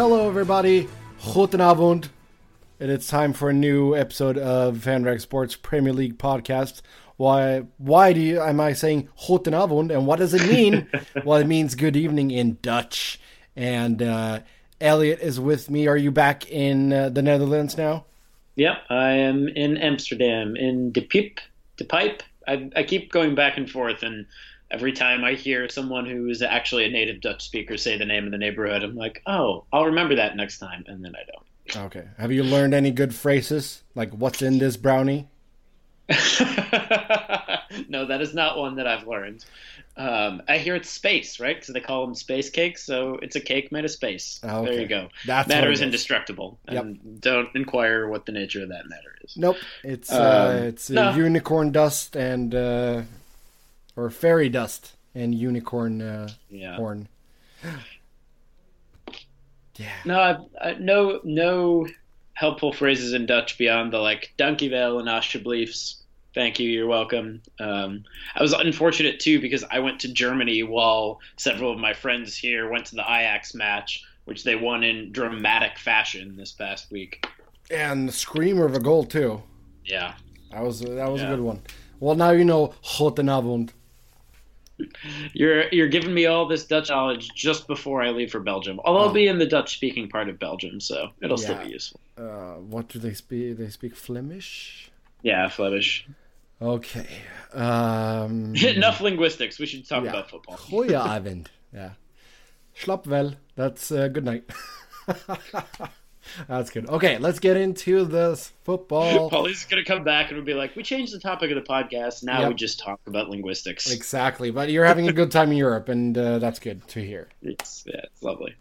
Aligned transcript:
Hello, 0.00 0.26
everybody. 0.26 0.88
Goedenavond. 1.20 2.08
And 2.80 2.90
it's 2.90 3.06
time 3.06 3.34
for 3.34 3.50
a 3.50 3.52
new 3.52 3.94
episode 3.94 4.38
of 4.38 4.78
FanRag 4.78 5.20
Sports 5.20 5.56
Premier 5.56 5.92
League 5.92 6.16
podcast. 6.16 6.80
Why? 7.18 7.64
Why 7.76 8.14
do 8.14 8.20
you? 8.20 8.40
Am 8.40 8.60
I 8.60 8.72
saying 8.72 9.10
goedenavond? 9.26 9.94
And 9.94 10.06
what 10.06 10.18
does 10.18 10.32
it 10.32 10.50
mean? 10.50 10.88
well, 11.26 11.38
it 11.38 11.46
means 11.46 11.74
good 11.74 11.96
evening 11.96 12.30
in 12.30 12.56
Dutch. 12.62 13.20
And 13.54 14.00
uh, 14.00 14.40
Elliott 14.80 15.20
is 15.20 15.38
with 15.38 15.68
me. 15.68 15.86
Are 15.86 15.98
you 15.98 16.10
back 16.10 16.50
in 16.50 16.94
uh, 16.94 17.10
the 17.10 17.20
Netherlands 17.20 17.76
now? 17.76 18.06
Yep, 18.56 18.78
I 18.88 19.10
am 19.10 19.48
in 19.48 19.76
Amsterdam, 19.76 20.56
in 20.56 20.92
De 20.92 21.02
Piep, 21.02 21.40
De 21.76 21.84
Pipe. 21.84 22.22
I, 22.48 22.70
I 22.74 22.84
keep 22.84 23.12
going 23.12 23.34
back 23.34 23.58
and 23.58 23.70
forth, 23.70 24.02
and 24.02 24.24
every 24.70 24.92
time 24.92 25.24
I 25.24 25.34
hear 25.34 25.68
someone 25.68 26.06
who 26.06 26.28
is 26.28 26.42
actually 26.42 26.84
a 26.84 26.90
native 26.90 27.20
Dutch 27.20 27.44
speaker 27.44 27.76
say 27.76 27.96
the 27.98 28.04
name 28.04 28.24
of 28.24 28.30
the 28.30 28.38
neighborhood, 28.38 28.82
I'm 28.82 28.96
like, 28.96 29.22
oh, 29.26 29.64
I'll 29.72 29.86
remember 29.86 30.14
that 30.16 30.36
next 30.36 30.58
time, 30.58 30.84
and 30.86 31.04
then 31.04 31.14
I 31.14 31.22
don't. 31.30 31.86
Okay. 31.86 32.04
Have 32.18 32.32
you 32.32 32.42
learned 32.42 32.74
any 32.74 32.90
good 32.90 33.14
phrases? 33.14 33.82
Like, 33.94 34.10
what's 34.10 34.42
in 34.42 34.58
this 34.58 34.76
brownie? 34.76 35.28
no, 37.88 38.06
that 38.06 38.20
is 38.20 38.34
not 38.34 38.58
one 38.58 38.76
that 38.76 38.86
I've 38.86 39.06
learned. 39.06 39.44
Um, 39.96 40.42
I 40.48 40.58
hear 40.58 40.74
it's 40.76 40.88
space, 40.88 41.38
right? 41.40 41.56
Because 41.56 41.74
they 41.74 41.80
call 41.80 42.06
them 42.06 42.14
space 42.14 42.48
cakes, 42.50 42.82
so 42.84 43.18
it's 43.22 43.36
a 43.36 43.40
cake 43.40 43.70
made 43.70 43.84
of 43.84 43.90
space. 43.90 44.40
Oh, 44.42 44.60
okay. 44.62 44.70
There 44.72 44.80
you 44.80 44.88
go. 44.88 45.08
That's 45.26 45.48
matter 45.48 45.70
is 45.70 45.80
indestructible, 45.82 46.58
Yep. 46.70 46.82
and 46.82 47.20
don't 47.20 47.48
inquire 47.54 48.08
what 48.08 48.24
the 48.26 48.32
nature 48.32 48.62
of 48.62 48.70
that 48.70 48.88
matter 48.88 49.14
is. 49.22 49.36
Nope. 49.36 49.56
It's 49.84 50.10
uh, 50.10 50.56
Um, 50.58 50.64
it's 50.68 50.90
uh, 50.90 50.94
no. 50.94 51.14
unicorn 51.16 51.70
dust 51.70 52.16
and 52.16 52.54
uh, 52.54 53.02
or 54.00 54.10
fairy 54.10 54.48
dust 54.48 54.96
and 55.14 55.34
unicorn 55.34 56.00
uh, 56.00 56.28
Yeah. 56.48 56.76
horn. 56.76 57.08
yeah. 59.76 59.88
No, 60.04 60.18
I, 60.20 60.36
I, 60.70 60.74
no, 60.74 61.20
no 61.24 61.86
helpful 62.34 62.72
phrases 62.72 63.12
in 63.12 63.26
Dutch 63.26 63.58
beyond 63.58 63.92
the 63.92 63.98
like 63.98 64.32
"dankjewel" 64.38 64.98
and 64.98 65.08
"alsjeblieft." 65.08 65.96
Thank 66.32 66.60
you. 66.60 66.70
You're 66.70 66.86
welcome. 66.86 67.42
Um, 67.58 68.04
I 68.36 68.42
was 68.42 68.52
unfortunate 68.52 69.18
too 69.18 69.40
because 69.40 69.64
I 69.70 69.80
went 69.80 70.00
to 70.00 70.12
Germany 70.12 70.62
while 70.62 71.18
several 71.36 71.72
of 71.72 71.78
my 71.78 71.92
friends 71.92 72.36
here 72.36 72.70
went 72.70 72.86
to 72.86 72.94
the 72.94 73.02
Ajax 73.02 73.52
match, 73.54 74.04
which 74.26 74.44
they 74.44 74.54
won 74.54 74.84
in 74.84 75.10
dramatic 75.10 75.76
fashion 75.76 76.36
this 76.36 76.52
past 76.52 76.90
week. 76.92 77.26
And 77.70 78.08
the 78.08 78.12
screamer 78.12 78.64
of 78.64 78.74
a 78.76 78.80
goal 78.80 79.04
too. 79.04 79.42
Yeah. 79.84 80.14
That 80.52 80.62
was 80.62 80.80
that 80.80 81.10
was 81.10 81.20
Yeah. 81.20 81.32
a 81.32 81.36
good 81.36 81.42
one. 81.44 81.62
Well, 81.98 82.14
now 82.14 82.30
you 82.30 82.44
know 82.44 82.74
goedenavond. 82.84 83.70
You're 85.32 85.68
you're 85.70 85.88
giving 85.88 86.12
me 86.14 86.26
all 86.26 86.46
this 86.46 86.64
Dutch 86.66 86.88
knowledge 86.90 87.28
just 87.34 87.66
before 87.66 88.02
I 88.02 88.10
leave 88.10 88.30
for 88.30 88.40
Belgium. 88.40 88.80
Although 88.84 89.00
Oh. 89.00 89.06
I'll 89.08 89.12
be 89.12 89.26
in 89.28 89.38
the 89.38 89.46
Dutch 89.46 89.74
speaking 89.74 90.08
part 90.08 90.28
of 90.28 90.38
Belgium, 90.38 90.80
so 90.80 91.10
it'll 91.22 91.36
still 91.38 91.58
be 91.64 91.70
useful. 91.70 92.00
Uh, 92.16 92.54
what 92.72 92.88
do 92.88 92.98
they 92.98 93.14
speak? 93.14 93.56
They 93.58 93.68
speak 93.70 93.94
Flemish. 93.96 94.90
Yeah, 95.22 95.48
Flemish. 95.48 96.06
Okay. 96.62 97.06
Um, 97.52 98.54
Enough 98.76 99.00
linguistics. 99.00 99.58
We 99.58 99.66
should 99.66 99.88
talk 99.88 100.04
Yeah. 100.04 100.10
about 100.10 100.30
football. 100.30 100.56
Goedenavond. 100.56 101.46
Yeah. 101.72 101.90
Slaap 102.74 103.06
wel. 103.06 103.34
That's 103.56 103.92
uh, 103.92 104.08
good 104.08 104.24
night. 104.24 104.44
That's 106.48 106.70
good. 106.70 106.88
Okay, 106.88 107.18
let's 107.18 107.38
get 107.38 107.56
into 107.56 108.04
this 108.04 108.52
football. 108.64 109.30
Pauly's 109.30 109.64
gonna 109.64 109.84
come 109.84 110.04
back 110.04 110.28
and 110.28 110.36
we'll 110.36 110.46
be 110.46 110.54
like, 110.54 110.76
"We 110.76 110.82
changed 110.82 111.14
the 111.14 111.18
topic 111.20 111.50
of 111.50 111.56
the 111.56 111.68
podcast. 111.68 112.22
Now 112.22 112.40
Yep. 112.40 112.48
we 112.48 112.54
just 112.54 112.78
talk 112.78 113.00
about 113.06 113.28
linguistics." 113.30 113.90
Exactly, 113.90 114.50
but 114.50 114.70
you're 114.70 114.84
having 114.84 115.08
a 115.08 115.12
good 115.12 115.30
time 115.30 115.50
in 115.50 115.56
Europe, 115.56 115.88
and 115.88 116.16
uh, 116.16 116.38
that's 116.38 116.58
good 116.58 116.86
to 116.88 117.00
hear. 117.00 117.28
It's 117.42 117.84
yeah, 117.86 118.00
it's 118.04 118.22
lovely. 118.22 118.54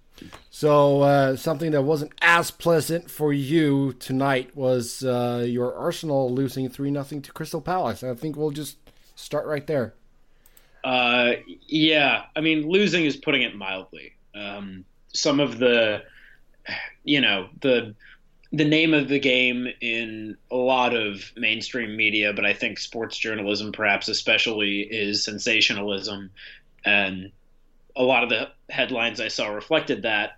So, 0.49 1.01
uh, 1.01 1.35
something 1.35 1.71
that 1.71 1.83
wasn't 1.83 2.11
as 2.21 2.51
pleasant 2.51 3.09
for 3.09 3.31
you 3.31 3.93
tonight 3.93 4.55
was 4.55 5.03
uh, 5.03 5.45
your 5.47 5.73
Arsenal 5.75 6.33
losing 6.33 6.67
3 6.67 6.91
0 6.91 7.21
to 7.21 7.31
Crystal 7.31 7.61
Palace. 7.61 8.03
I 8.03 8.13
think 8.15 8.35
we'll 8.35 8.51
just 8.51 8.77
start 9.15 9.45
right 9.45 9.65
there. 9.65 9.93
Uh, 10.83 11.33
yeah, 11.67 12.23
I 12.35 12.41
mean, 12.41 12.69
losing 12.69 13.05
is 13.05 13.15
putting 13.15 13.43
it 13.43 13.55
mildly. 13.55 14.13
Um, 14.35 14.85
some 15.13 15.39
of 15.39 15.57
the, 15.57 16.03
you 17.03 17.21
know, 17.21 17.49
the 17.61 17.95
the 18.51 18.65
name 18.65 18.95
of 18.95 19.07
the 19.07 19.19
game 19.19 19.67
in 19.79 20.35
a 20.49 20.55
lot 20.55 20.95
of 20.95 21.31
mainstream 21.37 21.95
media, 21.95 22.33
but 22.33 22.45
I 22.45 22.53
think 22.53 22.79
sports 22.79 23.15
journalism, 23.17 23.71
perhaps 23.71 24.07
especially, 24.07 24.81
is 24.81 25.23
sensationalism, 25.23 26.31
and 26.83 27.31
a 27.95 28.03
lot 28.03 28.23
of 28.23 28.29
the 28.29 28.49
headlines 28.69 29.19
I 29.19 29.27
saw 29.27 29.49
reflected 29.49 30.03
that. 30.03 30.31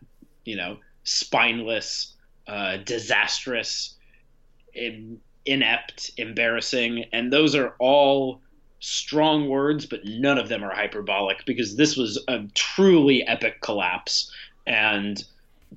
You 0.43 0.55
know, 0.55 0.77
spineless, 1.03 2.15
uh, 2.47 2.77
disastrous, 2.77 3.95
in, 4.73 5.19
inept, 5.45 6.11
embarrassing, 6.17 7.05
and 7.13 7.31
those 7.31 7.55
are 7.55 7.75
all 7.79 8.41
strong 8.79 9.47
words, 9.47 9.85
but 9.85 10.03
none 10.03 10.37
of 10.37 10.49
them 10.49 10.63
are 10.63 10.73
hyperbolic 10.73 11.45
because 11.45 11.75
this 11.75 11.95
was 11.95 12.21
a 12.27 12.39
truly 12.55 13.25
epic 13.25 13.61
collapse. 13.61 14.31
And 14.65 15.23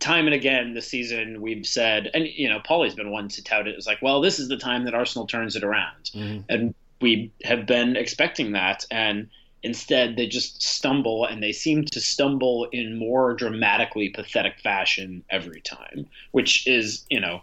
time 0.00 0.26
and 0.26 0.34
again 0.34 0.74
this 0.74 0.88
season, 0.88 1.40
we've 1.40 1.66
said, 1.66 2.10
and 2.14 2.26
you 2.26 2.48
know, 2.48 2.60
Pauly's 2.60 2.94
been 2.94 3.10
one 3.10 3.28
to 3.28 3.42
tout 3.42 3.68
it 3.68 3.76
as 3.76 3.86
like, 3.86 4.02
well, 4.02 4.20
this 4.20 4.38
is 4.38 4.48
the 4.48 4.56
time 4.56 4.84
that 4.84 4.94
Arsenal 4.94 5.26
turns 5.26 5.56
it 5.56 5.64
around, 5.64 6.10
mm-hmm. 6.14 6.40
and 6.48 6.74
we 7.00 7.32
have 7.44 7.66
been 7.66 7.96
expecting 7.96 8.52
that, 8.52 8.84
and 8.90 9.28
instead 9.62 10.16
they 10.16 10.26
just 10.26 10.62
stumble, 10.62 11.24
and 11.24 11.42
they 11.42 11.52
seem 11.52 11.84
to 11.84 12.00
stumble 12.00 12.68
in 12.72 12.98
more 12.98 13.34
dramatically 13.34 14.08
pathetic 14.08 14.58
fashion 14.60 15.24
every 15.30 15.60
time, 15.60 16.06
which 16.32 16.66
is, 16.66 17.04
you 17.10 17.20
know. 17.20 17.42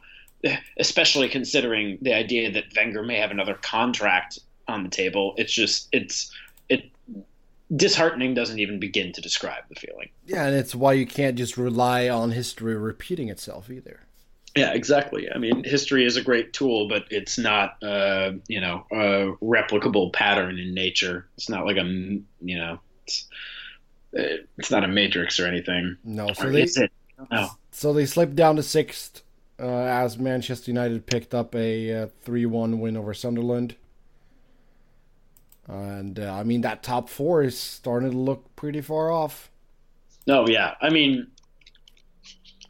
Especially 0.80 1.30
considering 1.30 2.00
the 2.02 2.16
idea 2.16 2.52
that 2.52 2.76
Wenger 2.76 3.04
may 3.04 3.18
have 3.18 3.30
another 3.30 3.54
contract 3.54 4.40
on 4.68 4.82
the 4.82 4.90
table. 4.90 5.36
It's 5.38 5.54
just 5.54 5.88
it's 5.92 6.34
it 6.68 6.90
disheartening 7.76 8.34
doesn't 8.34 8.60
even 8.60 8.80
begin 8.80 9.12
to 9.14 9.22
describe 9.22 9.64
the 9.70 9.76
feeling. 9.76 10.10
Yeah, 10.26 10.46
and 10.46 10.56
it's 10.56 10.76
why 10.76 10.94
you 10.94 11.06
can't 11.06 11.38
just 11.38 11.58
rely 11.58 12.10
on 12.10 12.32
history 12.32 12.76
repeating 12.76 13.30
itself 13.30 13.70
either. 13.70 14.02
Yeah, 14.56 14.74
exactly. 14.74 15.30
I 15.34 15.38
mean, 15.38 15.64
history 15.64 16.06
is 16.06 16.18
a 16.18 16.22
great 16.22 16.52
tool, 16.52 16.90
but 16.90 17.06
it's 17.10 17.38
not 17.38 17.82
uh, 17.82 18.34
you 18.48 18.60
know 18.60 18.86
a 18.92 19.34
replicable 19.44 20.12
pattern 20.12 20.60
in 20.60 20.74
nature. 20.74 21.28
It's 21.38 21.50
not 21.50 21.66
like 21.66 21.78
a, 21.78 21.84
you 21.84 22.58
know 22.58 22.80
it's 23.06 23.28
uh, 24.18 24.44
it's 24.58 24.72
not 24.72 24.84
a 24.84 24.88
matrix 24.90 25.40
or 25.40 25.48
anything. 25.48 25.98
No, 26.04 26.34
so 26.34 26.48
Or 26.48 26.52
they? 26.52 26.68
No. 27.32 27.52
so 27.72 27.94
they 27.94 28.06
slipped 28.06 28.36
down 28.36 28.58
to 28.58 28.64
sixth 28.64 29.24
uh, 29.58 29.66
as 29.66 30.18
Manchester 30.18 30.72
United 30.72 31.06
picked 31.06 31.34
up 31.34 31.56
a 31.56 31.94
uh, 31.94 32.08
three-one 32.22 32.80
win 32.80 32.98
over 32.98 33.14
Sunderland. 33.14 33.76
And 35.72 36.20
uh, 36.20 36.34
I 36.34 36.44
mean 36.44 36.62
that 36.62 36.84
top 36.84 37.08
four 37.08 37.44
is 37.44 37.58
starting 37.58 38.12
to 38.12 38.18
look 38.18 38.56
pretty 38.58 38.82
far 38.82 39.10
off. 39.10 39.50
No, 40.28 40.46
yeah. 40.48 40.76
I 40.82 40.90
mean, 40.90 41.28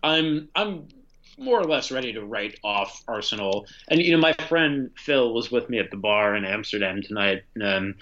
I'm 0.03 0.50
I'm 0.56 0.88
more 1.35 1.59
or 1.59 1.63
less 1.63 1.90
ready 1.90 2.13
to 2.13 2.23
write 2.23 2.59
off 2.63 3.03
Arsenal. 3.07 3.66
And 3.90 4.00
you 4.00 4.11
know, 4.11 4.19
my 4.19 4.34
friend 4.47 4.91
Phil 4.95 5.34
was 5.34 5.51
with 5.51 5.67
me 5.67 5.79
at 5.79 5.90
the 5.90 5.97
bar 5.97 6.35
in 6.35 6.45
Amsterdam 6.45 7.01
tonight. 7.01 7.41
Um, 7.61 7.95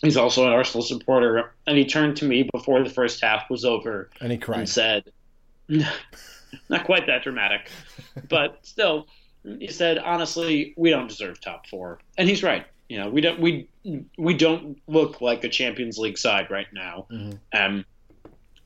he's 0.00 0.16
also 0.16 0.46
an 0.46 0.52
Arsenal 0.52 0.82
supporter, 0.82 1.54
and 1.66 1.76
he 1.76 1.84
turned 1.84 2.16
to 2.16 2.24
me 2.24 2.48
before 2.50 2.82
the 2.82 2.90
first 2.90 3.20
half 3.20 3.50
was 3.50 3.66
over 3.66 4.08
And 4.22 4.32
he 4.32 4.40
and 4.60 4.66
said, 4.66 5.04
"Not 5.68 6.84
quite 6.84 7.06
that 7.08 7.24
dramatic, 7.24 7.70
but 8.28 8.60
still." 8.62 9.06
He 9.42 9.68
said, 9.68 9.98
"Honestly, 9.98 10.72
we 10.78 10.88
don't 10.88 11.08
deserve 11.08 11.42
top 11.42 11.66
four. 11.66 12.00
and 12.16 12.26
he's 12.26 12.42
right. 12.42 12.66
You 12.88 12.98
know, 12.98 13.08
we 13.10 13.20
don't 13.20 13.40
we 13.40 13.68
we 14.16 14.34
don't 14.34 14.80
look 14.86 15.20
like 15.20 15.44
a 15.44 15.48
Champions 15.48 15.98
League 15.98 16.18
side 16.18 16.50
right 16.50 16.72
now. 16.72 17.06
Mhm. 17.10 17.38
Um, 17.52 17.84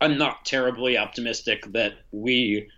I'm 0.01 0.19
not 0.19 0.45
terribly 0.45 0.97
optimistic 0.97 1.65
that 1.73 1.95
we, 2.11 2.69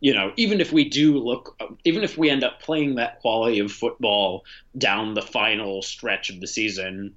you 0.00 0.14
know, 0.14 0.32
even 0.36 0.60
if 0.60 0.72
we 0.72 0.88
do 0.88 1.18
look, 1.18 1.60
even 1.84 2.04
if 2.04 2.16
we 2.16 2.30
end 2.30 2.44
up 2.44 2.60
playing 2.60 2.94
that 2.96 3.20
quality 3.20 3.58
of 3.58 3.72
football 3.72 4.44
down 4.76 5.14
the 5.14 5.22
final 5.22 5.82
stretch 5.82 6.30
of 6.30 6.40
the 6.40 6.46
season, 6.46 7.14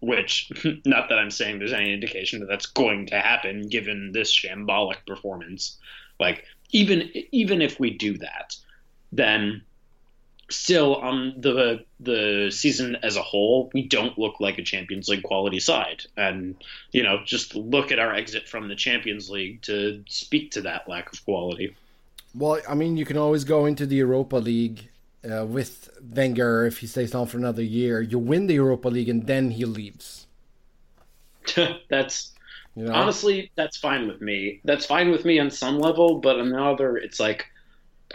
which, 0.00 0.50
not 0.84 1.08
that 1.08 1.18
I'm 1.18 1.30
saying 1.30 1.58
there's 1.58 1.72
any 1.72 1.92
indication 1.92 2.40
that 2.40 2.46
that's 2.46 2.66
going 2.66 3.06
to 3.06 3.20
happen 3.20 3.68
given 3.68 4.12
this 4.12 4.32
shambolic 4.36 5.06
performance, 5.06 5.78
like 6.18 6.44
even 6.70 7.10
even 7.32 7.62
if 7.62 7.78
we 7.78 7.90
do 7.90 8.18
that, 8.18 8.56
then 9.12 9.62
still 10.50 10.96
on 10.96 11.34
the 11.38 11.84
the 12.00 12.50
season 12.50 12.96
as 13.02 13.16
a 13.16 13.22
whole, 13.22 13.70
we 13.74 13.86
don't 13.86 14.18
look 14.18 14.40
like 14.40 14.58
a 14.58 14.62
Champions 14.62 15.08
League 15.08 15.22
quality 15.22 15.60
side, 15.60 16.04
and 16.16 16.56
you 16.92 17.02
know, 17.02 17.20
just 17.24 17.54
look 17.54 17.92
at 17.92 17.98
our 17.98 18.14
exit 18.14 18.48
from 18.48 18.68
the 18.68 18.76
Champions 18.76 19.28
League 19.28 19.62
to 19.62 20.02
speak 20.08 20.50
to 20.52 20.62
that 20.62 20.88
lack 20.88 21.12
of 21.12 21.24
quality. 21.24 21.74
Well, 22.34 22.60
I 22.68 22.74
mean, 22.74 22.96
you 22.96 23.04
can 23.04 23.16
always 23.16 23.44
go 23.44 23.66
into 23.66 23.86
the 23.86 23.96
Europa 23.96 24.36
League 24.36 24.88
uh, 25.28 25.44
with 25.46 25.90
Wenger 26.14 26.66
if 26.66 26.78
he 26.78 26.86
stays 26.86 27.14
on 27.14 27.26
for 27.26 27.38
another 27.38 27.62
year. 27.62 28.00
You 28.00 28.18
win 28.18 28.46
the 28.46 28.54
Europa 28.54 28.88
League 28.88 29.08
and 29.08 29.26
then 29.26 29.50
he 29.50 29.64
leaves. 29.64 30.26
that's 31.88 32.32
You 32.74 32.84
know? 32.84 32.92
Honestly, 32.92 33.50
that's 33.56 33.76
fine 33.76 34.06
with 34.06 34.20
me. 34.20 34.60
That's 34.64 34.86
fine 34.86 35.10
with 35.10 35.24
me 35.24 35.38
on 35.38 35.50
some 35.50 35.78
level, 35.78 36.20
but 36.20 36.38
on 36.38 36.50
the 36.50 36.62
other, 36.62 36.96
it's 36.96 37.18
like 37.18 37.46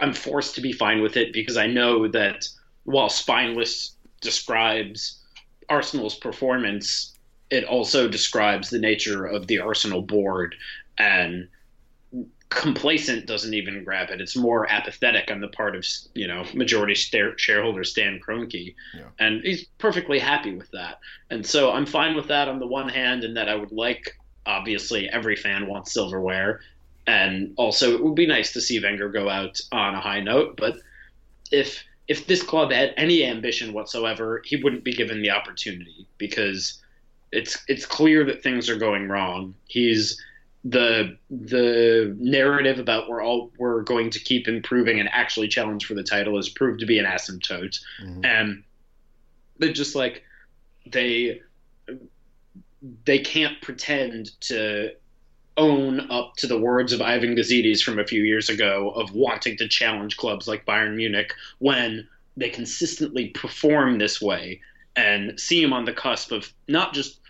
I'm 0.00 0.12
forced 0.12 0.54
to 0.56 0.60
be 0.60 0.72
fine 0.72 1.02
with 1.02 1.16
it 1.16 1.32
because 1.32 1.56
I 1.56 1.66
know 1.66 2.08
that 2.08 2.48
while 2.84 3.08
spineless 3.08 3.96
describes 4.20 5.22
Arsenal's 5.68 6.16
performance, 6.16 7.16
it 7.50 7.64
also 7.64 8.08
describes 8.08 8.70
the 8.70 8.78
nature 8.78 9.24
of 9.24 9.46
the 9.46 9.60
Arsenal 9.60 10.02
board 10.02 10.54
and 10.98 11.48
complacent 12.54 13.26
doesn't 13.26 13.54
even 13.54 13.84
grab 13.84 14.10
it. 14.10 14.20
It's 14.20 14.36
more 14.36 14.70
apathetic 14.70 15.30
on 15.30 15.40
the 15.40 15.48
part 15.48 15.74
of 15.74 15.86
you 16.14 16.26
know 16.26 16.44
majority 16.54 16.94
shareholder 16.94 17.84
Stan 17.84 18.20
Kroenke, 18.20 18.74
yeah. 18.94 19.02
and 19.18 19.42
he's 19.42 19.64
perfectly 19.78 20.18
happy 20.18 20.54
with 20.54 20.70
that. 20.70 20.98
And 21.30 21.44
so 21.44 21.72
I'm 21.72 21.86
fine 21.86 22.14
with 22.14 22.28
that 22.28 22.48
on 22.48 22.60
the 22.60 22.66
one 22.66 22.88
hand, 22.88 23.24
and 23.24 23.36
that 23.36 23.48
I 23.48 23.54
would 23.54 23.72
like 23.72 24.16
obviously 24.46 25.08
every 25.08 25.36
fan 25.36 25.66
wants 25.66 25.92
silverware, 25.92 26.60
and 27.06 27.52
also 27.56 27.94
it 27.94 28.02
would 28.02 28.14
be 28.14 28.26
nice 28.26 28.52
to 28.52 28.60
see 28.60 28.80
Wenger 28.80 29.08
go 29.08 29.28
out 29.28 29.60
on 29.72 29.94
a 29.94 30.00
high 30.00 30.20
note. 30.20 30.56
But 30.56 30.76
if 31.50 31.84
if 32.08 32.26
this 32.26 32.42
club 32.42 32.70
had 32.70 32.92
any 32.96 33.24
ambition 33.24 33.72
whatsoever, 33.72 34.42
he 34.44 34.56
wouldn't 34.56 34.84
be 34.84 34.92
given 34.92 35.22
the 35.22 35.30
opportunity 35.30 36.06
because 36.18 36.80
it's 37.32 37.62
it's 37.68 37.86
clear 37.86 38.24
that 38.24 38.42
things 38.42 38.68
are 38.68 38.76
going 38.76 39.08
wrong. 39.08 39.54
He's 39.66 40.20
the 40.64 41.16
the 41.30 42.16
narrative 42.18 42.78
about 42.78 43.08
we're 43.08 43.22
all 43.22 43.52
we're 43.58 43.82
going 43.82 44.10
to 44.10 44.18
keep 44.18 44.48
improving 44.48 44.98
and 44.98 45.08
actually 45.12 45.48
challenge 45.48 45.84
for 45.84 45.94
the 45.94 46.02
title 46.02 46.36
has 46.36 46.48
proved 46.48 46.80
to 46.80 46.86
be 46.86 46.98
an 46.98 47.04
asymptote, 47.04 47.78
mm-hmm. 48.02 48.24
and 48.24 48.62
they 49.58 49.72
just 49.72 49.94
like 49.94 50.22
they 50.86 51.40
they 53.04 53.18
can't 53.18 53.60
pretend 53.60 54.38
to 54.40 54.92
own 55.56 56.10
up 56.10 56.34
to 56.36 56.46
the 56.46 56.58
words 56.58 56.92
of 56.92 57.00
Ivan 57.00 57.36
Gazidis 57.36 57.82
from 57.82 57.98
a 57.98 58.06
few 58.06 58.22
years 58.22 58.48
ago 58.48 58.90
of 58.90 59.14
wanting 59.14 59.56
to 59.58 59.68
challenge 59.68 60.16
clubs 60.16 60.48
like 60.48 60.66
Bayern 60.66 60.96
Munich 60.96 61.32
when 61.58 62.08
they 62.36 62.50
consistently 62.50 63.28
perform 63.28 63.98
this 63.98 64.20
way 64.20 64.60
and 64.96 65.38
see 65.38 65.62
him 65.62 65.72
on 65.72 65.84
the 65.84 65.92
cusp 65.92 66.32
of 66.32 66.52
not 66.68 66.94
just 66.94 67.20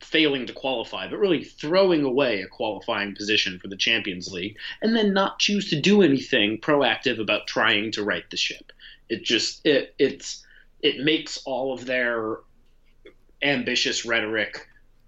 failing 0.00 0.46
to 0.46 0.52
qualify, 0.52 1.08
but 1.08 1.18
really 1.18 1.44
throwing 1.44 2.02
away 2.02 2.40
a 2.40 2.46
qualifying 2.46 3.14
position 3.14 3.58
for 3.58 3.68
the 3.68 3.76
Champions 3.76 4.32
League, 4.32 4.56
and 4.80 4.96
then 4.96 5.12
not 5.12 5.38
choose 5.38 5.68
to 5.70 5.80
do 5.80 6.02
anything 6.02 6.58
proactive 6.58 7.20
about 7.20 7.46
trying 7.46 7.92
to 7.92 8.02
right 8.02 8.28
the 8.30 8.36
ship. 8.36 8.72
It 9.08 9.24
just 9.24 9.64
it 9.66 9.94
it's 9.98 10.44
it 10.80 11.04
makes 11.04 11.42
all 11.44 11.74
of 11.74 11.84
their 11.84 12.38
ambitious 13.42 14.04
rhetoric 14.04 14.66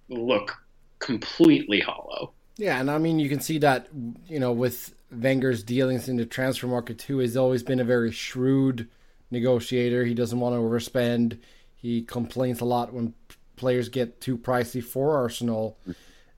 look 0.09 0.57
completely 0.99 1.81
hollow. 1.81 2.33
Yeah, 2.61 2.79
and 2.79 2.91
I 2.91 2.99
mean 2.99 3.19
you 3.19 3.31
can 3.31 3.41
see 3.41 3.57
that 3.59 3.89
you 4.29 4.39
know 4.39 4.53
with 4.53 4.95
Wenger's 5.11 5.63
dealings 5.63 6.11
in 6.11 6.17
the 6.17 6.27
transfer 6.27 6.67
market 6.67 6.99
too. 6.99 7.19
He's 7.19 7.37
always 7.37 7.63
been 7.63 7.81
a 7.81 7.85
very 7.85 8.13
shrewd 8.13 8.87
negotiator. 9.31 10.05
He 10.05 10.13
doesn't 10.13 10.39
want 10.39 10.55
to 10.55 10.61
overspend. 10.61 11.39
He 11.75 12.03
complains 12.03 12.61
a 12.61 12.67
lot 12.67 12.93
when 12.93 13.15
players 13.57 13.89
get 13.89 14.21
too 14.21 14.37
pricey 14.37 14.85
for 14.85 15.17
Arsenal, 15.17 15.79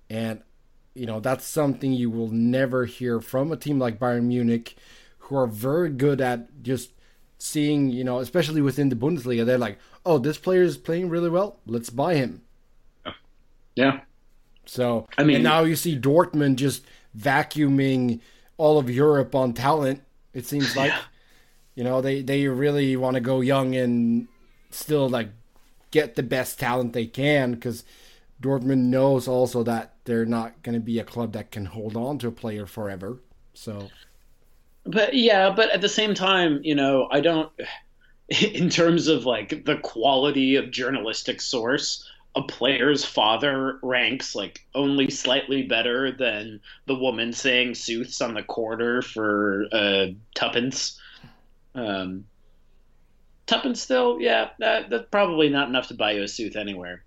and 0.08 0.40
you 0.94 1.06
know 1.06 1.18
that's 1.18 1.44
something 1.44 1.92
you 1.92 2.08
will 2.08 2.30
never 2.30 2.84
hear 2.84 3.20
from 3.20 3.50
a 3.50 3.56
team 3.56 3.80
like 3.80 3.98
Bayern 3.98 4.26
Munich, 4.26 4.76
who 5.18 5.36
are 5.36 5.48
very 5.48 5.90
good 5.90 6.20
at 6.20 6.62
just 6.62 6.92
seeing 7.38 7.90
you 7.90 8.04
know, 8.04 8.20
especially 8.20 8.60
within 8.60 8.90
the 8.90 8.94
Bundesliga. 8.94 9.44
They're 9.44 9.58
like, 9.58 9.80
oh, 10.06 10.18
this 10.18 10.38
player 10.38 10.62
is 10.62 10.76
playing 10.76 11.08
really 11.08 11.30
well. 11.30 11.58
Let's 11.66 11.90
buy 11.90 12.14
him. 12.14 12.42
Yeah. 13.74 14.02
So 14.72 15.06
I 15.18 15.24
mean, 15.24 15.42
now 15.42 15.64
you 15.64 15.76
see 15.76 16.00
Dortmund 16.00 16.56
just 16.56 16.82
vacuuming 17.14 18.20
all 18.56 18.78
of 18.78 18.88
Europe 18.88 19.34
on 19.34 19.52
talent. 19.52 20.02
It 20.32 20.46
seems 20.46 20.74
like, 20.78 20.92
yeah. 20.92 21.02
you 21.74 21.84
know, 21.84 22.00
they 22.00 22.22
they 22.22 22.48
really 22.48 22.96
want 22.96 23.16
to 23.16 23.20
go 23.20 23.42
young 23.42 23.76
and 23.76 24.28
still 24.70 25.10
like 25.10 25.28
get 25.90 26.14
the 26.14 26.22
best 26.22 26.58
talent 26.58 26.94
they 26.94 27.04
can 27.04 27.52
because 27.52 27.84
Dortmund 28.40 28.84
knows 28.84 29.28
also 29.28 29.62
that 29.64 29.92
they're 30.04 30.24
not 30.24 30.62
going 30.62 30.74
to 30.74 30.80
be 30.80 30.98
a 30.98 31.04
club 31.04 31.32
that 31.32 31.50
can 31.50 31.66
hold 31.66 31.94
on 31.94 32.16
to 32.20 32.28
a 32.28 32.32
player 32.32 32.64
forever. 32.64 33.18
So, 33.52 33.90
but 34.86 35.12
yeah, 35.12 35.50
but 35.50 35.68
at 35.68 35.82
the 35.82 35.88
same 35.90 36.14
time, 36.14 36.60
you 36.64 36.74
know, 36.74 37.08
I 37.10 37.20
don't. 37.20 37.52
In 38.54 38.70
terms 38.70 39.08
of 39.08 39.26
like 39.26 39.66
the 39.66 39.76
quality 39.76 40.56
of 40.56 40.70
journalistic 40.70 41.42
source, 41.42 42.08
a 42.34 42.42
player's 42.42 43.04
father 43.04 43.78
ranks 43.82 44.34
like 44.34 44.64
only 44.74 45.10
slightly 45.10 45.62
better 45.62 46.10
than 46.12 46.60
the 46.86 46.94
woman 46.94 47.32
saying 47.32 47.74
sooths 47.74 48.20
on 48.20 48.34
the 48.34 48.42
quarter 48.42 49.02
for 49.02 49.66
uh, 49.72 50.06
tuppence. 50.34 50.98
Um, 51.74 52.24
Tuppence 53.46 53.82
still, 53.82 54.20
yeah, 54.20 54.50
that, 54.60 54.88
that's 54.88 55.08
probably 55.10 55.48
not 55.48 55.68
enough 55.68 55.88
to 55.88 55.94
buy 55.94 56.12
you 56.12 56.22
a 56.22 56.28
sooth 56.28 56.56
anywhere. 56.56 57.04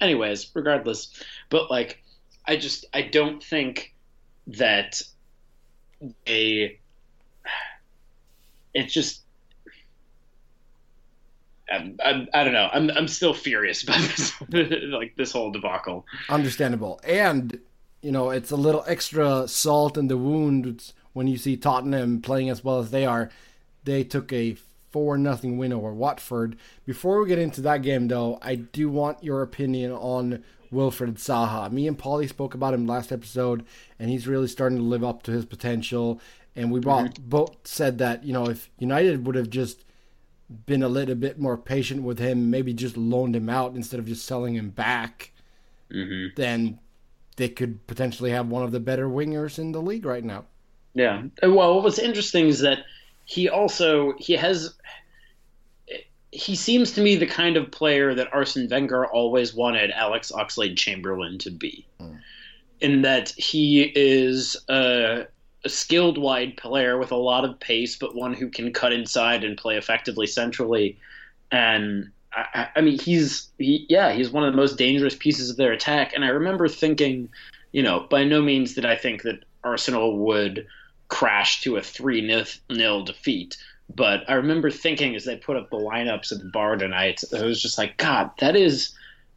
Anyways, 0.00 0.50
regardless, 0.54 1.22
but 1.50 1.70
like, 1.70 2.02
I 2.46 2.56
just 2.56 2.86
I 2.92 3.02
don't 3.02 3.42
think 3.42 3.94
that 4.48 5.02
a 6.26 6.78
it's 8.74 8.92
just 8.92 9.23
I'm, 11.70 11.96
I'm, 12.04 12.28
I 12.34 12.44
do 12.44 12.50
not 12.50 12.52
know. 12.52 12.70
I'm 12.72 12.96
I'm 12.96 13.08
still 13.08 13.34
furious 13.34 13.82
about 13.82 14.00
this 14.00 14.32
like 14.90 15.16
this 15.16 15.32
whole 15.32 15.50
debacle. 15.50 16.06
Understandable, 16.28 17.00
and 17.04 17.58
you 18.02 18.12
know 18.12 18.30
it's 18.30 18.50
a 18.50 18.56
little 18.56 18.84
extra 18.86 19.48
salt 19.48 19.96
in 19.96 20.08
the 20.08 20.18
wound 20.18 20.92
when 21.12 21.26
you 21.26 21.38
see 21.38 21.56
Tottenham 21.56 22.20
playing 22.20 22.50
as 22.50 22.62
well 22.62 22.80
as 22.80 22.90
they 22.90 23.06
are. 23.06 23.30
They 23.84 24.02
took 24.02 24.32
a 24.32 24.56
4 24.92 25.18
nothing 25.18 25.58
win 25.58 25.72
over 25.72 25.92
Watford. 25.92 26.56
Before 26.86 27.20
we 27.20 27.28
get 27.28 27.38
into 27.38 27.60
that 27.62 27.82
game, 27.82 28.08
though, 28.08 28.38
I 28.40 28.54
do 28.54 28.88
want 28.88 29.24
your 29.24 29.42
opinion 29.42 29.92
on 29.92 30.42
Wilfried 30.72 31.14
Zaha. 31.14 31.70
Me 31.70 31.86
and 31.86 31.98
Paulie 31.98 32.28
spoke 32.28 32.54
about 32.54 32.74
him 32.74 32.86
last 32.86 33.12
episode, 33.12 33.64
and 33.98 34.10
he's 34.10 34.26
really 34.26 34.48
starting 34.48 34.78
to 34.78 34.84
live 34.84 35.04
up 35.04 35.22
to 35.24 35.32
his 35.32 35.44
potential. 35.44 36.20
And 36.56 36.70
we 36.70 36.80
both, 36.80 37.14
mm-hmm. 37.14 37.28
both 37.28 37.56
said 37.64 37.98
that, 37.98 38.24
you 38.24 38.32
know, 38.32 38.46
if 38.46 38.70
United 38.78 39.26
would 39.26 39.34
have 39.34 39.50
just 39.50 39.84
been 40.66 40.82
a 40.82 40.88
little 40.88 41.14
bit 41.14 41.38
more 41.38 41.56
patient 41.56 42.02
with 42.02 42.18
him, 42.18 42.50
maybe 42.50 42.72
just 42.72 42.96
loaned 42.96 43.34
him 43.34 43.48
out 43.48 43.74
instead 43.74 44.00
of 44.00 44.06
just 44.06 44.26
selling 44.26 44.54
him 44.54 44.70
back, 44.70 45.32
mm-hmm. 45.90 46.34
then 46.36 46.78
they 47.36 47.48
could 47.48 47.86
potentially 47.86 48.30
have 48.30 48.48
one 48.48 48.62
of 48.62 48.72
the 48.72 48.80
better 48.80 49.08
wingers 49.08 49.58
in 49.58 49.72
the 49.72 49.82
league 49.82 50.04
right 50.04 50.24
now. 50.24 50.44
Yeah. 50.94 51.22
Well, 51.42 51.74
what 51.74 51.84
was 51.84 51.98
interesting 51.98 52.46
is 52.46 52.60
that 52.60 52.78
he 53.24 53.48
also 53.48 54.14
he 54.18 54.34
has 54.34 54.74
he 56.30 56.56
seems 56.56 56.90
to 56.92 57.00
me 57.00 57.14
the 57.14 57.26
kind 57.26 57.56
of 57.56 57.70
player 57.70 58.14
that 58.14 58.32
Arsene 58.32 58.68
Wenger 58.68 59.06
always 59.06 59.54
wanted 59.54 59.90
Alex 59.92 60.32
Oxlade 60.32 60.76
Chamberlain 60.76 61.38
to 61.38 61.50
be. 61.50 61.86
Mm. 62.00 62.18
In 62.80 63.02
that 63.02 63.30
he 63.30 63.92
is 63.94 64.56
a, 64.68 65.26
a, 65.64 65.68
skilled 65.68 66.18
wide 66.18 66.56
player 66.56 66.98
with 66.98 67.12
a 67.12 67.16
lot 67.16 67.44
of 67.44 67.58
pace, 67.60 67.96
but 67.96 68.14
one 68.14 68.34
who 68.34 68.48
can 68.48 68.72
cut 68.72 68.92
inside 68.92 69.44
and 69.44 69.56
play 69.56 69.76
effectively 69.76 70.26
centrally. 70.26 70.98
And 71.50 72.10
I, 72.32 72.68
I 72.76 72.80
mean, 72.80 72.98
he's 72.98 73.48
he, 73.58 73.86
yeah, 73.88 74.12
he's 74.12 74.30
one 74.30 74.44
of 74.44 74.52
the 74.52 74.56
most 74.56 74.78
dangerous 74.78 75.14
pieces 75.14 75.50
of 75.50 75.56
their 75.56 75.72
attack. 75.72 76.12
And 76.14 76.24
I 76.24 76.28
remember 76.28 76.68
thinking, 76.68 77.28
you 77.72 77.82
know, 77.82 78.06
by 78.10 78.24
no 78.24 78.42
means 78.42 78.74
did 78.74 78.84
I 78.84 78.96
think 78.96 79.22
that 79.22 79.44
Arsenal 79.62 80.18
would 80.18 80.66
crash 81.08 81.60
to 81.62 81.76
a 81.76 81.82
3 81.82 82.44
nil 82.70 83.04
defeat. 83.04 83.56
But 83.94 84.28
I 84.28 84.34
remember 84.34 84.70
thinking 84.70 85.14
as 85.14 85.24
they 85.24 85.36
put 85.36 85.56
up 85.56 85.70
the 85.70 85.76
lineups 85.76 86.32
at 86.32 86.38
the 86.38 86.50
bar 86.50 86.76
tonight, 86.76 87.22
I 87.36 87.42
was 87.42 87.60
just 87.60 87.78
like, 87.78 87.96
God, 87.98 88.30
that 88.38 88.56
is 88.56 88.94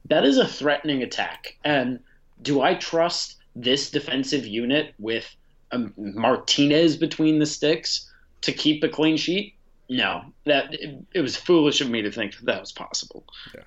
that 0.10 0.25
is 0.25 0.38
a 0.38 0.48
threatening 0.48 1.03
attack. 1.03 1.57
And 1.63 2.00
do 2.41 2.62
I 2.62 2.75
trust 2.75 3.36
this 3.55 3.89
defensive 3.89 4.46
unit 4.46 4.93
with 5.00 5.36
Um, 5.71 5.93
Martinez 5.97 6.95
between 6.95 7.39
the 7.39 7.45
sticks 7.45 8.09
to 8.41 8.51
keep 8.51 8.83
a 8.83 8.89
clean 8.89 9.17
sheet? 9.17 9.55
No, 9.89 10.24
that 10.45 10.74
it, 10.74 11.05
it 11.13 11.21
was 11.21 11.36
foolish 11.36 11.81
of 11.81 11.89
me 11.89 12.01
to 12.01 12.12
think 12.12 12.38
that 12.38 12.45
that 12.45 12.59
was 12.59 12.71
possible. 12.71 13.25
Yeah, 13.53 13.62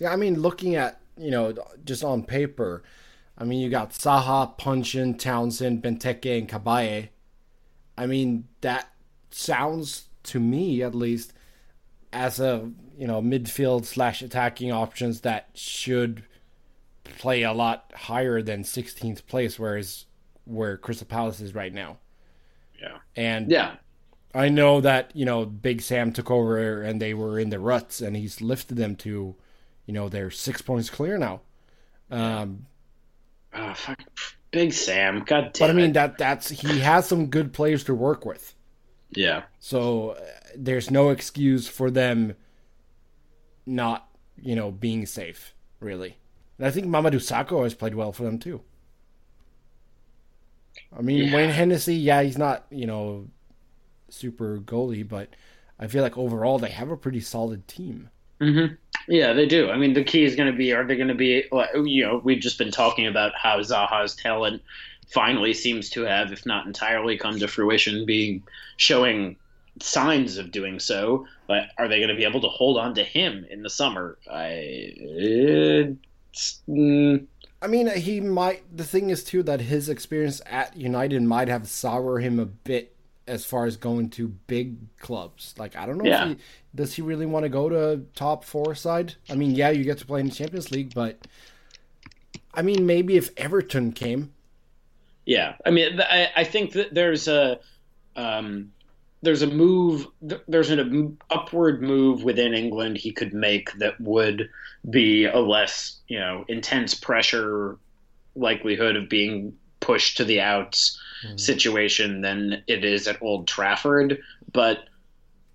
yeah. 0.00 0.12
I 0.12 0.16
mean, 0.16 0.40
looking 0.40 0.76
at 0.76 1.00
you 1.16 1.30
know 1.30 1.54
just 1.84 2.04
on 2.04 2.24
paper, 2.24 2.82
I 3.38 3.44
mean, 3.44 3.60
you 3.60 3.70
got 3.70 3.90
Zaha, 3.90 4.56
Puncheon, 4.58 5.18
Townsend, 5.18 5.82
Benteke, 5.82 6.38
and 6.38 6.48
Cabaye 6.48 7.10
I 7.98 8.06
mean, 8.06 8.48
that 8.60 8.90
sounds 9.30 10.08
to 10.24 10.40
me 10.40 10.82
at 10.82 10.94
least 10.94 11.32
as 12.12 12.40
a 12.40 12.70
you 12.98 13.06
know 13.06 13.20
midfield 13.20 13.84
slash 13.84 14.22
attacking 14.22 14.72
options 14.72 15.20
that 15.20 15.48
should 15.54 16.24
play 17.04 17.42
a 17.42 17.52
lot 17.52 17.92
higher 17.94 18.42
than 18.42 18.62
16th 18.62 19.26
place, 19.26 19.58
whereas 19.58 20.05
where 20.46 20.76
Crystal 20.78 21.06
Palace 21.06 21.40
is 21.40 21.54
right 21.54 21.72
now. 21.74 21.98
Yeah, 22.80 22.98
and 23.16 23.50
yeah, 23.50 23.76
I 24.34 24.48
know 24.48 24.80
that 24.80 25.12
you 25.14 25.24
know 25.24 25.46
Big 25.46 25.82
Sam 25.82 26.12
took 26.12 26.30
over 26.30 26.82
and 26.82 27.00
they 27.00 27.14
were 27.14 27.38
in 27.38 27.50
the 27.50 27.58
ruts, 27.60 28.00
and 28.00 28.16
he's 28.16 28.40
lifted 28.40 28.76
them 28.76 28.96
to, 28.96 29.36
you 29.86 29.94
know, 29.94 30.08
they're 30.08 30.30
six 30.30 30.62
points 30.62 30.90
clear 30.90 31.18
now. 31.18 31.40
Um, 32.10 32.66
Oh, 33.52 33.74
fuck. 33.74 33.98
Big 34.50 34.72
Sam. 34.72 35.24
God 35.24 35.52
damn 35.52 35.68
But 35.68 35.70
I 35.70 35.72
mean 35.72 35.90
it. 35.90 35.94
that 35.94 36.18
that's 36.18 36.48
he 36.50 36.80
has 36.80 37.06
some 37.08 37.26
good 37.28 37.52
players 37.52 37.84
to 37.84 37.94
work 37.94 38.24
with. 38.24 38.54
Yeah. 39.10 39.44
So 39.58 40.10
uh, 40.10 40.20
there's 40.56 40.90
no 40.90 41.10
excuse 41.10 41.68
for 41.68 41.90
them 41.90 42.36
not, 43.66 44.08
you 44.36 44.54
know, 44.56 44.70
being 44.70 45.06
safe, 45.06 45.54
really. 45.80 46.18
And 46.58 46.66
I 46.66 46.70
think 46.70 46.86
Mamadou 46.86 47.16
Sakho 47.16 47.64
has 47.64 47.74
played 47.74 47.94
well 47.94 48.12
for 48.12 48.24
them 48.24 48.38
too. 48.38 48.62
I 50.96 51.02
mean, 51.02 51.28
Yeah. 51.28 51.34
Wayne 51.34 51.50
Hennessey, 51.50 51.94
yeah, 51.96 52.22
he's 52.22 52.38
not, 52.38 52.66
you 52.70 52.86
know, 52.86 53.28
super 54.08 54.58
goalie, 54.60 55.06
but 55.08 55.30
I 55.78 55.86
feel 55.88 56.02
like 56.02 56.16
overall 56.18 56.58
they 56.58 56.70
have 56.70 56.90
a 56.90 56.96
pretty 56.96 57.20
solid 57.20 57.68
team. 57.68 58.10
hmm 58.40 58.66
Yeah, 59.08 59.32
they 59.32 59.46
do. 59.46 59.70
I 59.70 59.76
mean, 59.76 59.94
the 59.94 60.04
key 60.04 60.24
is 60.24 60.36
going 60.36 60.50
to 60.50 60.56
be: 60.56 60.72
Are 60.72 60.84
they 60.86 60.96
going 60.96 61.08
to 61.08 61.14
be? 61.14 61.44
like, 61.52 61.70
You 61.74 62.04
know, 62.06 62.20
we've 62.24 62.40
just 62.40 62.58
been 62.58 62.70
talking 62.70 63.06
about 63.06 63.32
how 63.36 63.58
Zaha's 63.60 64.14
talent 64.14 64.62
finally 65.08 65.54
seems 65.54 65.90
to 65.90 66.02
have, 66.02 66.32
if 66.32 66.44
not 66.46 66.66
entirely, 66.66 67.16
come 67.16 67.38
to 67.38 67.48
fruition, 67.48 68.04
being 68.06 68.42
showing 68.76 69.36
signs 69.80 70.38
of 70.38 70.50
doing 70.50 70.80
so. 70.80 71.26
But 71.46 71.68
are 71.78 71.88
they 71.88 71.98
going 71.98 72.08
to 72.10 72.16
be 72.16 72.24
able 72.24 72.40
to 72.42 72.48
hold 72.48 72.78
on 72.78 72.94
to 72.94 73.04
him 73.04 73.46
in 73.50 73.62
the 73.62 73.70
summer? 73.70 74.18
I. 74.30 74.92
It's, 74.98 76.62
mm, 76.68 77.26
I 77.62 77.68
mean, 77.68 77.88
he 77.88 78.20
might. 78.20 78.76
The 78.76 78.84
thing 78.84 79.10
is 79.10 79.24
too 79.24 79.42
that 79.44 79.60
his 79.62 79.88
experience 79.88 80.40
at 80.46 80.76
United 80.76 81.22
might 81.22 81.48
have 81.48 81.68
soured 81.68 82.22
him 82.22 82.38
a 82.38 82.46
bit 82.46 82.94
as 83.26 83.44
far 83.44 83.64
as 83.66 83.76
going 83.76 84.08
to 84.10 84.28
big 84.28 84.76
clubs. 84.98 85.54
Like 85.58 85.74
I 85.74 85.86
don't 85.86 85.98
know 85.98 86.04
Yeah. 86.04 86.30
if 86.30 86.38
he 86.38 86.44
does 86.74 86.94
he 86.94 87.02
really 87.02 87.26
want 87.26 87.44
to 87.44 87.48
go 87.48 87.68
to 87.68 88.04
top 88.14 88.44
four 88.44 88.74
side. 88.74 89.14
I 89.28 89.34
mean, 89.34 89.52
yeah, 89.52 89.70
you 89.70 89.84
get 89.84 89.98
to 89.98 90.06
play 90.06 90.20
in 90.20 90.26
the 90.26 90.32
Champions 90.32 90.70
League, 90.70 90.94
but 90.94 91.26
I 92.54 92.62
mean, 92.62 92.86
maybe 92.86 93.16
if 93.16 93.30
Everton 93.36 93.92
came, 93.92 94.32
Yeah, 95.24 95.56
I 95.64 95.70
mean, 95.70 96.00
I, 96.00 96.30
I 96.36 96.44
think 96.44 96.72
that 96.72 96.94
there's 96.94 97.26
a 97.26 97.58
um, 98.14 98.72
there's 99.22 99.42
a 99.42 99.46
move, 99.46 100.06
there's 100.46 100.70
an 100.70 101.18
upward 101.30 101.82
move 101.82 102.22
within 102.22 102.54
England 102.54 102.98
he 102.98 103.12
could 103.12 103.34
make 103.34 103.72
that 103.78 104.00
would 104.00 104.48
be 104.88 105.24
a 105.24 105.38
less, 105.38 105.98
you 106.08 106.18
know, 106.18 106.44
intense 106.48 106.94
pressure 106.94 107.78
likelihood 108.34 108.96
of 108.96 109.08
being 109.08 109.56
pushed 109.80 110.18
to 110.18 110.24
the 110.24 110.40
outs 110.40 111.00
situation 111.36 112.20
than 112.20 112.62
it 112.66 112.84
is 112.84 113.08
at 113.08 113.20
Old 113.22 113.48
Trafford. 113.48 114.20
But 114.52 114.84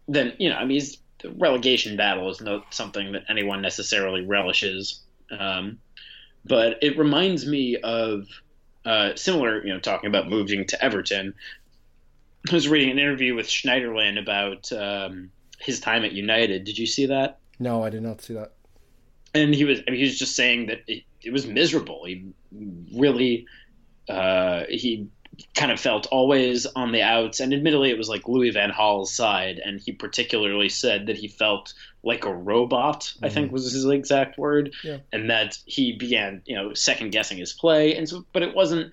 then, 0.08 0.34
you 0.40 0.50
know, 0.50 0.56
I 0.56 0.66
mean, 0.66 0.82
the 1.20 1.30
relegation 1.32 1.96
battle 1.96 2.30
is 2.30 2.42
not 2.42 2.74
something 2.74 3.12
that 3.12 3.24
anyone 3.30 3.62
necessarily 3.62 4.26
relishes. 4.26 5.02
Um, 5.30 5.80
but 6.44 6.80
it 6.82 6.98
reminds 6.98 7.46
me 7.46 7.78
of 7.78 8.28
uh, 8.86 9.16
similar, 9.16 9.66
you 9.66 9.74
know, 9.74 9.80
talking 9.80 10.10
about 10.10 10.28
moving 10.30 10.66
to 10.68 10.84
Everton. 10.84 11.36
I 12.50 12.54
was 12.54 12.68
reading 12.68 12.92
an 12.92 13.00
interview 13.00 13.36
with 13.36 13.48
Schneiderlin 13.48 14.20
about 14.20 14.72
um, 14.72 15.32
his 15.60 15.80
time 15.80 16.04
at 16.04 16.12
United. 16.12 16.64
Did 16.64 16.78
you 16.78 16.88
see 16.88 17.06
that? 17.08 17.40
no, 17.62 17.84
I 17.84 17.90
did 17.90 18.02
not 18.02 18.22
see 18.22 18.34
that. 18.34 18.54
And 19.34 19.54
he 19.54 19.64
was, 19.64 19.80
I 19.88 19.92
mean, 19.92 20.00
he 20.00 20.06
was 20.06 20.18
just 20.18 20.36
saying 20.36 20.66
that 20.66 20.80
it, 20.88 21.04
it 21.22 21.32
was 21.32 21.46
miserable. 21.46 22.04
He 22.06 22.34
really, 22.94 23.46
uh, 24.10 24.64
he 24.68 25.08
kind 25.54 25.72
of 25.72 25.80
felt 25.80 26.08
always 26.08 26.66
on 26.66 26.92
the 26.92 27.04
outs. 27.04 27.40
And 27.40 27.54
admittedly, 27.54 27.92
it 27.92 27.98
was 27.98 28.10
like 28.10 28.28
Louis 28.28 28.50
Van 28.50 28.74
Gaal's 28.76 29.14
side. 29.14 29.62
And 29.64 29.80
he 29.80 29.92
particularly 29.92 30.70
said 30.70 31.06
that 31.06 31.18
he 31.18 31.28
felt 31.28 31.74
like 32.04 32.26
a 32.26 32.34
robot, 32.34 33.14
I 33.22 33.30
think 33.30 33.52
was 33.52 33.72
his 33.72 33.86
exact 33.86 34.38
word. 34.40 34.74
Yeah. 34.84 34.98
And 35.14 35.30
that 35.30 35.60
he 35.66 35.94
began, 35.96 36.42
you 36.46 36.56
know, 36.56 36.74
second 36.74 37.12
guessing 37.12 37.38
his 37.38 37.54
play. 37.54 37.96
And 37.96 38.10
so, 38.10 38.26
but 38.34 38.42
it 38.42 38.56
wasn't, 38.56 38.92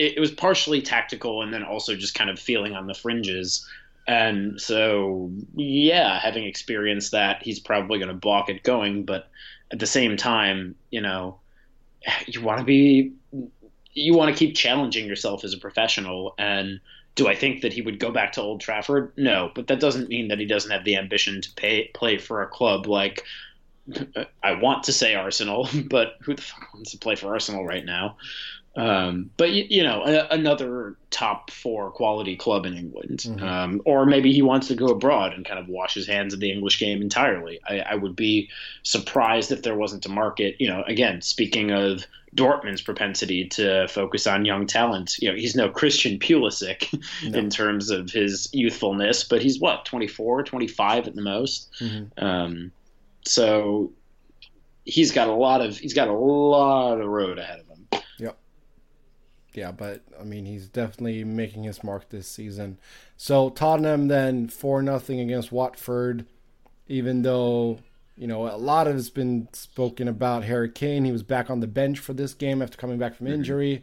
it, 0.00 0.16
it 0.16 0.20
was 0.20 0.30
partially 0.30 0.80
tactical 0.80 1.42
and 1.42 1.52
then 1.52 1.62
also 1.62 1.94
just 1.94 2.14
kind 2.14 2.30
of 2.30 2.38
feeling 2.38 2.74
on 2.74 2.86
the 2.86 2.94
fringes. 2.94 3.68
And 4.08 4.58
so, 4.58 5.30
yeah, 5.54 6.18
having 6.18 6.44
experienced 6.44 7.12
that, 7.12 7.42
he's 7.42 7.60
probably 7.60 7.98
going 7.98 8.08
to 8.08 8.14
balk 8.14 8.48
at 8.48 8.62
going. 8.62 9.04
But 9.04 9.28
at 9.70 9.78
the 9.78 9.86
same 9.86 10.16
time, 10.16 10.74
you 10.90 11.02
know, 11.02 11.38
you 12.26 12.40
want 12.40 12.58
to 12.60 12.64
be, 12.64 13.12
you 13.92 14.14
want 14.14 14.34
to 14.34 14.38
keep 14.38 14.56
challenging 14.56 15.06
yourself 15.06 15.44
as 15.44 15.52
a 15.52 15.58
professional. 15.58 16.34
And 16.38 16.80
do 17.14 17.28
I 17.28 17.34
think 17.34 17.60
that 17.60 17.74
he 17.74 17.82
would 17.82 18.00
go 18.00 18.10
back 18.10 18.32
to 18.32 18.40
Old 18.40 18.62
Trafford? 18.62 19.12
No, 19.18 19.50
but 19.54 19.66
that 19.66 19.80
doesn't 19.80 20.08
mean 20.08 20.28
that 20.28 20.38
he 20.38 20.46
doesn't 20.46 20.70
have 20.70 20.84
the 20.84 20.96
ambition 20.96 21.42
to 21.42 21.52
pay, 21.56 21.90
play 21.94 22.16
for 22.16 22.42
a 22.42 22.48
club 22.48 22.86
like. 22.86 23.24
I 24.42 24.52
want 24.52 24.84
to 24.84 24.92
say 24.92 25.14
Arsenal, 25.14 25.68
but 25.90 26.14
who 26.22 26.34
the 26.34 26.42
fuck 26.42 26.72
wants 26.72 26.92
to 26.92 26.98
play 26.98 27.16
for 27.16 27.32
Arsenal 27.32 27.64
right 27.64 27.84
now? 27.84 28.16
Um, 28.76 29.30
but 29.36 29.50
you, 29.50 29.66
you 29.68 29.82
know, 29.82 30.02
a, 30.04 30.28
another 30.32 30.96
top 31.10 31.50
four 31.50 31.90
quality 31.90 32.36
club 32.36 32.66
in 32.66 32.74
England, 32.76 33.24
Mhm. 33.26 33.42
um, 33.42 33.82
or 33.84 34.06
maybe 34.06 34.32
he 34.32 34.42
wants 34.42 34.68
to 34.68 34.76
go 34.76 34.86
abroad 34.86 35.32
and 35.34 35.44
kind 35.44 35.58
of 35.58 35.68
wash 35.68 35.94
his 35.94 36.06
hands 36.06 36.32
of 36.32 36.38
the 36.40 36.52
English 36.52 36.78
game 36.78 37.02
entirely. 37.02 37.58
I, 37.68 37.80
I 37.80 37.94
would 37.96 38.14
be 38.14 38.48
surprised 38.84 39.50
if 39.50 39.62
there 39.62 39.74
wasn't 39.76 40.06
a 40.06 40.08
market. 40.08 40.54
You 40.60 40.68
know, 40.68 40.84
again, 40.86 41.20
speaking 41.20 41.72
of 41.72 42.06
Dortmund's 42.36 42.80
propensity 42.80 43.44
to 43.48 43.88
focus 43.88 44.28
on 44.28 44.44
young 44.44 44.68
talent, 44.68 45.16
you 45.18 45.28
know, 45.28 45.34
he's 45.36 45.56
no 45.56 45.68
Christian 45.68 46.16
Pulisic 46.20 46.96
No. 47.28 47.38
in 47.40 47.50
terms 47.50 47.90
of 47.90 48.10
his 48.12 48.48
youthfulness, 48.52 49.24
but 49.24 49.42
he's 49.42 49.58
what 49.58 49.84
24, 49.84 50.44
25 50.44 51.08
at 51.08 51.14
the 51.16 51.22
most. 51.22 51.68
Mhm. 51.80 52.10
Um, 52.22 52.72
so 53.24 53.90
he's 54.84 55.10
got 55.10 55.28
a 55.28 55.32
lot 55.34 55.60
of 55.60 55.76
he's 55.76 55.92
got 55.94 56.06
a 56.06 56.12
lot 56.12 57.00
of 57.00 57.06
road 57.08 57.38
ahead 57.38 57.58
of 57.58 57.66
him. 57.66 57.69
Yeah, 59.54 59.72
but 59.72 60.02
I 60.18 60.24
mean, 60.24 60.44
he's 60.44 60.68
definitely 60.68 61.24
making 61.24 61.64
his 61.64 61.82
mark 61.82 62.08
this 62.10 62.28
season. 62.28 62.78
So 63.16 63.50
Tottenham 63.50 64.08
then 64.08 64.48
four 64.48 64.82
nothing 64.82 65.20
against 65.20 65.50
Watford, 65.52 66.26
even 66.88 67.22
though 67.22 67.78
you 68.16 68.26
know 68.26 68.46
a 68.46 68.56
lot 68.56 68.86
of 68.86 68.94
has 68.94 69.10
been 69.10 69.48
spoken 69.52 70.08
about 70.08 70.44
Harry 70.44 70.70
Kane. 70.70 71.04
He 71.04 71.12
was 71.12 71.22
back 71.22 71.50
on 71.50 71.60
the 71.60 71.66
bench 71.66 71.98
for 71.98 72.12
this 72.12 72.34
game 72.34 72.62
after 72.62 72.76
coming 72.76 72.98
back 72.98 73.14
from 73.14 73.26
injury. 73.26 73.82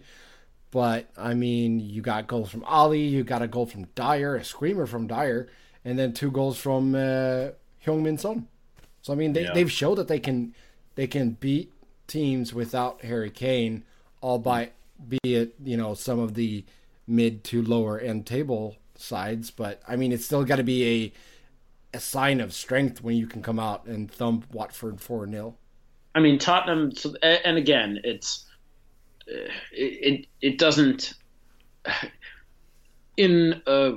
But 0.72 1.10
I 1.18 1.34
mean, 1.34 1.80
you 1.80 2.02
got 2.02 2.28
goals 2.28 2.50
from 2.50 2.64
Alli, 2.68 3.02
you 3.02 3.24
got 3.24 3.42
a 3.42 3.48
goal 3.48 3.66
from 3.66 3.86
Dier, 3.96 4.36
a 4.36 4.44
screamer 4.44 4.86
from 4.86 5.08
Dier, 5.08 5.48
and 5.86 5.98
then 5.98 6.14
two 6.14 6.30
goals 6.32 6.58
from 6.58 6.94
uh, 6.94 7.50
Heung 7.86 8.02
Min 8.04 8.18
Son. 8.18 8.48
So 9.02 9.14
I 9.14 9.16
mean, 9.16 9.34
they 9.34 9.44
Yeah. 9.44 9.54
they've 9.54 9.72
showed 9.72 9.96
that 9.96 10.08
they 10.08 10.20
can 10.20 10.54
they 10.96 11.08
can 11.08 11.32
beat 11.32 11.72
teams 12.08 12.54
without 12.54 13.02
Harry 13.04 13.30
Kane, 13.30 13.84
all 14.22 14.40
by 14.40 14.72
be 15.08 15.20
it 15.24 15.56
you 15.64 15.78
know 15.78 15.94
some 15.94 16.20
of 16.20 16.34
the 16.34 16.66
mid 17.08 17.44
to 17.46 17.62
lower 17.62 18.00
end 18.00 18.26
table 18.26 18.78
sides. 18.96 19.52
But 19.52 19.82
I 19.88 19.96
mean, 19.96 20.12
it's 20.12 20.26
still 20.26 20.44
got 20.44 20.58
to 20.58 20.64
be 20.64 21.14
a 21.94 21.98
a 21.98 22.00
sign 22.00 22.42
of 22.42 22.54
strength 22.54 23.02
when 23.02 23.16
you 23.16 23.28
can 23.28 23.42
come 23.42 23.60
out 23.60 23.86
and 23.86 24.12
thump 24.12 24.46
Watford 24.54 25.00
four 25.00 25.28
0 25.28 25.56
I 26.14 26.20
mean 26.20 26.38
Tottenham, 26.38 26.92
so, 26.94 27.14
and 27.24 27.58
again, 27.58 28.00
it's 28.04 28.46
uh, 29.30 29.50
it 29.72 30.22
it, 30.22 30.28
it 30.42 30.58
doesn't 30.58 31.14
in 33.18 33.62
a, 33.66 33.94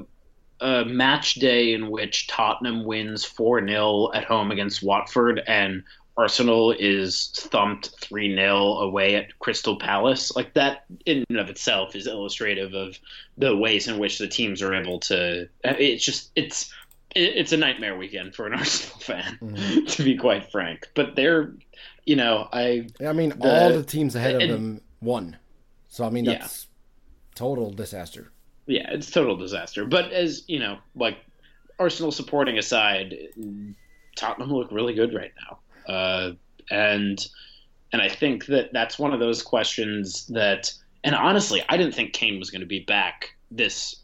a 0.60 0.84
match 0.84 1.34
day 1.34 1.72
in 1.72 1.90
which 1.90 2.28
Tottenham 2.28 2.84
wins 2.84 3.24
four 3.24 3.66
0 3.66 4.12
at 4.14 4.24
home 4.24 4.50
against 4.50 4.82
Watford 4.82 5.42
and 5.46 5.82
Arsenal 6.16 6.72
is 6.72 7.30
thumped 7.36 7.90
3 8.00 8.34
0 8.34 8.56
away 8.78 9.14
at 9.14 9.38
Crystal 9.38 9.76
Palace. 9.78 10.34
Like 10.36 10.54
that, 10.54 10.84
in 11.06 11.24
and 11.30 11.38
of 11.38 11.48
itself, 11.48 11.94
is 11.96 12.06
illustrative 12.06 12.74
of 12.74 12.98
the 13.38 13.56
ways 13.56 13.88
in 13.88 13.98
which 13.98 14.18
the 14.18 14.28
teams 14.28 14.60
are 14.62 14.74
able 14.74 15.00
to. 15.00 15.48
It's 15.64 16.04
just, 16.04 16.30
it's. 16.36 16.72
It's 17.16 17.50
a 17.50 17.56
nightmare 17.56 17.96
weekend 17.98 18.36
for 18.36 18.46
an 18.46 18.54
Arsenal 18.60 19.00
fan, 19.00 19.36
mm-hmm. 19.42 19.84
to 19.86 20.02
be 20.04 20.16
quite 20.16 20.52
frank. 20.52 20.86
But 20.94 21.16
they're, 21.16 21.54
you 22.04 22.14
know, 22.14 22.48
I 22.52 22.86
I 23.04 23.12
mean, 23.12 23.30
The- 23.30 23.62
all 23.62 23.70
the 23.72 23.82
teams 23.82 24.14
ahead 24.14 24.36
of 24.36 24.42
and- 24.42 24.52
them 24.52 24.80
won. 25.00 25.36
So 25.88 26.04
I 26.04 26.10
mean, 26.10 26.24
Yeah. 26.26 26.38
that's 26.38 26.68
total 27.34 27.72
disaster. 27.72 28.30
yeah, 28.66 28.92
it's 28.92 29.10
total 29.10 29.36
disaster. 29.36 29.84
But 29.86 30.12
as 30.12 30.44
you 30.46 30.60
know, 30.60 30.78
like 30.94 31.18
Arsenal 31.80 32.12
supporting 32.12 32.58
aside, 32.58 33.16
Tottenham 34.14 34.52
look 34.52 34.70
really 34.70 34.94
good 34.94 35.12
right 35.12 35.32
now, 35.48 35.58
uh, 35.86 36.32
and 36.70 37.26
and 37.92 38.00
I 38.00 38.08
think 38.08 38.46
that 38.46 38.72
that's 38.72 38.98
one 38.98 39.12
of 39.12 39.18
those 39.20 39.42
questions 39.42 40.26
that, 40.28 40.72
and 41.02 41.14
honestly, 41.14 41.62
I 41.68 41.76
didn't 41.76 41.94
think 41.94 42.12
Kane 42.12 42.38
was 42.38 42.50
going 42.50 42.60
to 42.60 42.66
be 42.66 42.80
back 42.80 43.34
this 43.50 43.96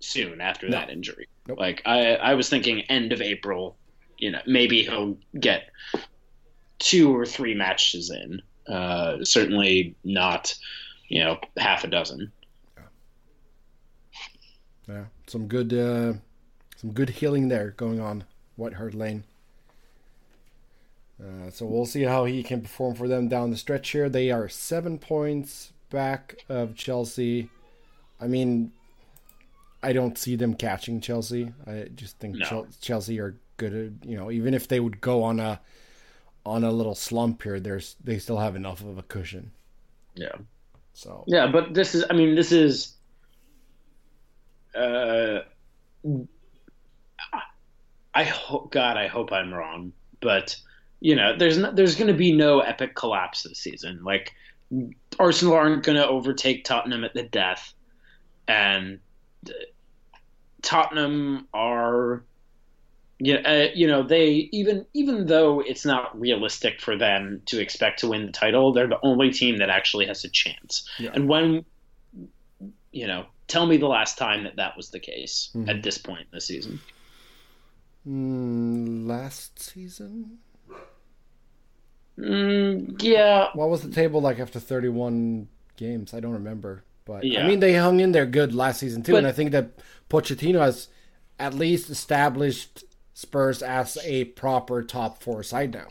soon 0.00 0.40
after 0.40 0.68
No. 0.68 0.72
that 0.78 0.90
injury. 0.90 1.28
Nope. 1.46 1.58
Like 1.58 1.82
I, 1.86 2.14
I 2.16 2.34
was 2.34 2.48
thinking 2.48 2.80
end 2.82 3.12
of 3.12 3.20
April. 3.22 3.76
You 4.18 4.32
know, 4.32 4.40
maybe 4.46 4.82
he'll 4.82 5.16
get 5.38 5.70
two 6.80 7.14
or 7.16 7.24
three 7.24 7.54
matches 7.54 8.10
in. 8.10 8.42
Uh, 8.66 9.24
certainly 9.24 9.94
not, 10.02 10.54
you 11.08 11.22
know, 11.22 11.38
half 11.56 11.84
a 11.84 11.86
dozen. 11.86 12.32
Yeah, 14.88 15.04
some 15.26 15.46
good, 15.46 15.72
uh, 15.72 16.14
some 16.76 16.92
good 16.92 17.10
healing 17.10 17.48
there 17.48 17.72
going 17.76 18.00
on 18.00 18.24
White 18.56 18.74
Hart 18.74 18.94
Lane. 18.94 19.22
Uh, 21.20 21.50
so 21.50 21.66
we'll 21.66 21.86
see 21.86 22.02
how 22.02 22.24
he 22.24 22.42
can 22.42 22.60
perform 22.60 22.94
for 22.94 23.08
them 23.08 23.28
down 23.28 23.50
the 23.50 23.56
stretch 23.56 23.90
here. 23.90 24.08
They 24.08 24.30
are 24.30 24.48
seven 24.48 24.98
points 24.98 25.72
back 25.90 26.44
of 26.48 26.76
Chelsea. 26.76 27.50
I 28.20 28.26
mean, 28.26 28.72
I 29.82 29.92
don't 29.92 30.16
see 30.16 30.36
them 30.36 30.54
catching 30.54 31.00
Chelsea. 31.00 31.52
I 31.66 31.88
just 31.94 32.18
think 32.18 32.36
No. 32.36 32.66
Chelsea 32.80 33.18
are 33.20 33.36
good 33.56 33.74
at, 33.74 34.08
you 34.08 34.16
know, 34.16 34.30
even 34.30 34.54
if 34.54 34.68
they 34.68 34.80
would 34.80 35.00
go 35.00 35.22
on 35.22 35.40
a 35.40 35.60
on 36.46 36.64
a 36.64 36.70
little 36.70 36.94
slump 36.94 37.42
here, 37.42 37.60
there's 37.60 37.96
they 38.02 38.18
still 38.18 38.38
have 38.38 38.56
enough 38.56 38.80
of 38.80 38.96
a 38.98 39.02
cushion. 39.02 39.50
Yeah. 40.14 40.36
So 40.94 41.24
Yeah, 41.26 41.46
but 41.46 41.74
this 41.74 41.94
is, 41.94 42.04
I 42.08 42.14
mean, 42.14 42.34
this 42.34 42.50
is, 42.50 42.94
uh, 44.74 45.40
I 48.14 48.24
hope, 48.24 48.72
God, 48.72 48.96
I 48.96 49.06
hope 49.06 49.32
I'm 49.32 49.52
wrong, 49.52 49.92
but 50.20 50.56
you 51.00 51.14
know, 51.16 51.36
there's 51.36 51.58
no, 51.58 51.70
there's 51.72 51.94
going 51.96 52.08
to 52.08 52.18
be 52.18 52.32
no 52.32 52.60
epic 52.60 52.94
collapse 52.94 53.42
this 53.42 53.58
season. 53.58 54.00
Like 54.04 54.32
Arsenal 55.18 55.54
aren't 55.54 55.84
going 55.84 55.96
to 55.96 56.06
overtake 56.06 56.64
Tottenham 56.64 57.04
at 57.04 57.14
the 57.14 57.22
death, 57.22 57.72
and 58.46 58.98
uh, 59.48 59.52
Tottenham 60.62 61.46
are. 61.54 62.24
Yeah, 63.20 63.38
uh, 63.38 63.66
you 63.74 63.88
know 63.88 64.04
they 64.04 64.48
even 64.52 64.86
even 64.94 65.26
though 65.26 65.58
it's 65.60 65.84
not 65.84 66.18
realistic 66.18 66.80
for 66.80 66.96
them 66.96 67.42
to 67.46 67.60
expect 67.60 67.98
to 68.00 68.08
win 68.08 68.26
the 68.26 68.32
title, 68.32 68.72
they're 68.72 68.86
the 68.86 69.00
only 69.02 69.32
team 69.32 69.56
that 69.58 69.70
actually 69.70 70.06
has 70.06 70.22
a 70.24 70.28
chance. 70.28 70.88
Yeah. 71.00 71.10
And 71.14 71.28
when 71.28 71.64
you 72.92 73.08
know, 73.08 73.26
tell 73.48 73.66
me 73.66 73.76
the 73.76 73.88
last 73.88 74.18
time 74.18 74.44
that 74.44 74.54
that 74.56 74.76
was 74.76 74.90
the 74.90 75.00
case 75.00 75.50
Mhm. 75.54 75.68
at 75.68 75.82
this 75.82 75.98
point 75.98 76.20
in 76.20 76.28
the 76.32 76.40
season. 76.40 76.78
mm, 78.06 79.06
last 79.06 79.58
season, 79.58 80.38
Mm, 82.18 83.00
yeah, 83.02 83.48
what 83.54 83.68
was 83.70 83.82
the 83.82 83.90
table 83.94 84.20
like 84.20 84.38
after 84.40 84.58
31 84.58 85.48
games? 85.76 86.12
I 86.12 86.20
don't 86.20 86.32
remember, 86.32 86.82
but 87.04 87.24
I 87.24 87.46
mean 87.46 87.60
they 87.60 87.74
hung 87.74 88.00
in 88.00 88.12
there 88.12 88.26
good 88.26 88.54
last 88.54 88.80
season 88.80 89.02
too, 89.02 89.12
But- 89.12 89.18
and 89.18 89.26
I 89.26 89.32
think 89.32 89.52
that 89.52 89.70
Pochettino 90.10 90.58
has 90.60 90.88
at 91.38 91.54
least 91.54 91.90
established 91.90 92.84
Spurs 93.14 93.62
as 93.62 93.98
a 94.04 94.24
proper 94.24 94.82
top 94.82 95.22
four 95.22 95.42
side 95.42 95.72
now. 95.74 95.88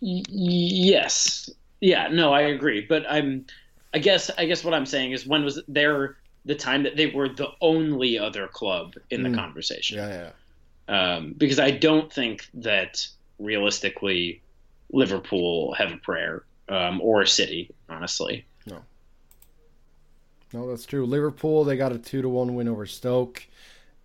Y- 0.00 0.22
yes, 0.30 1.50
yeah, 1.80 2.08
no, 2.08 2.32
I 2.32 2.42
agree. 2.42 2.86
But 2.88 3.04
I'm, 3.08 3.46
I 3.92 3.98
guess, 3.98 4.30
I 4.38 4.46
guess 4.46 4.64
what 4.64 4.72
I'm 4.74 4.86
saying 4.86 5.12
is 5.12 5.26
when 5.26 5.44
was 5.44 5.60
there 5.68 6.16
the 6.46 6.54
time 6.54 6.82
that 6.84 6.96
they 6.96 7.06
were 7.06 7.28
the 7.28 7.48
only 7.60 8.18
other 8.18 8.48
club 8.48 8.94
in 9.10 9.22
the 9.22 9.28
Mm. 9.28 9.34
conversation? 9.34 9.98
Yeah, 9.98 10.08
yeah. 10.08 10.30
um, 10.88 11.34
because 11.38 11.58
I 11.60 11.70
don't 11.70 12.10
think 12.12 12.48
that 12.54 13.06
realistically 13.38 14.42
Liverpool 14.92 15.74
have 15.74 15.92
a 15.92 15.96
prayer 15.96 16.44
um, 16.68 17.00
or 17.00 17.24
City, 17.26 17.70
honestly. 17.88 18.44
No. 18.66 18.82
No, 20.52 20.68
that's 20.68 20.86
true. 20.86 21.06
Liverpool, 21.06 21.64
they 21.64 21.76
got 21.76 21.92
a 21.92 21.98
two 21.98 22.22
to 22.22 22.28
one 22.28 22.54
win 22.54 22.68
over 22.68 22.86
Stoke, 22.86 23.46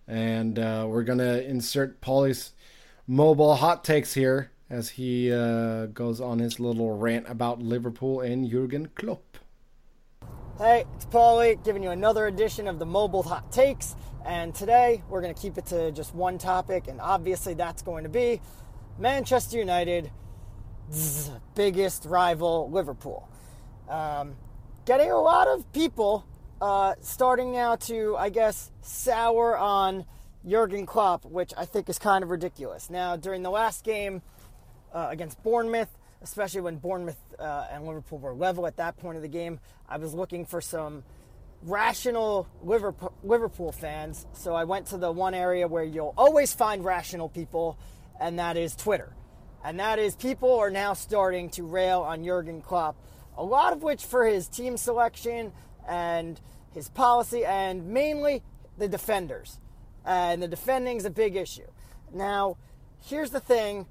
and 0.06 0.58
uh, 0.58 0.86
we're 0.88 1.04
gonna 1.04 1.38
insert 1.38 2.00
Pauly's 2.00 2.52
mobile 3.06 3.54
hot 3.56 3.84
takes 3.84 4.14
here 4.14 4.50
as 4.68 4.90
he 4.90 5.32
uh, 5.32 5.86
goes 5.86 6.20
on 6.20 6.38
his 6.38 6.58
little 6.58 6.96
rant 6.96 7.28
about 7.28 7.60
Liverpool 7.60 8.20
and 8.20 8.50
Jurgen 8.50 8.88
Klopp. 8.94 9.38
Hey, 10.58 10.84
it's 10.94 11.04
Pauly 11.06 11.62
giving 11.64 11.82
you 11.82 11.90
another 11.90 12.26
edition 12.26 12.66
of 12.66 12.78
the 12.78 12.86
Mobile 12.86 13.22
Hot 13.22 13.52
Takes. 13.52 13.94
And 14.24 14.54
today 14.54 15.02
we're 15.08 15.20
going 15.20 15.34
to 15.34 15.40
keep 15.40 15.58
it 15.58 15.66
to 15.66 15.92
just 15.92 16.14
one 16.14 16.38
topic, 16.38 16.88
and 16.88 17.00
obviously 17.00 17.54
that's 17.54 17.82
going 17.82 18.04
to 18.04 18.08
be 18.08 18.40
Manchester 18.98 19.58
United, 19.58 20.10
biggest 21.54 22.04
rival, 22.04 22.70
Liverpool. 22.70 23.28
Um, 23.88 24.36
getting 24.84 25.10
a 25.10 25.20
lot 25.20 25.48
of 25.48 25.70
people 25.72 26.24
uh, 26.60 26.94
starting 27.00 27.52
now 27.52 27.76
to, 27.76 28.16
I 28.16 28.28
guess, 28.30 28.70
sour 28.82 29.56
on 29.56 30.04
Jurgen 30.46 30.86
Klopp, 30.86 31.24
which 31.24 31.52
I 31.56 31.64
think 31.64 31.88
is 31.88 31.98
kind 31.98 32.22
of 32.22 32.30
ridiculous. 32.30 32.88
Now, 32.88 33.16
during 33.16 33.42
the 33.42 33.50
last 33.50 33.84
game, 33.84 34.22
uh, 34.96 35.08
against 35.10 35.42
Bournemouth, 35.42 35.90
especially 36.22 36.62
when 36.62 36.76
Bournemouth 36.76 37.18
uh, 37.38 37.66
and 37.70 37.86
Liverpool 37.86 38.18
were 38.18 38.34
level 38.34 38.66
at 38.66 38.76
that 38.76 38.96
point 38.96 39.16
of 39.16 39.22
the 39.22 39.28
game. 39.28 39.60
I 39.88 39.98
was 39.98 40.14
looking 40.14 40.46
for 40.46 40.60
some 40.60 41.04
rational 41.62 42.48
Liverpool, 42.62 43.12
Liverpool 43.22 43.72
fans, 43.72 44.26
so 44.32 44.54
I 44.54 44.64
went 44.64 44.86
to 44.86 44.96
the 44.96 45.12
one 45.12 45.34
area 45.34 45.68
where 45.68 45.84
you'll 45.84 46.14
always 46.16 46.54
find 46.54 46.84
rational 46.84 47.28
people, 47.28 47.78
and 48.20 48.38
that 48.38 48.56
is 48.56 48.74
Twitter. 48.74 49.12
And 49.66 49.80
that 49.80 49.98
is 49.98 50.14
people 50.14 50.60
are 50.60 50.70
now 50.70 50.92
starting 50.92 51.50
to 51.50 51.64
rail 51.64 52.02
on 52.02 52.24
Jurgen 52.24 52.62
Klopp, 52.62 52.94
a 53.36 53.42
lot 53.42 53.72
of 53.72 53.82
which 53.82 54.04
for 54.04 54.24
his 54.24 54.46
team 54.46 54.76
selection 54.76 55.50
and 55.88 56.40
his 56.72 56.88
policy, 56.88 57.44
and 57.44 57.88
mainly 57.88 58.44
the 58.78 58.86
defenders. 58.86 59.58
And 60.04 60.40
the 60.40 60.46
defending 60.46 60.98
is 60.98 61.04
a 61.04 61.10
big 61.10 61.34
issue. 61.34 61.66
Now, 62.14 62.58
here's 63.06 63.30
the 63.30 63.40
thing 63.40 63.86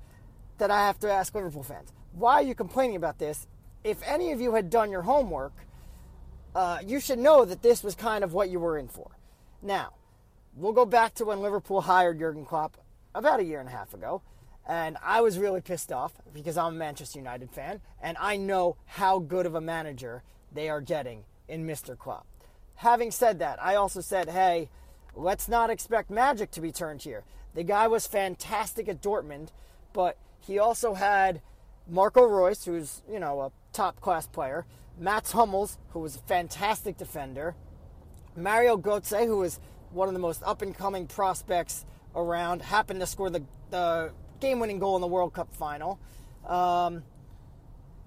that 0.60 0.72
I 0.72 0.88
have 0.88 0.98
to 1.00 1.12
ask 1.12 1.36
Liverpool 1.36 1.64
fans. 1.64 1.92
Why 2.14 2.36
are 2.36 2.44
you 2.44 2.56
complaining 2.56 2.96
about 2.96 3.20
this? 3.20 3.46
If 3.84 4.02
any 4.08 4.32
of 4.32 4.40
you 4.40 4.54
had 4.54 4.70
done 4.70 4.92
your 4.92 5.02
homework, 5.02 5.52
uh, 6.56 6.78
you 6.88 7.02
should 7.02 7.20
know 7.20 7.44
that 7.44 7.62
this 7.62 7.84
was 7.84 7.96
kind 7.96 8.24
of 8.24 8.32
what 8.32 8.50
you 8.50 8.62
were 8.62 8.78
in 8.78 8.88
for. 8.88 9.12
Now, 9.62 9.92
we'll 10.56 10.72
go 10.72 10.86
back 10.86 11.16
to 11.16 11.26
when 11.26 11.42
Liverpool 11.42 11.82
hired 11.82 12.18
Jurgen 12.18 12.46
Klopp 12.46 12.78
about 13.14 13.42
a 13.42 13.44
year 13.44 13.60
and 13.60 13.68
a 13.68 13.74
half 13.74 13.94
ago, 13.94 14.22
and 14.68 14.98
I 15.04 15.22
was 15.22 15.38
really 15.38 15.62
pissed 15.62 15.92
off 15.92 16.14
because 16.34 16.58
I'm 16.58 16.76
a 16.76 16.78
Manchester 16.78 17.20
United 17.20 17.52
fan, 17.52 17.82
and 18.02 18.18
I 18.20 18.38
know 18.38 18.78
how 18.86 19.20
good 19.20 19.46
of 19.46 19.56
a 19.56 19.62
manager 19.62 20.24
they 20.52 20.70
are 20.70 20.82
getting 20.82 21.24
in 21.48 21.68
Mr. 21.68 21.98
Klopp. 21.98 22.26
Having 22.76 23.12
said 23.12 23.40
that, 23.40 23.62
I 23.64 23.76
also 23.76 24.02
said, 24.02 24.30
hey, 24.30 24.70
let's 25.16 25.48
not 25.48 25.70
expect 25.70 26.10
magic 26.10 26.52
to 26.52 26.62
be 26.62 26.72
turned 26.72 27.04
here. 27.04 27.24
The 27.54 27.64
guy 27.64 27.88
was 27.88 28.08
fantastic 28.08 28.90
at 28.90 29.02
Dortmund, 29.02 29.50
but 29.94 30.18
he 30.40 30.60
also 30.60 30.94
had 30.94 31.42
Marco 31.88 32.24
Reus, 32.24 32.66
who's, 32.66 33.02
you 33.10 33.20
know, 33.20 33.42
a 33.42 33.52
top 33.72 34.02
class 34.02 34.28
player, 34.28 34.66
Mats 34.98 35.32
Hummels, 35.32 35.78
who 35.90 36.00
was 36.00 36.16
a 36.16 36.20
fantastic 36.20 36.98
defender, 36.98 37.56
Mario 38.36 38.78
Götze, 38.78 39.26
who 39.26 39.38
was 39.38 39.60
one 39.92 40.08
of 40.08 40.14
the 40.14 40.20
most 40.20 40.44
up 40.44 40.62
and 40.62 40.76
coming 40.76 41.08
prospects 41.08 41.86
around, 42.16 42.62
happened 42.62 43.00
to 43.00 43.06
score 43.06 43.30
the, 43.30 43.44
the 43.70 44.12
game 44.46 44.60
winning 44.60 44.78
goal 44.78 44.96
in 44.96 45.02
the 45.02 45.08
World 45.08 45.34
Cup 45.34 45.54
final. 45.56 46.00
Um, 46.48 47.04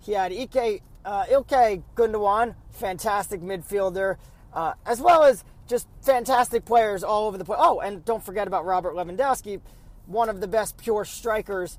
he 0.00 0.12
had 0.12 0.32
Ike, 0.32 0.82
uh, 1.04 1.24
Ilkay 1.24 1.82
Gundogan, 1.96 2.54
fantastic 2.70 3.40
midfielder, 3.40 4.16
uh, 4.52 4.74
as 4.86 5.00
well 5.00 5.24
as 5.24 5.42
just 5.66 5.88
fantastic 6.02 6.64
players 6.64 7.02
all 7.02 7.26
over 7.26 7.36
the 7.36 7.44
place. 7.44 7.58
Oh, 7.60 7.80
and 7.80 8.04
don't 8.04 8.24
forget 8.24 8.46
about 8.46 8.64
Robert 8.64 8.94
Lewandowski, 8.94 9.60
one 10.06 10.28
of 10.28 10.40
the 10.40 10.46
best 10.46 10.78
pure 10.78 11.04
strikers 11.04 11.76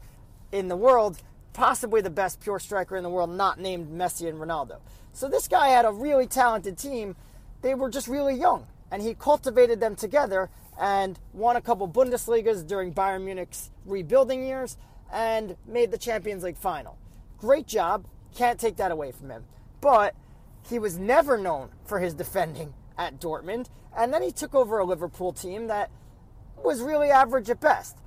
in 0.52 0.68
the 0.68 0.76
world, 0.76 1.22
possibly 1.54 2.02
the 2.02 2.10
best 2.10 2.42
pure 2.42 2.60
striker 2.60 2.98
in 2.98 3.04
the 3.04 3.10
world, 3.10 3.30
not 3.30 3.60
named 3.60 3.90
Messi 3.90 4.28
and 4.28 4.40
Ronaldo. 4.40 4.80
So 5.14 5.30
this 5.30 5.48
guy 5.48 5.70
had 5.70 5.86
a 5.86 5.92
really 5.92 6.28
talented 6.28 6.78
team. 6.78 7.16
They 7.62 7.76
were 7.76 7.90
just 7.90 8.10
really 8.10 8.36
young, 8.36 8.68
and 8.92 9.02
he 9.02 9.14
cultivated 9.16 9.80
them 9.80 9.96
together 9.96 10.50
and 10.80 11.18
won 11.34 11.56
a 11.56 11.62
couple 11.62 11.88
Bundesligas 11.88 12.66
during 12.66 12.94
Bayern 12.94 13.24
Munich's 13.24 13.70
rebuilding 13.90 14.44
years 14.44 14.78
and 15.12 15.56
made 15.68 15.92
the 15.92 15.98
Champions 15.98 16.44
League 16.44 16.58
final. 16.58 16.98
Great 17.38 17.68
job. 17.68 18.06
Can't 18.36 18.60
take 18.60 18.78
that 18.78 18.92
away 18.92 19.12
from 19.12 19.30
him. 19.30 19.46
But 19.82 20.16
he 20.70 20.78
was 20.80 20.98
never 20.98 21.38
known 21.38 21.70
for 21.86 22.00
his 22.00 22.14
defending 22.14 22.74
at 22.98 23.20
Dortmund, 23.20 23.70
and 23.96 24.14
then 24.14 24.22
he 24.22 24.32
took 24.32 24.54
over 24.54 24.78
a 24.78 24.86
Liverpool 24.86 25.32
team 25.32 25.68
that 25.68 25.90
was 26.64 26.82
really 26.82 27.10
average 27.10 27.50
at 27.50 27.62
best 27.62 27.98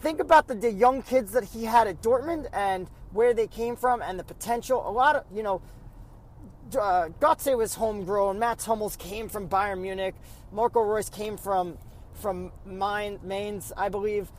think 0.00 0.20
about 0.20 0.48
the, 0.48 0.54
the 0.54 0.72
young 0.72 1.02
kids 1.02 1.32
that 1.32 1.44
he 1.44 1.64
had 1.64 1.86
at 1.86 2.02
Dortmund 2.02 2.48
and 2.52 2.88
where 3.12 3.34
they 3.34 3.46
came 3.46 3.76
from 3.76 4.02
and 4.02 4.18
the 4.18 4.24
potential. 4.24 4.88
A 4.88 4.90
lot 4.90 5.16
of, 5.16 5.24
you 5.34 5.42
know, 5.42 5.60
uh, 6.78 7.08
Götze 7.20 7.56
was 7.56 7.74
homegrown. 7.74 8.38
Mats 8.38 8.64
Hummels 8.66 8.96
came 8.96 9.28
from 9.28 9.48
Bayern 9.48 9.80
Munich. 9.80 10.14
Marco 10.52 10.80
Reus 10.80 11.08
came 11.08 11.36
from 11.36 11.78
from 12.14 12.50
Mainz, 12.66 13.72
I 13.76 13.88
believe. 13.88 14.32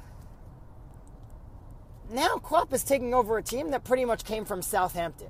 Now 2.10 2.38
Klopp 2.38 2.74
is 2.74 2.84
taking 2.84 3.14
over 3.14 3.38
a 3.38 3.44
team 3.44 3.72
that 3.72 3.84
pretty 3.84 4.06
much 4.06 4.26
came 4.26 4.46
from 4.46 4.62
Southampton. 4.62 5.30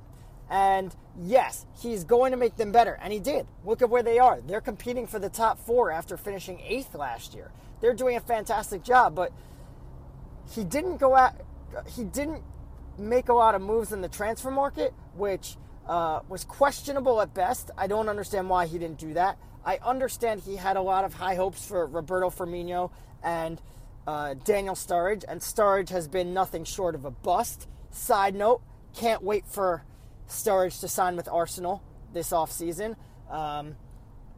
And 0.50 0.96
yes, 1.22 1.66
he's 1.80 2.04
going 2.04 2.32
to 2.32 2.38
make 2.38 2.56
them 2.56 2.72
better. 2.72 2.98
And 3.02 3.14
he 3.14 3.20
did. 3.20 3.48
Look 3.66 3.82
at 3.82 3.90
where 3.90 4.02
they 4.02 4.18
are. 4.18 4.42
They're 4.42 4.62
competing 4.62 5.06
for 5.06 5.20
the 5.20 5.30
top 5.30 5.60
four 5.60 5.92
after 5.92 6.18
finishing 6.18 6.60
eighth 6.66 6.96
last 6.96 7.36
year. 7.36 7.52
They're 7.82 7.94
doing 7.94 8.16
a 8.16 8.22
fantastic 8.22 8.84
job, 8.84 9.14
but 9.14 9.32
he 10.52 10.64
didn't 10.64 10.98
go 10.98 11.16
out. 11.16 11.36
He 11.88 12.04
didn't 12.04 12.44
make 12.98 13.30
a 13.30 13.34
lot 13.34 13.56
of 13.56 13.62
moves 13.62 13.92
in 13.92 14.02
the 14.02 14.10
transfer 14.10 14.50
market, 14.50 14.94
which 15.16 15.56
uh, 15.88 16.22
was 16.28 16.44
questionable 16.44 17.22
at 17.22 17.34
best. 17.34 17.72
I 17.78 17.88
don't 17.88 18.10
understand 18.10 18.50
why 18.50 18.66
he 18.66 18.80
didn't 18.80 19.00
do 19.00 19.14
that. 19.14 19.38
I 19.66 19.80
understand 19.84 20.42
he 20.42 20.56
had 20.56 20.78
a 20.78 20.82
lot 20.82 21.04
of 21.04 21.14
high 21.14 21.36
hopes 21.36 21.66
for 21.66 21.86
Roberto 21.86 22.30
Firmino 22.30 22.92
and 23.22 23.62
uh, 24.10 24.34
Daniel 24.44 24.74
Sturridge, 24.74 25.24
and 25.28 25.40
Sturridge 25.40 25.90
has 25.90 26.08
been 26.08 26.34
nothing 26.34 26.64
short 26.64 26.96
of 26.96 27.06
a 27.06 27.12
bust. 27.12 27.68
Side 27.92 28.34
note: 28.34 28.62
can't 28.96 29.22
wait 29.22 29.46
for 29.46 29.84
Sturridge 30.28 30.80
to 30.80 30.88
sign 30.88 31.16
with 31.16 31.28
Arsenal. 31.28 31.84
this 32.12 32.32
offseason. 32.32 32.96
Um, 33.30 33.76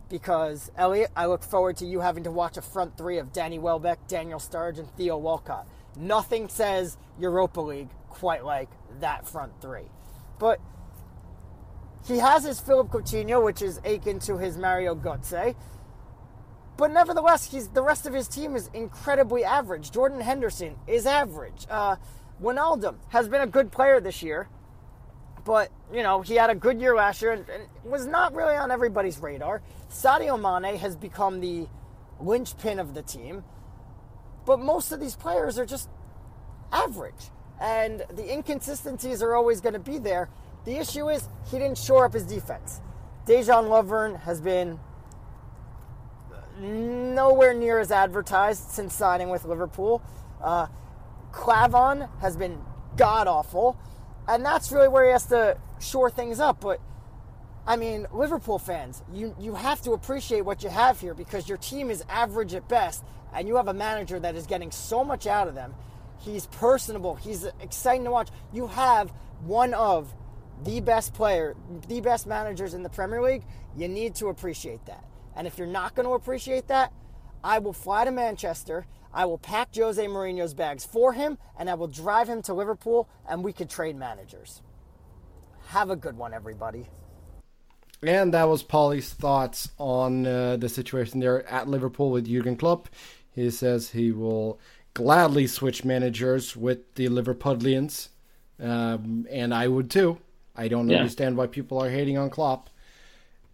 because 0.10 0.70
Elliott, 0.76 1.10
I 1.16 1.28
look 1.28 1.42
forward 1.42 1.78
to 1.78 1.86
you 1.86 2.02
having 2.02 2.26
to 2.26 2.32
watch 2.32 2.58
a 2.58 2.62
front 2.62 2.98
three 2.98 3.18
of 3.18 3.32
Danny 3.32 3.60
Welbeck, 3.60 4.08
Daniel 4.08 4.40
Sturridge, 4.40 4.78
and 4.78 4.90
Theo 4.98 5.18
Walcott. 5.18 5.66
Nothing 5.96 6.50
says 6.50 6.98
Europa 7.18 7.62
League 7.62 7.92
quite 8.10 8.44
like 8.44 8.70
that 9.00 9.26
front 9.26 9.54
three. 9.62 9.90
But 10.38 10.60
he 12.06 12.18
has 12.18 12.44
his 12.44 12.60
Philippe 12.60 12.90
Coutinho, 12.90 13.42
which 13.42 13.62
is 13.62 13.80
akin 13.86 14.20
to 14.20 14.38
his 14.38 14.58
Mario 14.58 14.96
Götze. 14.96 15.56
But 16.78 16.92
nevertheless, 16.92 17.52
he's 17.52 17.68
the 17.70 17.84
rest 17.84 18.06
of 18.06 18.14
his 18.14 18.28
team 18.28 18.56
is 18.56 18.70
incredibly 18.74 19.44
average. 19.44 19.92
Jordan 19.92 20.22
Henderson 20.22 20.76
is 20.88 21.06
average. 21.06 21.68
Uh, 21.70 21.98
Wijnaldum 22.42 22.96
has 23.10 23.28
been 23.28 23.42
a 23.42 23.48
good 23.48 23.72
player 23.72 24.00
this 24.00 24.24
year, 24.24 24.50
but 25.46 25.72
you 25.94 26.02
know 26.02 26.22
he 26.22 26.36
had 26.36 26.50
a 26.50 26.56
good 26.56 26.82
year 26.82 26.96
last 26.96 27.22
year 27.22 27.34
and, 27.34 27.46
and 27.50 27.68
was 27.84 28.08
not 28.08 28.34
really 28.34 28.56
on 28.56 28.72
everybody's 28.72 29.20
radar. 29.20 29.62
Sadio 29.92 30.40
Mane 30.40 30.78
has 30.78 30.96
become 30.96 31.40
the 31.40 31.68
linchpin 32.20 32.80
of 32.80 32.94
the 32.94 33.04
team, 33.04 33.44
but 34.46 34.60
most 34.60 34.92
of 34.92 35.00
these 35.00 35.16
players 35.16 35.60
are 35.60 35.66
just 35.66 35.90
average, 36.72 37.30
and 37.60 38.04
the 38.10 38.34
inconsistencies 38.34 39.22
are 39.22 39.36
always 39.36 39.62
going 39.62 39.74
to 39.74 39.80
be 39.80 40.00
there. 40.00 40.30
The 40.66 40.78
issue 40.78 41.10
is 41.10 41.28
he 41.50 41.60
didn't 41.60 41.78
shore 41.78 42.06
up 42.06 42.14
his 42.14 42.24
defense. 42.24 42.82
Dejan 43.26 43.70
Lovren 43.70 44.20
has 44.22 44.42
been 44.42 44.80
nowhere 46.62 47.54
near 47.54 47.80
as 47.80 47.92
advertised 47.92 48.70
since 48.70 48.94
signing 48.94 49.30
with 49.30 49.46
Liverpool. 49.46 50.02
Uh, 50.42 50.68
Klavan 51.32 52.08
has 52.22 52.38
been 52.38 52.60
god 52.98 53.28
awful, 53.28 53.78
and 54.28 54.46
that's 54.46 54.72
really 54.72 54.88
where 54.88 55.06
he 55.06 55.12
has 55.12 55.26
to 55.28 55.58
shore 55.80 56.10
things 56.10 56.40
up. 56.40 56.62
But 56.62 56.80
I 57.66 57.76
mean, 57.76 58.08
Liverpool 58.12 58.60
fans, 58.60 59.02
you 59.14 59.36
you 59.40 59.56
have 59.56 59.82
to 59.84 59.92
appreciate 59.92 60.42
what 60.42 60.64
you 60.64 60.70
have 60.70 61.00
here 61.00 61.14
because 61.14 61.48
your 61.50 61.58
team 61.58 61.90
is 61.90 62.04
average 62.10 62.54
at 62.54 62.68
best, 62.68 63.04
and 63.34 63.48
you 63.48 63.56
have 63.56 63.68
a 63.68 63.74
manager 63.74 64.20
that 64.20 64.36
is 64.36 64.46
getting 64.46 64.72
so 64.72 65.04
much 65.04 65.28
out 65.28 65.48
of 65.48 65.56
them. 65.56 65.74
He's 66.20 66.46
personable. 66.48 67.16
He's 67.16 67.46
exciting 67.60 68.04
to 68.06 68.12
watch. 68.12 68.30
You 68.54 68.68
have 68.68 69.10
one 69.44 69.74
of 69.74 70.14
the 70.64 70.80
best 70.80 71.14
player, 71.14 71.56
the 71.88 72.02
best 72.02 72.28
managers 72.28 72.76
in 72.76 72.84
the 72.84 72.90
Premier 72.90 73.22
League. 73.24 73.44
You 73.76 73.88
need 73.88 74.16
to 74.16 74.28
appreciate 74.28 74.86
that. 74.86 75.04
And 75.36 75.48
if 75.48 75.58
you're 75.58 75.68
not 75.68 75.96
going 75.96 76.08
to 76.08 76.14
appreciate 76.14 76.68
that, 76.68 76.94
I 77.44 77.60
will 77.60 77.74
fly 77.74 78.06
to 78.06 78.12
Manchester. 78.12 78.86
I 79.14 79.26
will 79.26 79.38
pack 79.38 79.76
Jose 79.76 80.06
Mourinho's 80.06 80.54
bags 80.54 80.86
for 80.86 81.14
him, 81.14 81.38
and 81.58 81.70
I 81.70 81.74
will 81.74 81.88
drive 81.88 82.30
him 82.30 82.42
to 82.44 82.54
Liverpool, 82.54 83.10
and 83.28 83.44
we 83.44 83.52
could 83.54 83.70
trade 83.70 83.96
managers. 83.96 84.62
Have 85.68 85.90
a 85.90 85.96
good 85.96 86.18
one, 86.18 86.34
everybody. 86.34 86.88
And 88.04 88.34
that 88.34 88.48
was 88.48 88.64
Pauly's 88.64 89.14
thoughts 89.14 89.70
on 89.78 90.26
uh, 90.26 90.58
the 90.58 90.70
situation 90.70 91.20
there 91.20 91.48
at 91.48 91.68
Liverpool 91.68 92.10
with 92.10 92.28
Jurgen 92.28 92.56
Klopp. 92.56 92.90
He 93.32 93.50
says 93.52 93.90
he 93.90 94.12
will 94.12 94.60
gladly 94.94 95.48
switch 95.48 95.86
managers 95.86 96.56
with 96.56 96.96
the 96.96 97.08
Liverpudlians, 97.08 98.10
um, 98.60 99.28
and 99.30 99.54
I 99.54 99.68
would 99.68 99.90
too. 99.90 100.18
I 100.56 100.68
don't 100.68 100.90
yeah. 100.90 100.98
understand 100.98 101.38
why 101.38 101.48
people 101.48 101.82
are 101.82 101.90
hating 101.90 102.18
on 102.18 102.30
Klopp. 102.30 102.70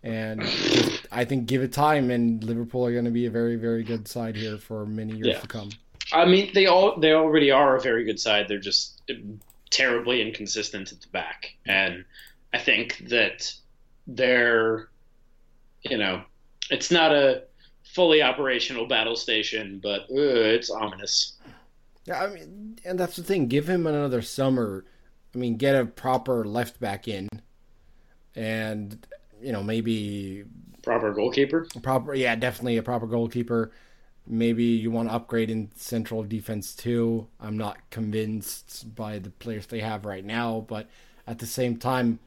And 0.08 0.42
just, 0.42 1.08
I 1.12 1.26
think 1.26 1.48
give 1.48 1.64
it 1.64 1.74
time, 1.74 2.12
and 2.12 2.42
Liverpool 2.42 2.86
are 2.86 2.94
going 2.94 3.06
to 3.06 3.12
be 3.12 3.26
a 3.26 3.30
very, 3.30 3.58
very 3.58 3.84
good 3.84 4.08
side 4.08 4.38
here 4.38 4.58
for 4.58 4.86
many 4.86 5.14
years 5.14 5.28
yeah. 5.28 5.40
to 5.40 5.48
come. 5.48 5.70
I 6.14 6.26
mean, 6.26 6.50
they 6.54 6.68
all 6.68 6.98
they 6.98 7.12
already 7.12 7.52
are 7.52 7.76
a 7.76 7.82
very 7.82 8.06
good 8.06 8.18
side. 8.18 8.48
They're 8.48 8.58
just 8.58 9.02
terribly 9.70 10.22
inconsistent 10.22 10.94
at 10.94 11.02
the 11.02 11.10
back, 11.10 11.56
and 11.66 12.06
I 12.54 12.60
think 12.60 13.10
that 13.10 13.54
they're, 14.08 14.88
you 15.82 15.98
know, 15.98 16.22
it's 16.70 16.90
not 16.90 17.14
a 17.14 17.44
fully 17.94 18.22
operational 18.22 18.88
battle 18.88 19.18
station, 19.18 19.82
but 19.84 20.04
uh, 20.04 20.56
it's 20.56 20.70
ominous. 20.70 21.34
Yeah, 22.06 22.24
I 22.24 22.28
mean, 22.28 22.80
and 22.86 22.98
that's 22.98 23.18
the 23.18 23.24
thing. 23.24 23.48
Give 23.48 23.68
him 23.68 23.86
another 23.86 24.22
summer. 24.22 24.86
I 25.36 25.38
mean, 25.38 25.58
get 25.58 25.76
a 25.76 25.86
proper 25.86 26.46
left 26.46 26.80
back 26.80 27.10
in, 27.10 27.28
and 28.34 29.06
you 29.42 29.52
know, 29.52 29.64
maybe 29.64 30.44
proper 30.84 31.14
goalkeeper. 31.14 31.68
Proper, 31.82 32.14
yeah, 32.14 32.36
definitely 32.36 32.78
a 32.78 32.84
proper 32.84 33.08
goalkeeper. 33.08 33.72
Maybe 34.26 34.64
you 34.64 34.92
want 34.92 35.10
to 35.10 35.16
upgrade 35.16 35.50
in 35.50 35.70
central 35.76 36.24
defense 36.24 36.76
too. 36.76 37.28
I'm 37.40 37.58
not 37.58 37.78
convinced 37.90 38.94
by 38.96 39.20
the 39.20 39.30
players 39.30 39.68
they 39.68 39.80
have 39.80 40.06
right 40.06 40.26
now, 40.26 40.66
but 40.68 40.90
at 41.26 41.40
the 41.40 41.46
same 41.46 41.78
time, 41.78 42.20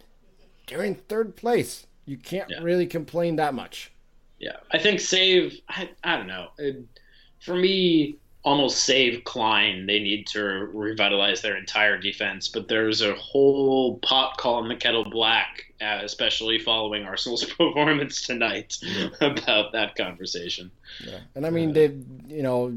they're 0.66 0.84
in 0.84 0.94
third 0.94 1.36
place. 1.36 1.86
You 2.06 2.16
can't 2.16 2.48
yeah. 2.50 2.62
really 2.62 2.86
complain 2.86 3.36
that 3.36 3.54
much. 3.54 3.92
Yeah, 4.38 4.56
I 4.70 4.78
think 4.78 5.00
save. 5.00 5.60
I, 5.68 5.90
I 6.02 6.16
don't 6.16 6.26
know. 6.26 6.48
It, 6.58 6.84
for 7.40 7.54
me, 7.54 8.18
almost 8.42 8.84
save 8.84 9.24
Klein, 9.24 9.86
They 9.86 10.00
need 10.00 10.26
to 10.28 10.40
revitalize 10.72 11.42
their 11.42 11.56
entire 11.56 11.98
defense, 11.98 12.48
but 12.48 12.68
there's 12.68 13.02
a 13.02 13.14
whole 13.14 13.98
pot 13.98 14.38
calling 14.38 14.68
the 14.68 14.76
kettle 14.76 15.08
black, 15.08 15.72
uh, 15.80 16.00
especially 16.02 16.58
following 16.58 17.04
Arsenal's 17.04 17.44
performance 17.56 18.22
tonight, 18.22 18.78
yeah. 18.82 19.08
about 19.20 19.72
that 19.72 19.94
conversation. 19.94 20.70
Yeah, 21.04 21.20
and 21.34 21.46
I 21.46 21.50
mean, 21.50 21.70
uh, 21.70 21.74
they, 21.74 21.86
you 22.28 22.42
know, 22.42 22.74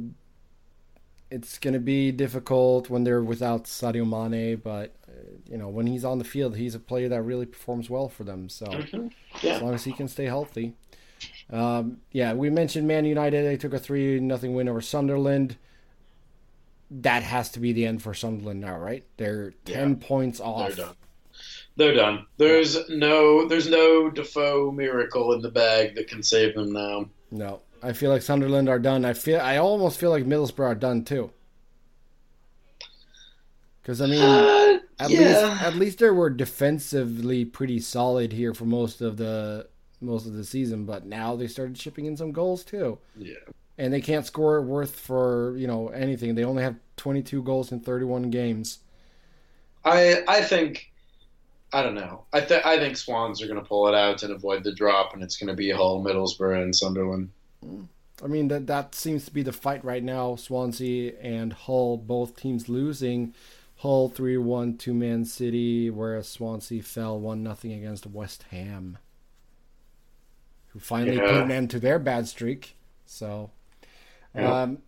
it's 1.31 1.57
going 1.57 1.73
to 1.73 1.79
be 1.79 2.11
difficult 2.11 2.89
when 2.89 3.05
they're 3.05 3.23
without 3.23 3.63
Sadio 3.63 4.05
Mane, 4.05 4.57
but 4.57 4.93
uh, 5.07 5.11
you 5.49 5.57
know, 5.57 5.69
when 5.69 5.87
he's 5.87 6.03
on 6.03 6.19
the 6.19 6.25
field, 6.25 6.57
he's 6.57 6.75
a 6.75 6.79
player 6.79 7.07
that 7.07 7.21
really 7.21 7.45
performs 7.45 7.89
well 7.89 8.09
for 8.09 8.25
them. 8.25 8.49
So 8.49 8.65
mm-hmm. 8.65 9.07
yeah. 9.41 9.55
as 9.55 9.61
long 9.61 9.73
as 9.73 9.85
he 9.85 9.93
can 9.93 10.09
stay 10.09 10.25
healthy. 10.25 10.73
Um, 11.51 11.97
yeah, 12.11 12.33
we 12.33 12.49
mentioned 12.49 12.87
Man 12.87 13.05
United. 13.05 13.45
They 13.45 13.57
took 13.57 13.73
a 13.73 13.79
three 13.79 14.19
nothing 14.19 14.55
win 14.55 14.69
over 14.69 14.81
Sunderland. 14.81 15.57
That 16.89 17.23
has 17.23 17.49
to 17.51 17.59
be 17.59 17.73
the 17.73 17.85
end 17.85 18.01
for 18.01 18.13
Sunderland 18.13 18.61
now, 18.61 18.77
right? 18.77 19.03
They're 19.17 19.51
ten 19.65 19.97
yeah, 19.99 20.07
points 20.07 20.39
off. 20.39 20.75
They're 20.75 20.85
done. 20.85 20.95
They're 21.75 21.95
done. 21.95 22.25
There's 22.37 22.75
yeah. 22.75 22.83
no 22.89 23.47
there's 23.47 23.69
no 23.69 24.09
Defoe 24.09 24.71
miracle 24.71 25.33
in 25.33 25.41
the 25.41 25.49
bag 25.49 25.95
that 25.95 26.07
can 26.07 26.21
save 26.21 26.55
them 26.55 26.71
now. 26.71 27.09
No, 27.31 27.61
I 27.81 27.93
feel 27.93 28.11
like 28.11 28.21
Sunderland 28.21 28.69
are 28.69 28.79
done. 28.79 29.05
I 29.05 29.13
feel 29.13 29.39
I 29.39 29.57
almost 29.57 29.99
feel 29.99 30.11
like 30.11 30.25
Middlesbrough 30.25 30.65
are 30.65 30.75
done 30.75 31.03
too. 31.03 31.31
Because 33.81 34.01
I 34.01 34.05
mean, 34.05 34.21
uh, 34.21 34.79
at 34.99 35.09
yeah. 35.09 35.19
least 35.19 35.63
at 35.63 35.75
least 35.75 35.99
they 35.99 36.09
were 36.09 36.29
defensively 36.29 37.43
pretty 37.43 37.79
solid 37.79 38.31
here 38.31 38.53
for 38.53 38.65
most 38.65 39.01
of 39.01 39.17
the 39.17 39.67
most 40.03 40.25
of 40.25 40.33
the 40.33 40.43
season, 40.43 40.85
but 40.85 41.05
now 41.05 41.35
they 41.35 41.47
started 41.47 41.77
shipping 41.77 42.05
in 42.05 42.17
some 42.17 42.31
goals 42.31 42.63
too. 42.63 42.99
Yeah. 43.17 43.35
And 43.77 43.91
they 43.91 44.01
can't 44.01 44.25
score 44.25 44.61
worth 44.61 44.99
for, 44.99 45.55
you 45.57 45.65
know, 45.65 45.87
anything. 45.89 46.35
They 46.35 46.43
only 46.43 46.63
have 46.63 46.75
22 46.97 47.41
goals 47.43 47.71
in 47.71 47.79
31 47.79 48.29
games. 48.29 48.79
I 49.85 50.23
I 50.27 50.41
think 50.41 50.91
I 51.71 51.81
don't 51.81 51.95
know. 51.95 52.23
I 52.31 52.41
think 52.41 52.65
I 52.65 52.77
think 52.77 52.97
Swans 52.97 53.41
are 53.41 53.47
going 53.47 53.59
to 53.59 53.65
pull 53.67 53.87
it 53.87 53.95
out 53.95 54.23
and 54.23 54.31
avoid 54.31 54.63
the 54.63 54.73
drop 54.73 55.13
and 55.13 55.23
it's 55.23 55.37
going 55.37 55.47
to 55.47 55.55
be 55.55 55.71
Hull, 55.71 56.03
Middlesbrough 56.03 56.61
and 56.61 56.75
Sunderland. 56.75 57.29
I 58.23 58.27
mean 58.27 58.47
that 58.49 58.67
that 58.67 58.95
seems 58.95 59.25
to 59.25 59.33
be 59.33 59.41
the 59.41 59.51
fight 59.51 59.83
right 59.83 60.03
now. 60.03 60.35
Swansea 60.35 61.13
and 61.19 61.51
Hull 61.51 61.97
both 61.97 62.35
teams 62.35 62.69
losing. 62.69 63.33
Hull 63.77 64.09
3-1 64.09 64.79
to 64.79 64.93
Man 64.93 65.25
City 65.25 65.89
whereas 65.89 66.29
Swansea 66.29 66.83
fell 66.83 67.19
1 67.19 67.43
nothing 67.43 67.73
against 67.73 68.05
West 68.05 68.43
Ham 68.51 68.97
who 70.73 70.79
finally 70.79 71.17
yeah. 71.17 71.31
put 71.31 71.35
an 71.35 71.51
end 71.51 71.69
to 71.69 71.79
their 71.79 71.99
bad 71.99 72.27
streak. 72.27 72.75
So, 73.05 73.51
yeah. 74.35 74.61
um, 74.63 74.79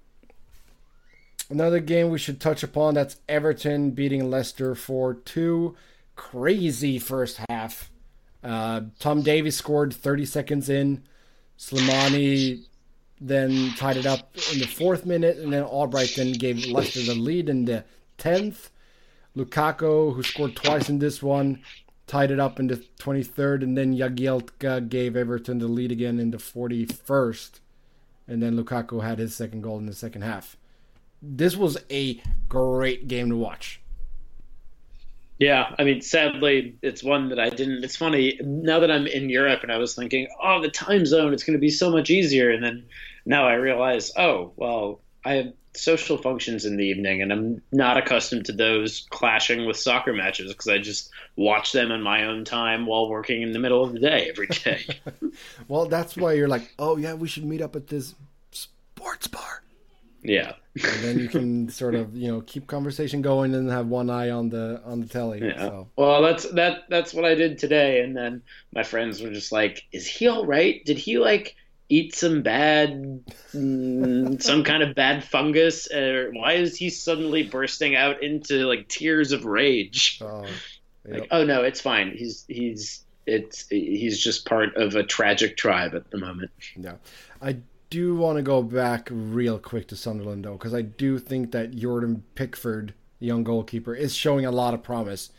another 1.50 1.80
game 1.80 2.10
we 2.10 2.17
should 2.17 2.41
touch 2.41 2.63
upon 2.63 2.95
that's 2.95 3.17
Everton 3.30 3.91
beating 3.91 4.30
Leicester 4.30 4.76
for 4.76 5.13
two. 5.13 5.76
Crazy 6.15 6.98
first 6.98 7.39
half. 7.50 7.91
Uh, 8.43 8.82
Tom 9.00 9.21
Davies 9.21 9.56
scored 9.56 9.93
30 9.93 10.26
seconds 10.26 10.69
in. 10.69 11.04
Slimani 11.58 12.63
then 13.21 13.71
tied 13.78 13.98
it 13.98 14.06
up 14.06 14.36
in 14.54 14.60
the 14.60 14.67
fourth 14.67 15.06
minute, 15.06 15.38
and 15.38 15.54
then 15.54 15.63
Albrighton 15.63 16.38
gave 16.38 16.65
Leicester 16.67 17.02
the 17.02 17.15
lead 17.15 17.50
in 17.50 17.65
the 17.65 17.86
10th. 18.17 18.69
Lukaku, 19.36 20.13
who 20.13 20.24
scored 20.24 20.56
twice 20.56 20.89
in 20.89 21.00
this 21.00 21.21
one, 21.21 21.62
tied 22.08 22.32
it 22.32 22.39
up 22.39 22.60
in 22.60 22.68
the 22.68 22.84
23rd, 23.00 23.63
and 23.63 23.78
then 23.78 23.96
Jagielka 23.96 24.88
gave 24.89 25.15
Everton 25.15 25.60
the 25.60 25.68
lead 25.68 25.91
again 25.91 26.20
in 26.20 26.32
the 26.32 26.38
41st, 26.38 27.60
and 28.28 28.41
then 28.41 28.56
Lukaku 28.56 29.04
had 29.04 29.20
his 29.20 29.36
second 29.36 29.62
goal 29.62 29.78
in 29.78 29.86
the 29.86 29.94
second 29.94 30.22
half. 30.22 30.58
This 31.22 31.56
was 31.56 31.78
a 31.89 32.22
great 32.48 33.08
game 33.08 33.30
to 33.30 33.36
watch. 33.36 33.82
Yeah, 35.38 35.76
I 35.78 35.84
mean, 35.84 36.02
sadly, 36.02 36.78
it's 36.82 37.04
one 37.04 37.30
that 37.30 37.39
I 37.39 37.50
didn't. 37.50 37.84
It's 37.84 37.98
funny 37.98 38.39
now 38.41 38.80
that 38.80 38.91
I'm 38.91 39.06
in 39.06 39.30
Europe, 39.30 39.63
and 39.63 39.72
I 39.72 39.78
was 39.78 39.94
thinking, 39.94 40.28
oh, 40.41 40.62
the 40.62 40.70
time 40.70 41.06
zone, 41.06 41.34
it's 41.34 41.44
going 41.44 41.58
to 41.58 41.62
be 41.62 41.70
so 41.70 41.91
much 41.91 42.10
easier, 42.10 42.52
and 42.52 42.63
then 42.63 42.86
now 43.26 43.46
I 43.46 43.56
realize, 43.56 44.13
oh, 44.15 44.54
well, 44.56 45.02
I 45.26 45.54
social 45.76 46.18
functions 46.18 46.66
in 46.66 46.78
the 46.78 46.86
evening, 46.86 47.22
and 47.22 47.32
I'm 47.32 47.62
not 47.72 47.98
accustomed 47.98 48.46
to 48.46 48.54
those 48.54 49.06
clashing 49.10 49.66
with 49.66 49.78
soccer 49.78 50.14
matches 50.14 50.52
because 50.52 50.68
I 50.68 50.78
just 50.78 51.10
watch 51.36 51.72
them 51.72 51.92
in 51.92 52.02
my 52.02 52.26
own 52.26 52.46
time 52.46 52.86
while 52.86 53.10
working 53.10 53.42
in 53.42 53.52
the 53.52 53.60
middle 53.60 53.84
of 53.84 53.94
the 53.94 54.00
day 54.00 54.28
every 54.30 54.48
day. 54.48 54.86
well, 55.68 55.86
that's 55.86 56.16
why 56.16 56.34
you're 56.34 56.48
like, 56.48 56.74
oh 56.80 56.98
yeah, 56.98 57.14
we 57.14 57.28
should 57.28 57.46
meet 57.46 57.62
up 57.62 57.76
at 57.76 57.88
this 57.88 58.16
sports 58.52 59.28
bar. 59.28 59.64
Yeah. 60.24 60.54
and 60.84 61.04
then 61.04 61.20
you 61.20 61.30
can 61.30 61.70
sort 61.82 61.94
of 61.96 62.16
you 62.16 62.32
know 62.32 62.42
keep 62.42 62.68
conversation 62.68 63.22
going 63.22 63.54
and 63.54 63.70
have 63.70 63.88
one 63.88 64.10
eye 64.10 64.32
on 64.32 64.50
the 64.50 64.82
on 64.84 65.02
the 65.02 65.08
telly. 65.08 65.42
Yeah. 65.42 65.60
So. 65.60 65.88
Well, 65.96 66.22
that's 66.22 66.50
that 66.52 66.90
that's 66.90 67.14
what 67.14 67.26
I 67.26 67.36
did 67.36 67.58
today, 67.58 68.02
and 68.02 68.16
then 68.18 68.42
my 68.74 68.84
friends 68.84 69.22
were 69.22 69.30
just 69.30 69.52
like, 69.52 69.84
"Is 69.92 70.08
he 70.08 70.28
all 70.28 70.46
right? 70.46 70.84
Did 70.86 70.98
he 70.98 71.20
like?" 71.20 71.56
Eat 71.89 72.15
some 72.15 72.41
bad, 72.41 73.24
mm, 73.54 74.41
some 74.41 74.63
kind 74.63 74.84
of 74.84 74.95
bad 74.95 75.24
fungus? 75.24 75.91
Or 75.91 76.32
why 76.32 76.54
is 76.54 76.76
he 76.78 76.89
suddenly 76.89 77.43
bursting 77.43 77.95
out 77.95 78.24
into 78.24 78.65
like 78.65 78.88
tears 78.88 79.32
of 79.32 79.45
rage? 79.45 80.19
Oh, 80.21 80.43
yep. 81.08 81.21
like, 81.21 81.28
oh 81.32 81.43
no, 81.43 81.63
it's 81.63 81.82
fine. 81.82 82.15
He's 82.15 82.45
he's 82.48 83.04
it's 83.26 83.67
he's 83.69 84.21
just 84.21 84.45
part 84.45 84.76
of 84.76 84.95
a 84.95 85.04
tragic 85.04 85.58
tribe 85.58 85.95
at 85.95 86.10
the 86.12 86.17
moment. 86.17 86.52
Yeah, 86.76 86.95
I 87.41 87.58
do 87.89 88.15
want 88.15 88.38
to 88.38 88.41
go 88.41 88.62
back 88.62 89.08
real 89.12 89.60
quick 89.60 89.88
to 89.88 89.95
Sunderland 89.95 90.45
though, 90.45 90.54
because 90.54 90.74
I 90.74 90.82
do 90.82 91.17
think 91.19 91.52
that 91.52 91.76
Jordan 91.76 92.24
Pickford, 92.36 92.93
the 93.19 93.28
young 93.28 93.43
goalkeeper, 93.43 93.95
is 93.95 94.15
showing 94.15 94.45
a 94.45 94.52
lot 94.52 94.74
of 94.74 94.84
promise. 94.84 95.32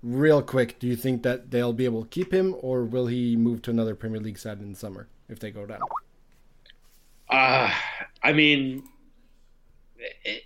Real 0.00 0.42
quick, 0.42 0.78
do 0.78 0.86
you 0.86 0.94
think 0.94 1.24
that 1.24 1.50
they'll 1.50 1.72
be 1.72 1.84
able 1.84 2.02
to 2.02 2.08
keep 2.08 2.32
him, 2.32 2.54
or 2.60 2.84
will 2.84 3.08
he 3.08 3.34
move 3.34 3.62
to 3.62 3.70
another 3.72 3.96
Premier 3.96 4.20
League 4.20 4.38
side 4.38 4.60
in 4.60 4.72
the 4.72 4.78
summer? 4.78 5.08
If 5.28 5.38
they 5.40 5.50
go 5.50 5.66
down? 5.66 5.80
Uh, 7.28 7.70
I 8.22 8.32
mean, 8.32 8.82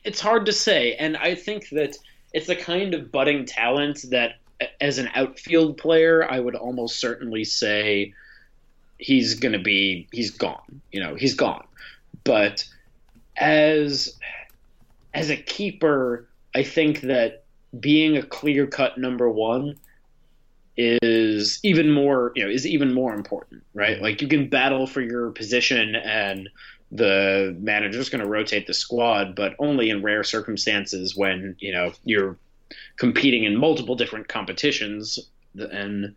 it's 0.04 0.20
hard 0.20 0.46
to 0.46 0.52
say. 0.52 0.94
And 0.94 1.16
I 1.16 1.34
think 1.34 1.68
that 1.70 1.96
it's 2.32 2.48
a 2.48 2.56
kind 2.56 2.94
of 2.94 3.12
budding 3.12 3.44
talent 3.44 4.04
that, 4.10 4.36
as 4.80 4.98
an 4.98 5.08
outfield 5.14 5.76
player, 5.76 6.30
I 6.30 6.38
would 6.38 6.54
almost 6.54 7.00
certainly 7.00 7.44
say 7.44 8.14
he's 8.98 9.34
going 9.34 9.52
to 9.52 9.58
be, 9.58 10.06
he's 10.12 10.30
gone. 10.30 10.80
You 10.92 11.00
know, 11.00 11.14
he's 11.14 11.34
gone. 11.34 11.66
But 12.24 12.68
as 13.36 14.16
as 15.14 15.30
a 15.30 15.36
keeper, 15.36 16.28
I 16.54 16.62
think 16.62 17.02
that 17.02 17.44
being 17.78 18.16
a 18.16 18.22
clear 18.22 18.66
cut 18.66 18.98
number 18.98 19.28
one 19.28 19.76
is 20.76 21.60
even 21.62 21.90
more 21.90 22.32
you 22.34 22.44
know 22.44 22.50
is 22.50 22.66
even 22.66 22.94
more 22.94 23.14
important 23.14 23.62
right? 23.74 24.00
Like 24.00 24.22
you 24.22 24.28
can 24.28 24.48
battle 24.48 24.86
for 24.86 25.00
your 25.00 25.30
position 25.30 25.94
and 25.96 26.48
the 26.90 27.56
manager's 27.58 28.10
going 28.10 28.22
to 28.22 28.28
rotate 28.28 28.66
the 28.66 28.74
squad 28.74 29.34
but 29.34 29.54
only 29.58 29.90
in 29.90 30.02
rare 30.02 30.24
circumstances 30.24 31.16
when 31.16 31.56
you 31.58 31.72
know 31.72 31.92
you're 32.04 32.38
competing 32.96 33.44
in 33.44 33.56
multiple 33.56 33.94
different 33.94 34.28
competitions. 34.28 35.18
And 35.54 36.14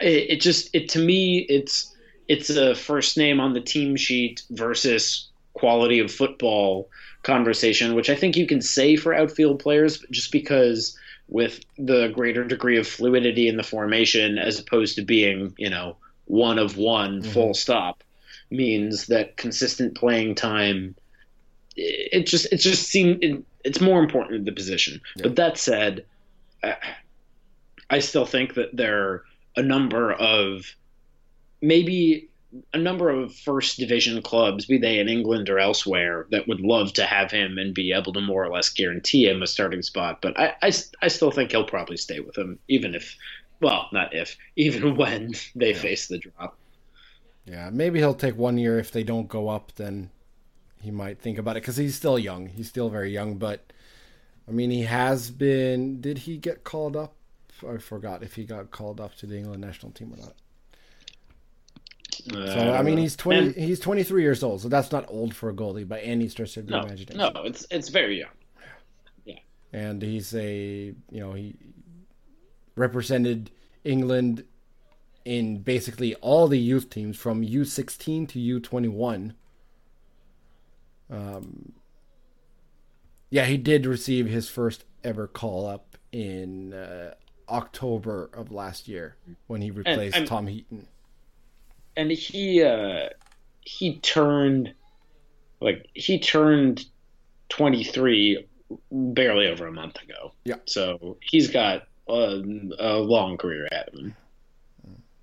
it, 0.00 0.30
it 0.30 0.40
just 0.40 0.74
it 0.74 0.88
to 0.90 0.98
me 0.98 1.46
it's 1.48 1.94
it's 2.28 2.50
a 2.50 2.74
first 2.74 3.16
name 3.16 3.40
on 3.40 3.52
the 3.52 3.60
team 3.60 3.96
sheet 3.96 4.42
versus 4.50 5.28
quality 5.52 6.00
of 6.00 6.10
football 6.10 6.88
conversation 7.22 7.94
which 7.94 8.10
i 8.10 8.14
think 8.14 8.36
you 8.36 8.46
can 8.46 8.60
say 8.60 8.96
for 8.96 9.14
outfield 9.14 9.60
players 9.60 10.04
just 10.10 10.32
because 10.32 10.98
with 11.28 11.60
the 11.78 12.08
greater 12.08 12.44
degree 12.44 12.78
of 12.78 12.86
fluidity 12.86 13.48
in 13.48 13.56
the 13.56 13.62
formation 13.62 14.38
as 14.38 14.58
opposed 14.58 14.96
to 14.96 15.02
being, 15.02 15.54
you 15.58 15.70
know, 15.70 15.96
one 16.26 16.58
of 16.58 16.76
one 16.76 17.22
mm-hmm. 17.22 17.30
full 17.30 17.54
stop 17.54 18.02
means 18.50 19.06
that 19.06 19.36
consistent 19.36 19.96
playing 19.96 20.34
time 20.34 20.94
it 21.76 22.26
just 22.26 22.52
it 22.52 22.58
just 22.58 22.84
seems 22.88 23.18
it, 23.20 23.42
it's 23.64 23.80
more 23.80 24.00
important 24.00 24.36
in 24.36 24.44
the 24.44 24.52
position. 24.52 25.00
Yeah. 25.16 25.22
But 25.24 25.36
that 25.36 25.58
said, 25.58 26.04
I, 26.62 26.76
I 27.90 27.98
still 27.98 28.26
think 28.26 28.54
that 28.54 28.76
there 28.76 29.02
are 29.02 29.24
a 29.56 29.62
number 29.62 30.12
of 30.12 30.74
maybe 31.60 32.28
a 32.72 32.78
number 32.78 33.10
of 33.10 33.34
first 33.34 33.78
division 33.78 34.22
clubs, 34.22 34.66
be 34.66 34.78
they 34.78 34.98
in 34.98 35.08
England 35.08 35.48
or 35.48 35.58
elsewhere, 35.58 36.26
that 36.30 36.46
would 36.46 36.60
love 36.60 36.92
to 36.94 37.04
have 37.04 37.30
him 37.30 37.58
and 37.58 37.74
be 37.74 37.92
able 37.92 38.12
to 38.12 38.20
more 38.20 38.44
or 38.44 38.50
less 38.50 38.68
guarantee 38.68 39.28
him 39.28 39.42
a 39.42 39.46
starting 39.46 39.82
spot. 39.82 40.20
But 40.22 40.38
I, 40.38 40.54
I, 40.62 40.72
I 41.02 41.08
still 41.08 41.30
think 41.30 41.50
he'll 41.50 41.64
probably 41.64 41.96
stay 41.96 42.20
with 42.20 42.34
them, 42.34 42.58
even 42.68 42.94
if, 42.94 43.16
well, 43.60 43.88
not 43.92 44.14
if, 44.14 44.36
even 44.56 44.96
when 44.96 45.34
they 45.54 45.72
yeah. 45.72 45.78
face 45.78 46.08
the 46.08 46.18
drop. 46.18 46.56
Yeah, 47.44 47.70
maybe 47.70 47.98
he'll 47.98 48.14
take 48.14 48.36
one 48.36 48.56
year. 48.56 48.78
If 48.78 48.90
they 48.90 49.02
don't 49.02 49.28
go 49.28 49.48
up, 49.48 49.72
then 49.74 50.10
he 50.80 50.90
might 50.90 51.20
think 51.20 51.38
about 51.38 51.56
it 51.56 51.62
because 51.62 51.76
he's 51.76 51.94
still 51.94 52.18
young. 52.18 52.46
He's 52.48 52.68
still 52.68 52.88
very 52.88 53.12
young, 53.12 53.36
but 53.36 53.72
I 54.48 54.52
mean, 54.52 54.70
he 54.70 54.82
has 54.82 55.30
been. 55.30 56.00
Did 56.00 56.18
he 56.18 56.38
get 56.38 56.64
called 56.64 56.96
up? 56.96 57.14
I 57.68 57.76
forgot 57.78 58.22
if 58.22 58.34
he 58.34 58.44
got 58.44 58.70
called 58.70 59.00
up 59.00 59.14
to 59.16 59.26
the 59.26 59.36
England 59.36 59.60
national 59.60 59.92
team 59.92 60.12
or 60.12 60.16
not. 60.16 60.34
Uh, 62.32 62.46
so 62.46 62.74
I 62.74 62.82
mean, 62.82 62.98
he's 62.98 63.16
twenty. 63.16 63.46
And, 63.46 63.54
he's 63.54 63.80
twenty 63.80 64.02
three 64.02 64.22
years 64.22 64.42
old, 64.42 64.60
so 64.60 64.68
that's 64.68 64.92
not 64.92 65.04
old 65.08 65.34
for 65.34 65.50
a 65.50 65.54
goalie 65.54 65.86
by 65.86 66.00
any 66.00 66.28
stretch 66.28 66.56
of 66.56 66.66
the 66.66 66.72
no, 66.72 66.82
imagination. 66.82 67.16
No, 67.18 67.30
it's 67.44 67.66
it's 67.70 67.88
very 67.88 68.20
young. 68.20 68.30
Yeah, 69.24 69.38
and 69.72 70.00
he's 70.00 70.34
a 70.34 70.94
you 71.10 71.20
know 71.20 71.32
he 71.32 71.56
represented 72.76 73.50
England 73.84 74.44
in 75.24 75.58
basically 75.58 76.14
all 76.16 76.48
the 76.48 76.58
youth 76.58 76.90
teams 76.90 77.16
from 77.16 77.42
U 77.42 77.64
sixteen 77.64 78.26
to 78.28 78.40
U 78.40 78.60
twenty 78.60 78.88
one. 78.88 79.34
Um, 81.10 81.72
yeah, 83.28 83.44
he 83.44 83.58
did 83.58 83.84
receive 83.84 84.26
his 84.26 84.48
first 84.48 84.84
ever 85.02 85.26
call 85.26 85.66
up 85.66 85.98
in 86.12 86.72
uh, 86.72 87.14
October 87.48 88.30
of 88.32 88.50
last 88.50 88.88
year 88.88 89.16
when 89.46 89.60
he 89.60 89.70
replaced 89.70 90.26
Tom 90.26 90.46
Heaton 90.46 90.86
and 91.96 92.10
he 92.10 92.62
uh, 92.62 93.08
he 93.60 93.98
turned 94.00 94.74
like 95.60 95.88
he 95.94 96.18
turned 96.18 96.84
23 97.48 98.46
barely 98.90 99.48
over 99.48 99.66
a 99.66 99.72
month 99.72 100.00
ago. 100.02 100.32
Yeah. 100.44 100.56
So 100.66 101.16
he's 101.22 101.50
got 101.50 101.86
a, 102.08 102.42
a 102.78 102.96
long 102.96 103.36
career 103.36 103.66
ahead 103.70 103.88
of 103.88 103.98
him. 103.98 104.16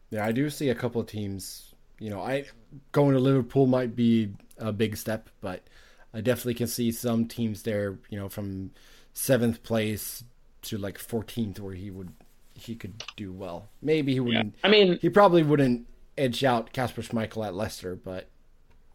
Yeah, 0.10 0.26
I 0.26 0.32
do 0.32 0.50
see 0.50 0.70
a 0.70 0.76
couple 0.76 1.02
of 1.02 1.08
teams. 1.08 1.74
You 2.00 2.10
know, 2.10 2.22
I 2.22 2.46
going 2.92 3.14
to 3.14 3.20
Liverpool 3.20 3.68
might 3.68 3.96
be 3.96 4.34
a 4.58 4.72
big 4.72 4.98
step, 4.98 5.30
but 5.40 5.64
I 6.14 6.22
definitely 6.22 6.56
can 6.56 6.68
see 6.68 6.92
some 6.92 7.28
teams 7.28 7.64
there. 7.64 8.00
You 8.10 8.20
know, 8.20 8.30
from 8.30 8.72
seventh 9.14 9.64
place 9.64 10.24
to 10.64 10.78
like 10.78 10.98
14th, 10.98 11.60
where 11.60 11.74
he 11.74 11.92
would 11.92 12.12
he 12.54 12.76
could 12.76 13.04
do 13.16 13.32
well. 13.32 13.70
Maybe 13.82 14.14
he 14.14 14.20
wouldn't. 14.20 14.56
Yeah. 14.58 14.68
I 14.68 14.70
mean, 14.70 15.00
he 15.02 15.10
probably 15.10 15.44
wouldn't 15.44 15.88
edge 16.18 16.44
out 16.44 16.74
Kasper 16.74 17.02
Schmeichel 17.02 17.46
at 17.46 17.56
Leicester, 17.56 17.96
but 17.96 18.28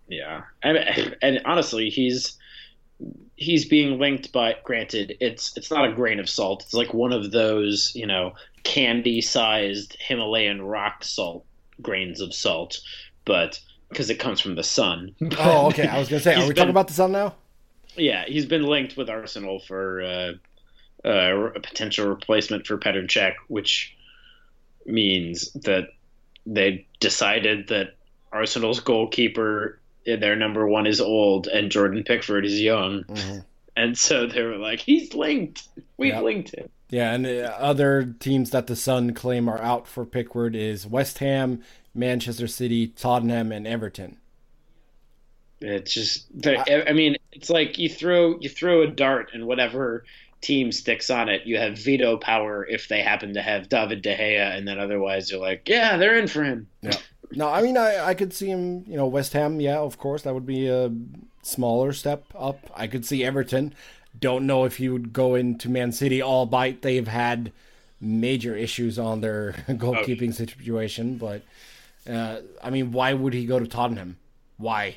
yeah, 0.08 0.42
and, 0.62 1.16
and 1.22 1.42
honestly, 1.44 1.90
he's 1.90 2.36
he's 3.34 3.66
being 3.66 3.98
linked 3.98 4.32
but 4.32 4.64
Granted, 4.64 5.16
it's 5.20 5.56
it's 5.56 5.70
not 5.70 5.88
a 5.88 5.92
grain 5.92 6.18
of 6.18 6.28
salt. 6.28 6.62
It's 6.62 6.74
like 6.74 6.94
one 6.94 7.12
of 7.12 7.30
those 7.30 7.92
you 7.94 8.06
know 8.06 8.34
candy-sized 8.62 9.96
Himalayan 10.00 10.62
rock 10.62 11.04
salt 11.04 11.44
grains 11.82 12.20
of 12.20 12.34
salt, 12.34 12.80
but 13.24 13.60
because 13.88 14.10
it 14.10 14.18
comes 14.18 14.40
from 14.40 14.54
the 14.54 14.62
sun. 14.62 15.14
oh, 15.38 15.68
okay. 15.68 15.86
I 15.86 15.98
was 15.98 16.08
gonna 16.08 16.20
say, 16.20 16.34
are 16.34 16.40
we 16.40 16.48
been, 16.48 16.56
talking 16.56 16.70
about 16.70 16.88
the 16.88 16.94
sun 16.94 17.12
now? 17.12 17.34
Yeah, 17.96 18.24
he's 18.26 18.46
been 18.46 18.64
linked 18.64 18.96
with 18.96 19.08
Arsenal 19.08 19.60
for 19.60 20.02
uh, 20.02 20.32
uh, 21.04 21.50
a 21.54 21.60
potential 21.60 22.08
replacement 22.08 22.66
for 22.66 22.78
Petr 22.78 23.06
Cech, 23.06 23.34
which 23.48 23.96
means 24.84 25.52
that 25.52 25.88
they 26.46 26.86
decided 27.00 27.68
that 27.68 27.94
Arsenal's 28.32 28.80
goalkeeper, 28.80 29.78
their 30.06 30.36
number 30.36 30.66
one, 30.66 30.86
is 30.86 31.00
old 31.00 31.48
and 31.48 31.70
Jordan 31.70 32.04
Pickford 32.04 32.44
is 32.44 32.60
young. 32.60 33.04
Mm-hmm. 33.04 33.38
And 33.76 33.98
so 33.98 34.26
they 34.26 34.42
were 34.42 34.56
like, 34.56 34.80
he's 34.80 35.12
linked. 35.12 35.68
We've 35.96 36.14
yep. 36.14 36.22
linked 36.22 36.54
him. 36.54 36.68
Yeah, 36.88 37.12
and 37.12 37.26
other 37.26 38.14
teams 38.20 38.50
that 38.50 38.68
the 38.68 38.76
Sun 38.76 39.14
claim 39.14 39.48
are 39.48 39.60
out 39.60 39.88
for 39.88 40.06
Pickford 40.06 40.54
is 40.54 40.86
West 40.86 41.18
Ham, 41.18 41.62
Manchester 41.94 42.46
City, 42.46 42.86
Tottenham, 42.86 43.50
and 43.50 43.66
Everton. 43.66 44.18
It's 45.60 45.92
just, 45.92 46.26
I, 46.46 46.84
I 46.88 46.92
mean, 46.92 47.16
it's 47.32 47.50
like 47.50 47.78
you 47.78 47.88
throw 47.88 48.38
you 48.40 48.48
throw 48.48 48.82
a 48.82 48.86
dart 48.86 49.30
and 49.32 49.46
whatever 49.46 50.04
team 50.46 50.70
sticks 50.70 51.10
on 51.10 51.28
it, 51.28 51.44
you 51.44 51.58
have 51.58 51.76
veto 51.76 52.16
power 52.16 52.64
if 52.66 52.88
they 52.88 53.02
happen 53.02 53.34
to 53.34 53.42
have 53.42 53.68
David 53.68 54.02
De 54.02 54.16
Gea, 54.16 54.56
and 54.56 54.66
then 54.66 54.78
otherwise 54.78 55.30
you're 55.30 55.40
like, 55.40 55.68
yeah, 55.68 55.96
they're 55.96 56.16
in 56.16 56.28
for 56.28 56.44
him. 56.44 56.68
Yeah. 56.82 56.96
No, 57.32 57.48
I 57.48 57.60
mean, 57.62 57.76
I, 57.76 58.06
I 58.06 58.14
could 58.14 58.32
see 58.32 58.46
him, 58.46 58.84
you 58.86 58.96
know, 58.96 59.06
West 59.06 59.32
Ham, 59.32 59.60
yeah, 59.60 59.78
of 59.78 59.98
course, 59.98 60.22
that 60.22 60.32
would 60.32 60.46
be 60.46 60.68
a 60.68 60.92
smaller 61.42 61.92
step 61.92 62.24
up. 62.38 62.70
I 62.74 62.86
could 62.86 63.04
see 63.04 63.24
Everton. 63.24 63.74
Don't 64.18 64.46
know 64.46 64.64
if 64.64 64.76
he 64.76 64.88
would 64.88 65.12
go 65.12 65.34
into 65.34 65.68
Man 65.68 65.90
City, 65.90 66.22
albeit 66.22 66.82
they've 66.82 67.08
had 67.08 67.52
major 68.00 68.54
issues 68.54 68.98
on 68.98 69.20
their 69.20 69.52
goalkeeping 69.68 70.28
okay. 70.28 70.30
situation. 70.30 71.18
But, 71.18 71.42
uh, 72.08 72.38
I 72.62 72.70
mean, 72.70 72.92
why 72.92 73.12
would 73.12 73.34
he 73.34 73.44
go 73.44 73.58
to 73.58 73.66
Tottenham? 73.66 74.18
Why? 74.56 74.96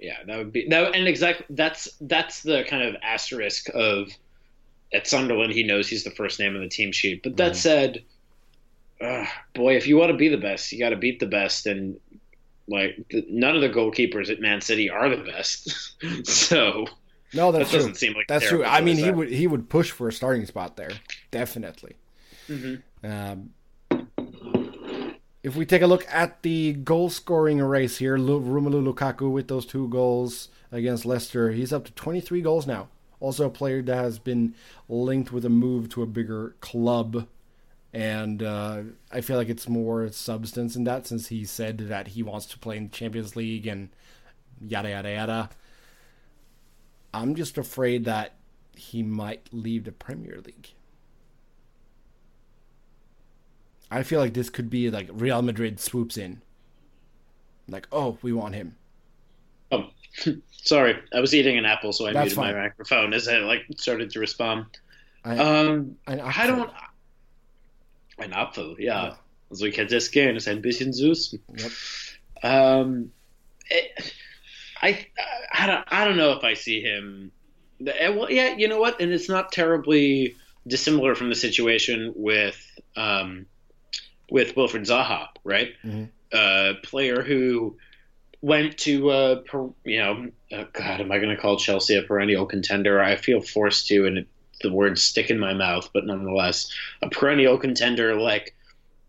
yeah, 0.00 0.16
that 0.26 0.38
would 0.38 0.52
be 0.52 0.66
that. 0.68 0.94
And 0.94 1.06
exactly 1.06 1.46
that's 1.50 1.88
that's 2.00 2.42
the 2.42 2.64
kind 2.68 2.82
of 2.82 2.96
asterisk 3.02 3.68
of 3.74 4.08
at 4.92 5.06
Sunderland. 5.06 5.52
He 5.52 5.62
knows 5.62 5.88
he's 5.88 6.04
the 6.04 6.10
first 6.10 6.38
name 6.40 6.54
on 6.54 6.62
the 6.62 6.68
team 6.68 6.92
sheet. 6.92 7.22
But 7.22 7.36
that 7.36 7.52
Mhm. 7.52 7.56
said, 7.56 8.02
uh, 9.00 9.26
boy, 9.54 9.76
if 9.76 9.86
you 9.86 9.96
want 9.96 10.10
to 10.10 10.16
be 10.16 10.28
the 10.28 10.36
best, 10.36 10.70
you 10.72 10.78
got 10.78 10.90
to 10.90 10.96
beat 10.96 11.20
the 11.20 11.26
best. 11.26 11.66
And 11.66 11.98
like 12.68 12.96
the, 13.10 13.24
none 13.28 13.54
of 13.56 13.62
the 13.62 13.68
goalkeepers 13.68 14.30
at 14.30 14.40
Man 14.40 14.60
City 14.60 14.88
are 14.90 15.08
the 15.08 15.22
best. 15.24 15.94
so 16.26 16.86
No, 17.34 17.52
that 17.52 17.58
that's 17.58 17.70
true. 17.70 17.78
doesn't 17.78 17.96
seem 17.96 18.14
like 18.14 18.26
That's 18.28 18.48
true. 18.48 18.64
I 18.64 18.80
mean, 18.80 18.96
he 18.96 19.10
would 19.10 19.30
he 19.30 19.46
would 19.46 19.68
push 19.68 19.90
for 19.90 20.08
a 20.08 20.12
starting 20.12 20.46
spot 20.46 20.76
there, 20.76 20.90
definitely. 21.30 21.94
Mhm. 22.48 22.82
Um, 23.04 23.50
if 25.42 25.56
we 25.56 25.64
take 25.64 25.82
a 25.82 25.86
look 25.86 26.04
at 26.12 26.42
the 26.42 26.74
goal 26.74 27.08
scoring 27.08 27.58
race 27.60 27.96
here, 27.98 28.18
Lu- 28.18 28.40
Romelu 28.40 28.92
Lukaku 28.92 29.30
with 29.30 29.48
those 29.48 29.64
two 29.64 29.88
goals 29.88 30.48
against 30.70 31.06
Leicester, 31.06 31.50
he's 31.52 31.72
up 31.72 31.84
to 31.86 31.92
23 31.92 32.42
goals 32.42 32.66
now. 32.66 32.88
Also, 33.20 33.46
a 33.46 33.50
player 33.50 33.82
that 33.82 33.94
has 33.96 34.18
been 34.18 34.54
linked 34.88 35.32
with 35.32 35.44
a 35.44 35.50
move 35.50 35.88
to 35.90 36.02
a 36.02 36.06
bigger 36.06 36.56
club. 36.60 37.26
And 37.92 38.42
uh, 38.42 38.82
I 39.12 39.20
feel 39.20 39.36
like 39.36 39.48
it's 39.48 39.68
more 39.68 40.10
substance 40.10 40.76
in 40.76 40.84
that 40.84 41.06
since 41.06 41.28
he 41.28 41.44
said 41.44 41.78
that 41.78 42.08
he 42.08 42.22
wants 42.22 42.46
to 42.46 42.58
play 42.58 42.76
in 42.76 42.84
the 42.84 42.90
Champions 42.90 43.36
League 43.36 43.66
and 43.66 43.90
yada, 44.60 44.90
yada, 44.90 45.10
yada. 45.12 45.50
I'm 47.12 47.34
just 47.34 47.58
afraid 47.58 48.04
that 48.04 48.34
he 48.76 49.02
might 49.02 49.48
leave 49.52 49.84
the 49.84 49.92
Premier 49.92 50.40
League. 50.44 50.70
I 53.90 54.02
feel 54.02 54.20
like 54.20 54.34
this 54.34 54.50
could 54.50 54.70
be 54.70 54.90
like 54.90 55.08
Real 55.12 55.42
Madrid 55.42 55.80
swoops 55.80 56.16
in. 56.16 56.42
Like, 57.68 57.86
oh, 57.92 58.18
we 58.22 58.32
want 58.32 58.54
him. 58.54 58.76
Oh, 59.72 59.90
sorry, 60.64 60.96
I 61.12 61.20
was 61.20 61.34
eating 61.34 61.58
an 61.58 61.64
apple, 61.64 61.92
so 61.92 62.06
I 62.06 62.12
That's 62.12 62.36
muted 62.36 62.38
my 62.38 62.52
microphone 62.52 63.12
as 63.14 63.28
I 63.28 63.38
like 63.38 63.62
started 63.76 64.10
to 64.10 64.20
respond. 64.20 64.66
I, 65.24 65.36
Um, 65.38 65.96
I 66.06 66.46
don't. 66.46 66.70
Ein 68.18 68.32
Apfel, 68.32 68.76
ja. 68.78 69.16
Also 69.50 69.66
ich 69.66 69.76
hätte 69.76 69.96
es 69.96 70.10
gern, 70.10 70.36
ist 70.36 70.46
ein 70.48 70.60
bisschen 70.62 70.92
süß. 70.92 71.38
Yep. 71.58 71.72
Um, 72.42 73.12
it, 73.70 74.14
I, 74.82 75.06
I 75.52 75.66
don't, 75.66 75.84
I 75.88 76.04
don't 76.04 76.16
know 76.16 76.32
if 76.32 76.44
I 76.44 76.54
see 76.54 76.80
him. 76.80 77.32
eh, 77.86 78.08
Well, 78.10 78.30
yeah, 78.30 78.54
you 78.56 78.68
know 78.68 78.78
what? 78.78 79.00
And 79.00 79.12
it's 79.12 79.28
not 79.28 79.52
terribly 79.52 80.36
dissimilar 80.66 81.14
from 81.14 81.28
the 81.30 81.34
situation 81.34 82.12
with, 82.14 82.56
um, 82.96 83.46
with 84.30 84.54
Wilfried 84.54 84.86
Zaha, 84.86 85.28
right? 85.44 85.72
Mhm. 85.84 86.08
A 86.32 86.74
player 86.82 87.22
who 87.22 87.76
went 88.42 88.78
to, 88.78 89.10
uh, 89.10 89.42
you 89.84 89.98
know, 89.98 90.30
oh 90.52 90.66
God, 90.72 91.00
am 91.00 91.12
I 91.12 91.18
going 91.18 91.34
to 91.34 91.40
call 91.40 91.58
Chelsea 91.58 91.96
a 91.96 92.02
perennial 92.02 92.46
contender? 92.46 93.02
I 93.02 93.16
feel 93.16 93.40
forced 93.40 93.86
to, 93.88 94.06
and 94.06 94.26
the 94.62 94.72
words 94.72 95.02
stick 95.02 95.30
in 95.30 95.38
my 95.38 95.54
mouth, 95.54 95.90
but 95.92 96.06
nonetheless, 96.06 96.72
a 97.02 97.08
perennial 97.08 97.58
contender 97.58 98.14
like, 98.16 98.54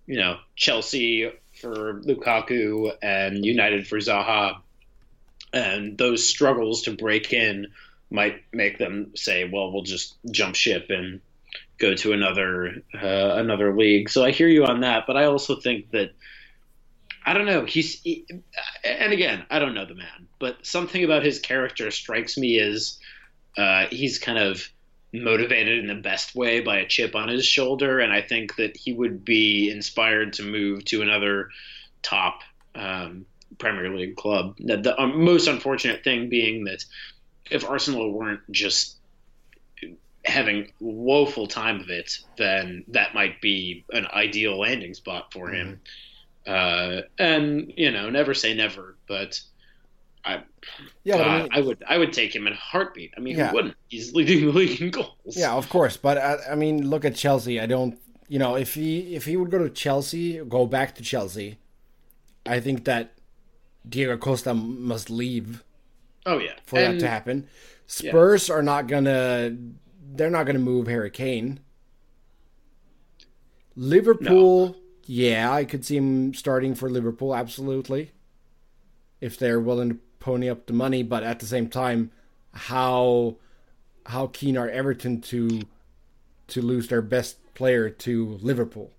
you 0.06 0.18
know, 0.18 0.38
Chelsea 0.56 1.32
for 1.60 2.02
Lukaku 2.02 2.92
and 3.02 3.46
United 3.46 3.88
for 3.88 3.98
Zaha, 3.98 4.58
and 5.54 5.98
those 5.98 6.26
struggles 6.26 6.84
to 6.84 6.96
break 6.96 7.34
in 7.34 7.68
might 8.10 8.44
make 8.52 8.78
them 8.78 9.12
say, 9.16 9.46
"Well, 9.46 9.72
we'll 9.72 9.84
just 9.84 10.16
jump 10.32 10.56
ship 10.56 10.88
and 10.90 11.22
go 11.78 11.94
to 11.96 12.14
another 12.14 12.82
uh, 12.94 13.36
another 13.36 13.76
league." 13.76 14.10
So 14.10 14.24
I 14.26 14.32
hear 14.32 14.48
you 14.48 14.66
on 14.66 14.82
that, 14.82 15.06
but 15.08 15.18
I 15.18 15.26
also 15.26 15.56
think 15.56 15.92
that 15.92 16.12
I 17.26 17.34
don't 17.34 17.46
know. 17.46 17.66
He's 17.66 18.02
he, 18.02 18.26
and 18.84 19.14
again, 19.14 19.46
I 19.50 19.60
don't 19.60 19.74
know 19.74 19.86
the 19.86 19.96
man, 19.96 20.28
but 20.40 20.66
something 20.66 21.04
about 21.04 21.24
his 21.24 21.40
character 21.40 21.92
strikes 21.92 22.38
me 22.38 22.60
as 22.60 22.98
uh, 23.58 23.86
he's 23.92 24.18
kind 24.18 24.40
of 24.40 24.68
motivated 25.14 25.80
in 25.80 25.88
the 25.88 26.02
best 26.02 26.36
way 26.36 26.62
by 26.62 26.78
a 26.78 26.88
chip 26.88 27.16
on 27.16 27.28
his 27.28 27.46
shoulder, 27.46 28.00
and 28.00 28.12
I 28.12 28.22
think 28.22 28.56
that 28.56 28.76
he 28.76 28.94
would 28.94 29.24
be 29.24 29.70
inspired 29.70 30.34
to 30.34 30.44
move 30.44 30.86
to 30.86 31.02
another 31.02 31.50
top 32.02 32.42
um, 32.76 33.26
Premier 33.58 33.90
League 33.96 34.16
club. 34.16 34.56
The, 34.58 34.78
the 34.78 35.00
um, 35.00 35.24
most 35.24 35.48
unfortunate 35.48 36.04
thing 36.04 36.30
being 36.30 36.64
that 36.66 36.84
if 37.50 37.68
Arsenal 37.70 38.12
weren't 38.12 38.42
just 38.50 38.98
having 40.24 40.72
woeful 40.80 41.48
time 41.48 41.80
of 41.82 41.90
it, 41.90 42.20
then 42.38 42.86
that 42.90 43.14
might 43.14 43.42
be 43.42 43.84
an 43.92 44.08
ideal 44.14 44.60
landing 44.60 44.94
spot 44.94 45.34
for 45.34 45.50
him. 45.50 45.82
Uh, 46.48 47.02
and 47.20 47.72
you 47.78 47.92
know, 47.92 48.10
never 48.10 48.34
say 48.34 48.54
never, 48.54 48.98
but 49.08 49.40
I, 50.26 50.44
Yeah, 51.04 51.18
but 51.18 51.28
I 51.28 51.40
mean, 51.42 51.50
I 51.52 51.62
would 51.62 51.84
I 51.88 51.98
would 51.98 52.14
take 52.14 52.36
him 52.36 52.48
in 52.48 52.54
a 52.54 52.58
heartbeat. 52.58 53.14
I 53.16 53.20
mean, 53.20 53.38
Yeah. 53.38 53.50
who 53.50 53.56
wouldn't? 53.56 53.76
He's 53.88 54.14
leading 54.14 54.46
the 54.46 54.52
league 54.52 54.82
in 54.82 54.92
goals. 54.92 55.14
yeah, 55.26 55.54
of 55.54 55.70
course. 55.70 55.98
But 55.98 56.18
I, 56.18 56.38
I 56.52 56.56
mean, 56.56 56.90
look 56.90 57.06
at 57.06 57.16
Chelsea. 57.16 57.60
I 57.60 57.66
don't, 57.66 58.00
you 58.28 58.40
know, 58.40 58.56
if 58.56 58.74
he 58.74 59.16
if 59.16 59.26
he 59.26 59.38
would 59.38 59.52
go 59.52 59.60
to 59.60 59.70
Chelsea, 59.70 60.38
go 60.40 60.66
back 60.66 60.96
to 60.96 61.04
Chelsea, 61.04 61.60
I 62.46 62.60
think 62.60 62.86
that 62.86 63.14
Diego 63.88 64.18
Costa 64.18 64.54
must 64.54 65.10
leave 65.10 65.64
Oh 66.26 66.38
yeah. 66.40 66.54
for 66.66 66.80
and, 66.80 66.96
that 66.96 67.00
to 67.02 67.08
happen. 67.08 67.48
Spurs 67.88 68.50
are 68.50 68.62
not 68.64 68.88
gonna. 68.88 69.56
They're 70.14 70.30
not 70.30 70.46
gonna 70.46 70.60
move 70.60 70.88
Harry 70.88 71.10
Kane. 71.12 71.60
Liverpool, 73.76 74.76
yeah, 75.06 75.52
I 75.52 75.66
could 75.66 75.86
see 75.86 75.98
him 75.98 76.34
starting 76.34 76.76
for 76.76 76.90
Liverpool, 76.90 77.36
absolutely. 77.36 78.12
If 79.20 79.38
they're 79.38 79.60
willing 79.60 79.90
to 79.90 79.98
pony 80.20 80.50
up 80.50 80.66
the 80.66 80.74
money, 80.74 81.04
but 81.04 81.24
at 81.24 81.40
the 81.40 81.46
same 81.46 81.68
time, 81.68 82.12
how 82.54 83.38
how 84.06 84.28
keen 84.28 84.58
are 84.58 84.70
Everton 84.70 85.22
to 85.22 85.62
to 86.48 86.62
lose 86.62 86.88
their 86.88 87.02
best 87.02 87.38
player 87.54 87.90
to 87.90 88.40
Liverpool? 88.42 88.92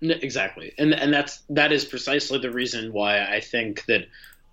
Exactly, 0.00 0.72
and 0.78 0.94
and 0.94 1.12
that's 1.12 1.42
that 1.48 1.72
is 1.72 1.84
precisely 1.84 2.38
the 2.38 2.50
reason 2.50 2.92
why 2.92 3.24
I 3.24 3.40
think 3.40 3.84
that 3.86 4.06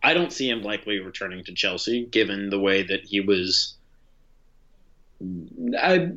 I 0.03 0.13
don't 0.13 0.31
see 0.31 0.49
him 0.49 0.61
likely 0.61 0.99
returning 0.99 1.43
to 1.45 1.53
Chelsea, 1.53 2.05
given 2.05 2.49
the 2.49 2.59
way 2.59 2.83
that 2.83 3.05
he 3.05 3.21
was. 3.21 3.75
I 5.79 6.11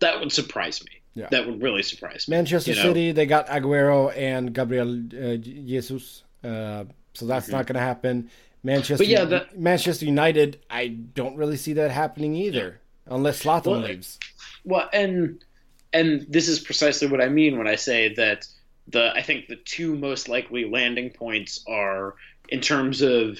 that 0.00 0.20
would 0.20 0.32
surprise 0.32 0.82
me. 0.84 1.00
Yeah. 1.14 1.28
That 1.30 1.46
would 1.46 1.62
really 1.62 1.82
surprise 1.82 2.26
me. 2.28 2.36
Manchester 2.36 2.72
you 2.72 2.76
know? 2.76 2.82
City, 2.82 3.12
they 3.12 3.26
got 3.26 3.46
Aguero 3.46 4.16
and 4.16 4.52
Gabriel 4.52 4.98
uh, 4.98 5.36
Jesus, 5.36 6.24
uh, 6.42 6.84
so 7.12 7.26
that's 7.26 7.48
not 7.48 7.66
going 7.66 7.74
to 7.74 7.80
happen. 7.80 8.30
Manchester, 8.64 8.94
Mm-hmm. 8.94 8.98
But 8.98 9.06
yeah, 9.08 9.24
that- 9.24 9.58
Manchester 9.58 10.06
United, 10.06 10.60
I 10.68 10.88
don't 10.88 11.36
really 11.36 11.56
see 11.56 11.74
that 11.74 11.90
happening 11.90 12.34
either, 12.34 12.80
unless 13.06 13.42
Zlatan 13.44 13.66
Well, 13.66 13.80
leaves. 13.80 14.18
Well, 14.64 14.88
and 14.92 15.44
and 15.92 16.26
this 16.28 16.48
is 16.48 16.58
precisely 16.58 17.06
what 17.06 17.20
I 17.20 17.28
mean 17.28 17.58
when 17.58 17.68
I 17.68 17.76
say 17.76 18.14
that 18.14 18.46
the 18.88 19.12
I 19.14 19.22
think 19.22 19.46
the 19.46 19.56
two 19.56 19.94
most 19.96 20.28
likely 20.28 20.64
landing 20.64 21.10
points 21.10 21.62
are 21.68 22.16
in 22.48 22.60
terms 22.60 23.02
of 23.02 23.38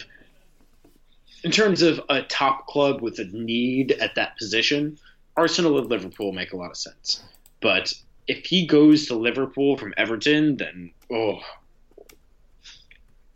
in 1.42 1.50
terms 1.50 1.82
of 1.82 2.00
a 2.08 2.22
top 2.22 2.66
club 2.66 3.02
with 3.02 3.18
a 3.18 3.24
need 3.24 3.92
at 3.92 4.14
that 4.14 4.36
position. 4.38 4.98
Arsenal 5.36 5.78
and 5.78 5.88
Liverpool 5.88 6.30
make 6.32 6.52
a 6.52 6.56
lot 6.56 6.70
of 6.70 6.76
sense, 6.76 7.22
but 7.64 7.92
if 8.28 8.44
he 8.46 8.66
goes 8.66 9.06
to 9.06 9.14
Liverpool 9.16 9.76
from 9.78 9.92
Everton, 9.96 10.56
then 10.58 10.92
oh 11.10 11.40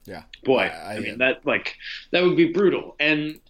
Yeah, 0.06 0.22
boy, 0.44 0.60
I- 0.62 0.92
I, 0.92 0.96
I- 0.96 1.00
mean 1.00 1.18
that 1.18 1.44
like 1.44 1.76
that 2.12 2.22
would 2.22 2.36
be 2.36 2.52
brutal, 2.52 2.94
and 3.00 3.40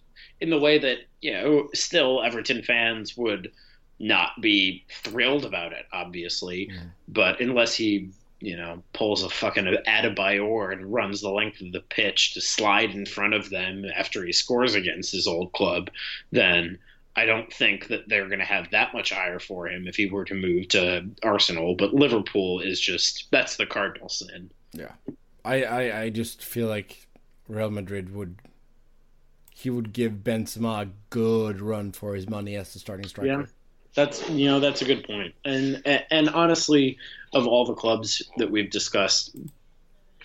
in 0.41 0.49
the 0.49 0.57
way 0.59 0.77
that 0.79 0.99
you 1.21 1.33
know, 1.33 1.67
still 1.73 2.23
Everton 2.23 2.63
fans 2.63 3.17
would 3.17 3.51
not 3.99 4.39
be 4.39 4.85
thrilled 4.89 5.43
about 5.43 5.73
it, 5.73 5.85
obviously. 5.91 6.67
Mm. 6.67 6.91
But 7.09 7.41
unless 7.41 7.73
he, 7.75 8.09
you 8.39 8.55
know, 8.55 8.81
pulls 8.93 9.23
a 9.23 9.29
fucking 9.29 9.65
Adebayor 9.85 10.71
and 10.71 10.93
runs 10.93 11.19
the 11.19 11.29
length 11.29 11.59
of 11.59 11.73
the 11.73 11.81
pitch 11.81 12.33
to 12.35 12.41
slide 12.41 12.91
in 12.91 13.05
front 13.05 13.33
of 13.33 13.49
them 13.49 13.83
after 13.93 14.25
he 14.25 14.31
scores 14.31 14.75
against 14.75 15.11
his 15.11 15.27
old 15.27 15.51
club, 15.51 15.89
then 16.31 16.77
I 17.15 17.25
don't 17.25 17.51
think 17.51 17.87
that 17.87 18.07
they're 18.07 18.27
going 18.27 18.39
to 18.39 18.45
have 18.45 18.69
that 18.71 18.93
much 18.93 19.11
ire 19.11 19.39
for 19.39 19.67
him 19.67 19.87
if 19.87 19.95
he 19.95 20.09
were 20.09 20.25
to 20.25 20.35
move 20.35 20.69
to 20.69 21.09
Arsenal. 21.23 21.75
But 21.75 21.93
Liverpool 21.93 22.61
is 22.61 22.79
just 22.79 23.27
that's 23.31 23.57
the 23.57 23.65
cardinal 23.65 24.09
sin. 24.09 24.51
yeah. 24.73 24.91
I, 25.45 25.63
I, 25.63 26.01
I 26.01 26.09
just 26.09 26.43
feel 26.43 26.67
like 26.67 27.07
Real 27.47 27.71
Madrid 27.71 28.13
would 28.13 28.37
he 29.59 29.69
would 29.69 29.91
give 29.91 30.13
Benzema 30.23 30.83
a 30.83 30.89
good 31.09 31.59
run 31.59 31.91
for 31.91 32.15
his 32.15 32.29
money 32.29 32.55
as 32.55 32.71
the 32.71 32.79
starting 32.79 33.07
striker. 33.07 33.27
Yeah. 33.27 33.45
That's 33.95 34.29
you 34.29 34.45
know 34.45 34.59
that's 34.59 34.81
a 34.81 34.85
good 34.85 35.03
point, 35.03 35.33
and 35.43 35.81
and, 35.83 36.05
and 36.11 36.29
honestly, 36.29 36.97
of 37.33 37.47
all 37.47 37.65
the 37.65 37.73
clubs 37.73 38.21
that 38.37 38.49
we've 38.49 38.69
discussed, 38.69 39.35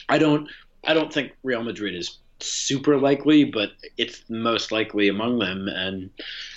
I 0.09 0.18
don't 0.18 0.49
I 0.85 0.93
don't 0.93 1.12
think 1.12 1.32
Real 1.43 1.62
Madrid 1.62 1.95
is 1.95 2.18
super 2.41 2.97
likely, 2.99 3.45
but 3.45 3.70
it's 3.97 4.22
most 4.28 4.72
likely 4.72 5.09
among 5.09 5.39
them, 5.39 5.68
and 5.68 6.11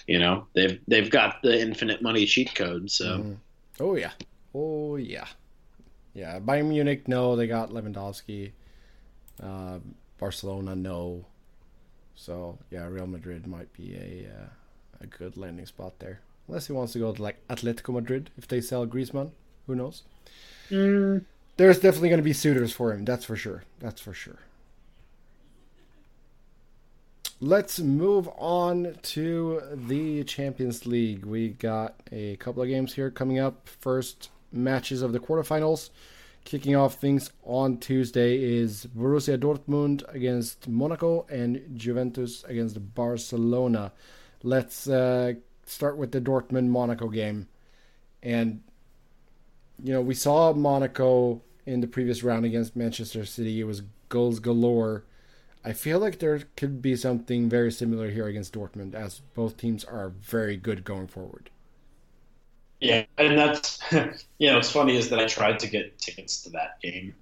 you 0.07 0.19
know 0.19 0.47
they've 0.53 0.79
they've 0.87 1.09
got 1.09 1.41
the 1.41 1.59
infinite 1.59 2.01
money 2.01 2.25
cheat 2.25 2.53
code, 2.55 2.89
so 2.91 3.05
Mhm. 3.19 3.37
Oh 3.79 3.95
yeah. 3.95 4.11
Oh 4.53 4.95
yeah. 4.95 5.27
Yeah. 6.13 6.39
Bayern 6.39 6.69
Munich, 6.69 7.07
no, 7.07 7.35
they 7.35 7.47
got 7.47 7.69
Lewandowski. 7.71 8.51
Uh, 9.41 9.79
Barcelona, 10.19 10.75
no. 10.75 11.25
So 12.15 12.57
yeah, 12.71 12.87
Real 12.87 13.07
Madrid 13.07 13.45
might 13.45 13.71
be 13.73 13.95
a 13.95 14.27
uh, 14.29 14.47
a 15.01 15.05
good 15.07 15.37
landing 15.37 15.65
spot 15.67 15.99
there. 15.99 16.21
Unless 16.47 16.67
he 16.67 16.73
wants 16.73 16.93
to 16.93 16.99
go 16.99 17.13
to 17.13 17.21
like 17.21 17.45
Atletico 17.49 17.93
Madrid 17.93 18.31
if 18.37 18.47
they 18.47 18.61
sell 18.61 18.87
Griezmann, 18.87 19.31
who 19.67 19.75
knows? 19.75 20.03
Mm. 20.71 21.25
There's 21.57 21.79
definitely 21.79 22.09
going 22.09 22.19
to 22.19 22.23
be 22.23 22.33
suitors 22.33 22.71
for 22.71 22.93
him. 22.93 23.05
That's 23.05 23.25
for 23.25 23.35
sure. 23.35 23.63
That's 23.79 23.99
for 24.01 24.13
sure. 24.13 24.39
Let's 27.39 27.79
move 27.79 28.27
on 28.35 28.95
to 29.03 29.61
the 29.71 30.23
Champions 30.23 30.87
League. 30.87 31.23
We 31.23 31.49
got 31.49 31.93
a 32.11 32.35
couple 32.37 32.63
of 32.63 32.67
games 32.67 32.95
here 32.95 33.11
coming 33.11 33.37
up. 33.37 33.69
First 33.69 34.31
matches 34.51 35.03
of 35.03 35.13
the 35.13 35.19
quarterfinals. 35.19 35.91
Kicking 36.45 36.75
off 36.75 36.95
things 36.95 37.29
on 37.43 37.77
Tuesday 37.77 38.41
is 38.41 38.87
Borussia 38.87 39.37
Dortmund 39.37 40.03
against 40.15 40.67
Monaco 40.67 41.27
and 41.29 41.61
Juventus 41.75 42.43
against 42.45 42.95
Barcelona. 42.95 43.91
Let's 44.41 44.89
uh, 44.89 45.33
start 45.63 45.95
with 45.97 46.13
the 46.13 46.21
Dortmund 46.21 46.69
Monaco 46.69 47.07
game. 47.07 47.47
And, 48.23 48.63
you 49.83 49.93
know, 49.93 50.01
we 50.01 50.15
saw 50.15 50.53
Monaco 50.53 51.43
in 51.67 51.81
the 51.81 51.87
previous 51.87 52.23
round 52.23 52.45
against 52.45 52.75
Manchester 52.75 53.25
City. 53.25 53.59
It 53.59 53.65
was 53.65 53.83
goals 54.09 54.39
galore. 54.39 55.03
I 55.67 55.73
feel 55.73 55.99
like 55.99 56.19
there 56.19 56.39
could 56.55 56.81
be 56.81 56.95
something 56.95 57.49
very 57.49 57.73
similar 57.73 58.09
here 58.09 58.25
against 58.25 58.53
Dortmund, 58.53 58.95
as 58.95 59.19
both 59.35 59.57
teams 59.57 59.83
are 59.83 60.13
very 60.21 60.55
good 60.55 60.85
going 60.85 61.07
forward. 61.07 61.49
Yeah, 62.79 63.03
and 63.17 63.37
that's 63.37 63.81
you 63.91 64.47
know 64.47 64.55
what's 64.55 64.71
funny 64.71 64.95
is 64.95 65.09
that 65.09 65.19
I 65.19 65.27
tried 65.27 65.59
to 65.59 65.67
get 65.67 65.99
tickets 65.99 66.43
to 66.43 66.51
that 66.51 66.79
game 66.81 67.13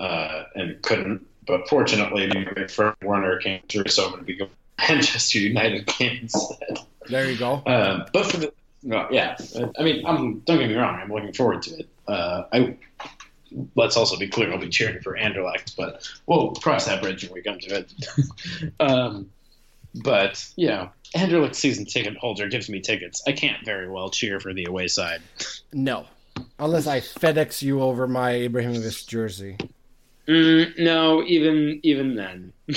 uh, 0.00 0.42
and 0.56 0.82
couldn't, 0.82 1.24
but 1.46 1.68
fortunately 1.68 2.26
my 2.26 2.66
friend 2.66 2.96
Warner 3.00 3.38
came 3.38 3.60
through, 3.68 3.86
so 3.86 4.06
I'm 4.06 4.10
going 4.10 4.22
to 4.22 4.26
be 4.26 4.34
going 4.34 4.50
to 4.50 4.88
Manchester 4.92 5.38
United 5.38 5.86
game 5.86 6.18
instead. 6.22 6.80
There 7.06 7.30
you 7.30 7.38
go. 7.38 7.62
Uh, 7.64 8.08
but 8.12 8.26
for 8.26 8.38
the 8.38 8.52
no, 8.82 9.06
yeah, 9.12 9.36
I 9.78 9.84
mean, 9.84 10.04
I'm 10.04 10.40
don't 10.40 10.58
get 10.58 10.68
me 10.68 10.74
wrong, 10.74 10.98
I'm 11.00 11.12
looking 11.12 11.32
forward 11.32 11.62
to 11.62 11.78
it. 11.78 11.88
Uh, 12.08 12.42
I 12.52 12.76
let's 13.74 13.96
also 13.96 14.16
be 14.16 14.28
clear, 14.28 14.52
I'll 14.52 14.58
be 14.58 14.68
cheering 14.68 15.00
for 15.00 15.16
Anderlecht, 15.16 15.76
but 15.76 16.08
we'll 16.26 16.52
cross 16.52 16.86
that 16.86 17.02
bridge 17.02 17.24
when 17.24 17.32
we 17.32 17.42
come 17.42 17.58
to 17.60 17.78
it. 17.78 17.92
um, 18.80 19.30
but 19.94 20.44
you 20.56 20.68
know, 20.68 20.90
Anderlecht 21.14 21.54
season 21.54 21.84
ticket 21.84 22.16
holder 22.16 22.48
gives 22.48 22.68
me 22.68 22.80
tickets. 22.80 23.22
I 23.26 23.32
can't 23.32 23.64
very 23.64 23.88
well 23.88 24.10
cheer 24.10 24.40
for 24.40 24.52
the 24.52 24.64
away 24.66 24.88
side. 24.88 25.22
No, 25.72 26.06
unless 26.58 26.86
I 26.86 27.00
FedEx 27.00 27.62
you 27.62 27.80
over 27.80 28.08
my 28.08 28.32
Ibrahimovic 28.32 29.06
jersey. 29.06 29.56
Mm, 30.26 30.78
no, 30.78 31.22
even 31.24 31.80
even 31.82 32.16
then. 32.16 32.52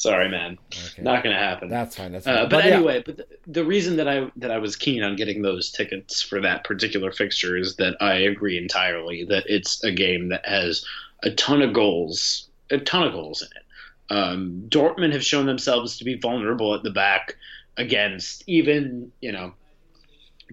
Sorry, 0.00 0.30
man. 0.30 0.56
Okay. 0.72 1.02
Not 1.02 1.22
going 1.22 1.36
to 1.36 1.42
happen. 1.42 1.68
That's 1.68 1.94
fine. 1.94 2.12
That's 2.12 2.24
fine. 2.24 2.34
Uh, 2.34 2.46
but, 2.48 2.64
yeah, 2.64 2.76
anyway, 2.76 3.02
but 3.04 3.18
the, 3.18 3.26
the 3.46 3.64
reason 3.66 3.96
that 3.96 4.08
I 4.08 4.30
that 4.36 4.50
I 4.50 4.56
was 4.56 4.74
keen 4.74 5.02
on 5.02 5.14
getting 5.14 5.42
those 5.42 5.70
tickets 5.70 6.22
for 6.22 6.40
that 6.40 6.64
particular 6.64 7.12
fixture 7.12 7.54
is 7.54 7.76
that 7.76 7.98
I 8.00 8.14
agree 8.14 8.56
entirely 8.56 9.24
that 9.24 9.44
it's 9.46 9.84
a 9.84 9.92
game 9.92 10.30
that 10.30 10.48
has 10.48 10.86
a 11.22 11.30
ton 11.32 11.60
of 11.60 11.74
goals, 11.74 12.48
a 12.70 12.78
ton 12.78 13.02
of 13.06 13.12
goals 13.12 13.42
in 13.42 13.48
it. 13.48 14.16
Um, 14.16 14.64
Dortmund 14.70 15.12
have 15.12 15.22
shown 15.22 15.44
themselves 15.44 15.98
to 15.98 16.04
be 16.04 16.14
vulnerable 16.14 16.74
at 16.74 16.82
the 16.82 16.90
back 16.90 17.36
against 17.76 18.42
even 18.46 19.12
you 19.20 19.32
know 19.32 19.52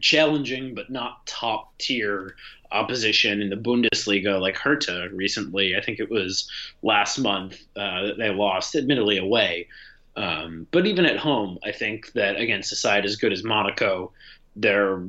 challenging 0.01 0.75
but 0.75 0.89
not 0.89 1.25
top 1.25 1.77
tier 1.77 2.35
opposition 2.71 3.41
in 3.41 3.49
the 3.49 3.55
Bundesliga 3.55 4.39
like 4.39 4.57
Hertha 4.57 5.09
recently. 5.13 5.75
I 5.75 5.81
think 5.81 5.99
it 5.99 6.09
was 6.09 6.49
last 6.81 7.17
month 7.17 7.61
uh, 7.75 8.07
that 8.07 8.17
they 8.17 8.29
lost, 8.29 8.75
admittedly 8.75 9.17
away. 9.17 9.67
Um, 10.15 10.67
but 10.71 10.87
even 10.87 11.05
at 11.05 11.17
home, 11.17 11.59
I 11.63 11.71
think 11.71 12.11
that 12.13 12.37
against 12.37 12.71
a 12.71 12.75
side 12.75 13.05
as 13.05 13.17
good 13.17 13.31
as 13.31 13.43
Monaco, 13.43 14.11
they're 14.55 15.03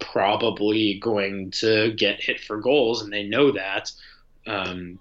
probably 0.00 0.98
going 0.98 1.50
to 1.52 1.92
get 1.92 2.20
hit 2.20 2.40
for 2.40 2.60
goals, 2.60 3.02
and 3.02 3.12
they 3.12 3.22
know 3.22 3.52
that. 3.52 3.92
Um, 4.46 4.98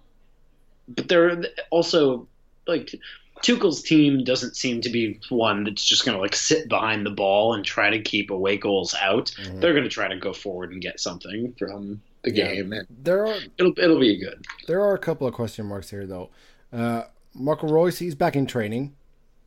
but 0.87 1.07
they're 1.07 1.43
also 1.71 2.27
like 2.67 2.95
Tuchel's 3.43 3.81
team 3.83 4.23
doesn't 4.23 4.55
seem 4.55 4.81
to 4.81 4.89
be 4.89 5.19
one 5.29 5.63
that's 5.65 5.83
just 5.83 6.05
going 6.05 6.15
to 6.15 6.21
like 6.21 6.35
sit 6.35 6.67
behind 6.69 7.05
the 7.05 7.09
ball 7.11 7.53
and 7.53 7.63
try 7.65 7.89
to 7.89 7.99
keep 8.01 8.29
away 8.31 8.57
goals 8.57 8.95
out. 8.99 9.31
Mhm. 9.39 9.59
They're 9.61 9.73
going 9.73 9.83
to 9.83 9.89
try 9.89 10.07
to 10.07 10.15
go 10.17 10.33
forward 10.33 10.71
and 10.71 10.81
get 10.81 10.99
something 10.99 11.53
from 11.59 12.01
the 12.23 12.31
Yeah. 12.31 12.53
game, 12.53 12.73
and 12.73 12.87
there 13.03 13.25
are 13.27 13.37
it'll 13.57 13.73
it'll 13.77 13.99
be 13.99 14.17
good. 14.17 14.43
there 14.67 14.81
are 14.81 14.95
a 14.95 14.99
couple 14.99 15.27
of 15.27 15.33
question 15.33 15.65
marks 15.67 15.89
here 15.89 16.07
though. 16.07 16.29
Uh, 16.73 17.03
Marco 17.33 17.67
Reus, 17.67 17.99
he's 17.99 18.15
back 18.15 18.35
in 18.35 18.45
training, 18.47 18.95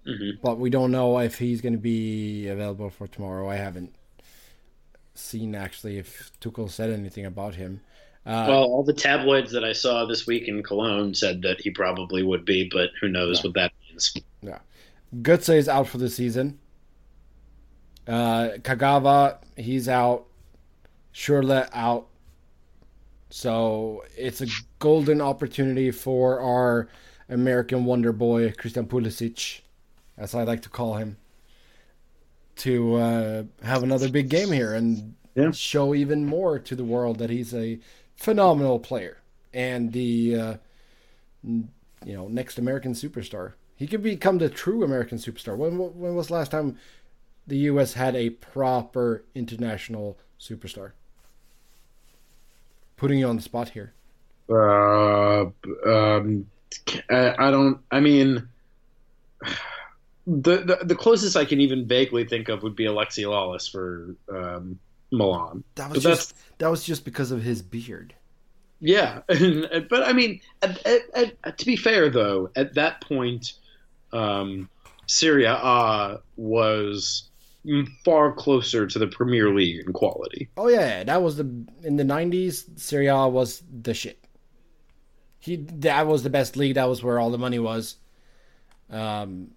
hmm 0.07 0.31
but 0.43 0.59
we 0.59 0.71
don't 0.71 0.93
know 0.93 1.19
if 1.19 1.39
he's 1.39 1.61
going 1.61 1.73
to 1.73 1.79
be 1.79 2.47
available 2.49 2.91
for 2.91 3.07
tomorrow. 3.09 3.49
I 3.49 3.57
haven't 3.57 3.95
seen 5.15 5.55
actually 5.55 5.99
if 5.99 6.31
Tuchel 6.41 6.71
said 6.71 6.91
anything 6.91 7.27
about 7.27 7.55
him. 7.57 7.81
Uh, 8.27 8.45
Well, 8.49 8.65
all 8.65 8.85
the 8.85 8.93
tabloids 8.93 9.51
that 9.53 9.65
I 9.65 9.73
saw 9.73 10.05
this 10.05 10.27
week 10.27 10.47
in 10.49 10.63
Cologne 10.63 11.15
said 11.15 11.43
that 11.43 11.61
he 11.61 11.71
probably 11.71 12.23
would 12.23 12.45
be, 12.45 12.69
but 12.71 12.91
who 13.01 13.09
knows 13.09 13.39
Yeah. 13.39 13.49
what 13.49 13.55
that 13.55 13.73
means. 14.15 14.59
Götze 15.23 15.57
is 15.57 15.69
out 15.69 15.89
for 15.89 15.99
the 15.99 16.09
season. 16.11 16.59
Uh, 18.07 18.51
Kagawa, 18.59 19.39
he's 19.57 19.89
out. 19.89 20.27
Schürrle 21.15 21.69
out. 21.73 22.07
So 23.31 24.05
it's 24.17 24.41
a 24.41 24.47
golden 24.79 25.21
opportunity 25.21 25.91
for 25.91 26.41
our 26.41 26.89
American 27.29 27.85
wonder 27.85 28.13
boy, 28.13 28.53
Christian 28.53 28.87
Pulisic, 28.87 29.61
as 30.17 30.35
I 30.35 30.45
like 30.45 30.63
to 30.63 30.69
call 30.71 30.95
him, 30.95 31.19
to 32.57 32.95
uh, 32.97 33.43
have 33.63 33.83
another 33.83 34.09
big 34.09 34.29
game 34.29 34.51
here 34.53 34.75
and 34.75 35.15
Yeah. 35.35 35.51
show 35.53 35.95
even 35.95 36.25
more 36.25 36.59
to 36.59 36.75
the 36.75 36.85
world 36.85 37.19
that 37.19 37.31
he's 37.31 37.55
a 37.55 37.79
phenomenal 38.17 38.79
player 38.79 39.19
and 39.55 39.93
the 39.93 40.37
uh, 40.37 40.55
you 41.45 41.69
know 42.05 42.29
next 42.29 42.59
American 42.59 42.93
superstar. 42.95 43.53
He 43.79 43.87
could 43.87 44.03
become 44.03 44.39
the 44.39 44.51
true 44.51 44.83
American 44.83 45.19
superstar. 45.19 45.57
When 45.57 45.79
when 45.79 46.15
was 46.17 46.27
the 46.29 46.35
last 46.35 46.51
time 46.51 46.77
the 47.47 47.57
U.S. 47.71 47.95
had 47.95 48.17
a 48.17 48.31
proper 48.31 49.25
international 49.35 50.19
superstar? 50.39 50.93
Putting 52.97 53.21
you 53.21 53.29
on 53.29 53.37
the 53.37 53.43
spot 53.43 53.71
here. 53.71 53.95
Uh, 54.51 55.47
um, 55.87 56.51
I, 57.11 57.35
I 57.39 57.51
don't. 57.51 57.81
I 57.91 58.01
mean, 58.01 58.49
The, 60.27 60.59
the 60.59 60.79
the 60.85 60.95
closest 60.97 61.37
I 61.37 61.47
can 61.47 61.61
even 61.61 61.87
vaguely 61.87 62.25
think 62.25 62.49
of 62.51 62.63
would 62.63 62.77
be 62.77 62.85
Alexi 62.85 63.25
Lalas 63.25 63.71
for 63.71 64.15
um, 64.29 64.79
Milan. 65.11 65.65
That 65.77 65.91
was 65.91 66.01
But 66.03 66.03
just 66.03 66.35
that 66.59 66.69
was 66.69 66.85
just 66.85 67.05
because 67.05 67.31
of 67.31 67.43
his 67.43 67.63
beard. 67.63 68.15
Yeah, 68.81 69.21
but 69.29 70.03
I 70.07 70.13
mean, 70.13 70.41
at, 70.63 70.87
at, 70.87 71.35
at, 71.45 71.59
to 71.59 71.67
be 71.67 71.77
fair 71.77 72.11
though, 72.11 72.51
at 72.57 72.75
that 72.75 73.01
point, 73.01 73.55
um, 74.13 74.69
Serie 75.07 75.45
A 75.45 76.21
was 76.37 77.31
far 78.05 78.33
closer 78.33 78.87
to 78.87 78.99
the 78.99 79.07
Premier 79.07 79.53
League 79.55 79.85
in 79.85 79.93
quality. 79.93 80.49
Oh 80.57 80.69
yeah, 80.69 81.05
that 81.05 81.23
was 81.23 81.37
the 81.37 81.67
in 81.83 81.97
the 81.97 82.05
nineties. 82.05 82.67
Serie 82.77 83.09
A 83.09 83.29
was 83.29 83.63
the 83.71 83.95
shit. 83.95 84.25
He 85.39 85.57
that 85.57 86.07
was 86.07 86.23
the 86.23 86.31
best 86.31 86.57
league. 86.57 86.75
That 86.75 86.89
was 86.89 87.03
where 87.03 87.19
all 87.19 87.31
the 87.31 87.39
money 87.39 87.59
was. 87.59 87.97
Um. 88.91 89.53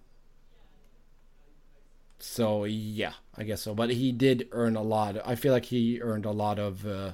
So 2.18 2.64
yeah, 2.64 3.14
I 3.36 3.42
guess 3.44 3.62
so. 3.62 3.74
But 3.74 3.90
he 3.90 4.12
did 4.12 4.48
earn 4.52 4.76
a 4.76 4.82
lot. 4.82 5.16
I 5.24 5.34
feel 5.34 5.52
like 5.52 5.64
he 5.64 6.00
earned 6.00 6.24
a 6.24 6.30
lot 6.30 6.58
of 6.58 6.86
uh, 6.86 7.12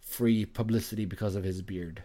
free 0.00 0.46
publicity 0.46 1.04
because 1.04 1.34
of 1.34 1.44
his 1.44 1.60
beard, 1.60 2.02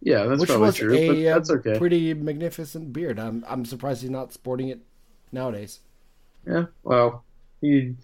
yeah, 0.00 0.24
that's 0.26 0.40
which 0.40 0.48
probably 0.48 0.66
was 0.66 0.76
true. 0.76 0.94
a 0.94 1.06
but 1.06 1.16
uh, 1.18 1.34
that's 1.34 1.50
okay. 1.50 1.78
pretty 1.78 2.14
magnificent 2.14 2.92
beard. 2.92 3.18
I'm 3.18 3.44
I'm 3.48 3.64
surprised 3.64 4.02
he's 4.02 4.10
not 4.10 4.32
sporting 4.32 4.68
it 4.68 4.80
nowadays. 5.32 5.80
Yeah, 6.46 6.66
well, 6.82 7.24
he 7.60 7.94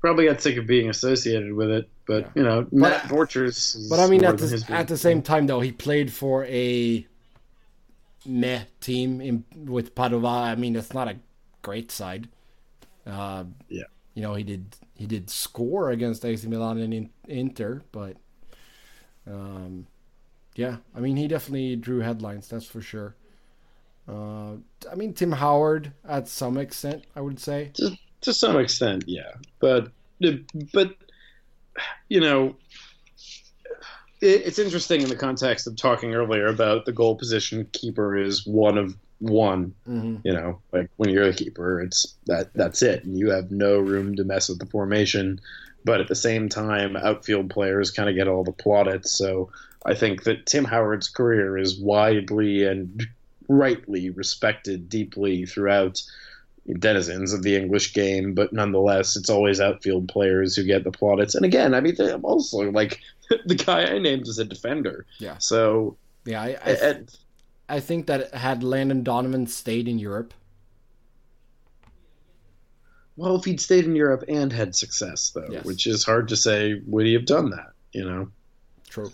probably 0.00 0.26
got 0.26 0.40
sick 0.42 0.56
of 0.56 0.66
being 0.66 0.88
associated 0.90 1.52
with 1.52 1.70
it, 1.70 1.88
but 2.06 2.30
you 2.34 2.42
know, 2.42 2.66
Matt 2.72 3.02
Borchers. 3.04 3.88
But 3.88 4.00
I 4.00 4.06
mean, 4.08 4.24
at 4.24 4.38
the, 4.38 4.64
at 4.68 4.88
the 4.88 4.96
same 4.96 5.22
time, 5.22 5.46
though, 5.46 5.60
he 5.60 5.72
played 5.72 6.12
for 6.12 6.44
a 6.46 7.06
meh 8.26 8.64
team 8.80 9.20
in, 9.20 9.44
with 9.54 9.94
Padova. 9.94 10.28
I 10.50 10.54
mean, 10.56 10.76
it's 10.76 10.92
not 10.92 11.08
a 11.08 11.16
great 11.62 11.90
side. 11.90 12.28
Uh, 13.06 13.44
Yeah. 13.68 13.84
you 14.14 14.22
know, 14.22 14.34
he 14.34 14.42
did 14.44 14.76
he 14.94 15.06
did 15.06 15.30
score 15.30 15.90
against 15.90 16.24
AC 16.24 16.46
Milan 16.48 16.78
and 16.78 16.92
in, 16.92 17.10
Inter, 17.26 17.82
but 17.92 18.16
um, 19.26 19.86
yeah, 20.58 20.78
I 20.92 20.98
mean, 20.98 21.16
he 21.16 21.28
definitely 21.28 21.76
drew 21.76 22.00
headlines. 22.00 22.48
That's 22.48 22.66
for 22.66 22.80
sure. 22.80 23.14
Uh, 24.08 24.54
I 24.90 24.96
mean, 24.96 25.14
Tim 25.14 25.30
Howard 25.30 25.92
at 26.06 26.26
some 26.26 26.58
extent, 26.58 27.04
I 27.14 27.20
would 27.20 27.38
say. 27.38 27.70
to 28.22 28.34
some 28.34 28.58
extent, 28.58 29.04
yeah. 29.06 29.34
But 29.60 29.92
but 30.74 30.96
you 32.08 32.20
know, 32.20 32.56
it, 34.20 34.42
it's 34.46 34.58
interesting 34.58 35.00
in 35.02 35.08
the 35.08 35.16
context 35.16 35.68
of 35.68 35.76
talking 35.76 36.12
earlier 36.12 36.48
about 36.48 36.86
the 36.86 36.92
goal 36.92 37.14
position. 37.14 37.68
Keeper 37.72 38.16
is 38.16 38.44
one 38.44 38.78
of 38.78 38.96
one. 39.20 39.74
hmm 39.86 40.16
You 40.24 40.32
know, 40.32 40.60
like 40.72 40.90
when 40.96 41.10
you're 41.10 41.28
a 41.28 41.34
keeper, 41.34 41.80
it's 41.80 42.16
that 42.26 42.52
that's 42.54 42.82
it, 42.82 43.04
and 43.04 43.16
you 43.16 43.30
have 43.30 43.52
no 43.52 43.78
room 43.78 44.16
to 44.16 44.24
mess 44.24 44.48
with 44.48 44.58
the 44.58 44.66
formation. 44.66 45.40
But 45.84 46.00
at 46.00 46.08
the 46.08 46.16
same 46.16 46.48
time, 46.48 46.96
outfield 46.96 47.50
players 47.50 47.92
kind 47.92 48.08
of 48.08 48.16
get 48.16 48.26
all 48.26 48.42
the 48.42 48.50
plaudits. 48.50 49.16
So 49.16 49.50
I 49.88 49.94
think 49.94 50.24
that 50.24 50.46
Tim 50.46 50.64
Howard's 50.64 51.08
career 51.08 51.56
is 51.56 51.80
widely 51.80 52.64
and 52.64 53.02
rightly 53.48 54.10
respected 54.10 54.88
deeply 54.88 55.46
throughout 55.46 56.02
denizens 56.78 57.32
of 57.32 57.42
the 57.42 57.56
English 57.56 57.94
game, 57.94 58.34
but 58.34 58.52
nonetheless, 58.52 59.16
it's 59.16 59.30
always 59.30 59.60
outfield 59.60 60.08
players 60.08 60.54
who 60.54 60.64
get 60.64 60.84
the 60.84 60.90
plaudits. 60.90 61.34
And 61.34 61.44
again, 61.46 61.72
I 61.72 61.80
mean, 61.80 61.94
they're 61.96 62.16
also 62.16 62.70
like 62.70 63.00
the 63.46 63.54
guy 63.54 63.84
I 63.84 63.98
named 63.98 64.28
is 64.28 64.38
a 64.38 64.44
defender. 64.44 65.06
Yeah. 65.18 65.38
So, 65.38 65.96
Yeah, 66.26 66.42
I, 66.42 66.48
I, 66.48 66.70
and, 66.72 67.18
I 67.68 67.80
think 67.80 68.06
that 68.06 68.34
had 68.34 68.62
Landon 68.62 69.02
Donovan 69.02 69.46
stayed 69.46 69.88
in 69.88 69.98
Europe, 69.98 70.34
well, 73.16 73.36
if 73.36 73.44
he'd 73.44 73.60
stayed 73.60 73.84
in 73.84 73.96
Europe 73.96 74.24
and 74.28 74.52
had 74.52 74.76
success, 74.76 75.30
though, 75.34 75.48
Yes. 75.50 75.64
which 75.64 75.86
is 75.86 76.04
hard 76.04 76.28
to 76.28 76.36
say, 76.36 76.80
would 76.86 77.06
he 77.06 77.14
have 77.14 77.26
done 77.26 77.50
that? 77.50 77.72
You 77.92 78.04
know. 78.04 78.28
True. 78.88 79.10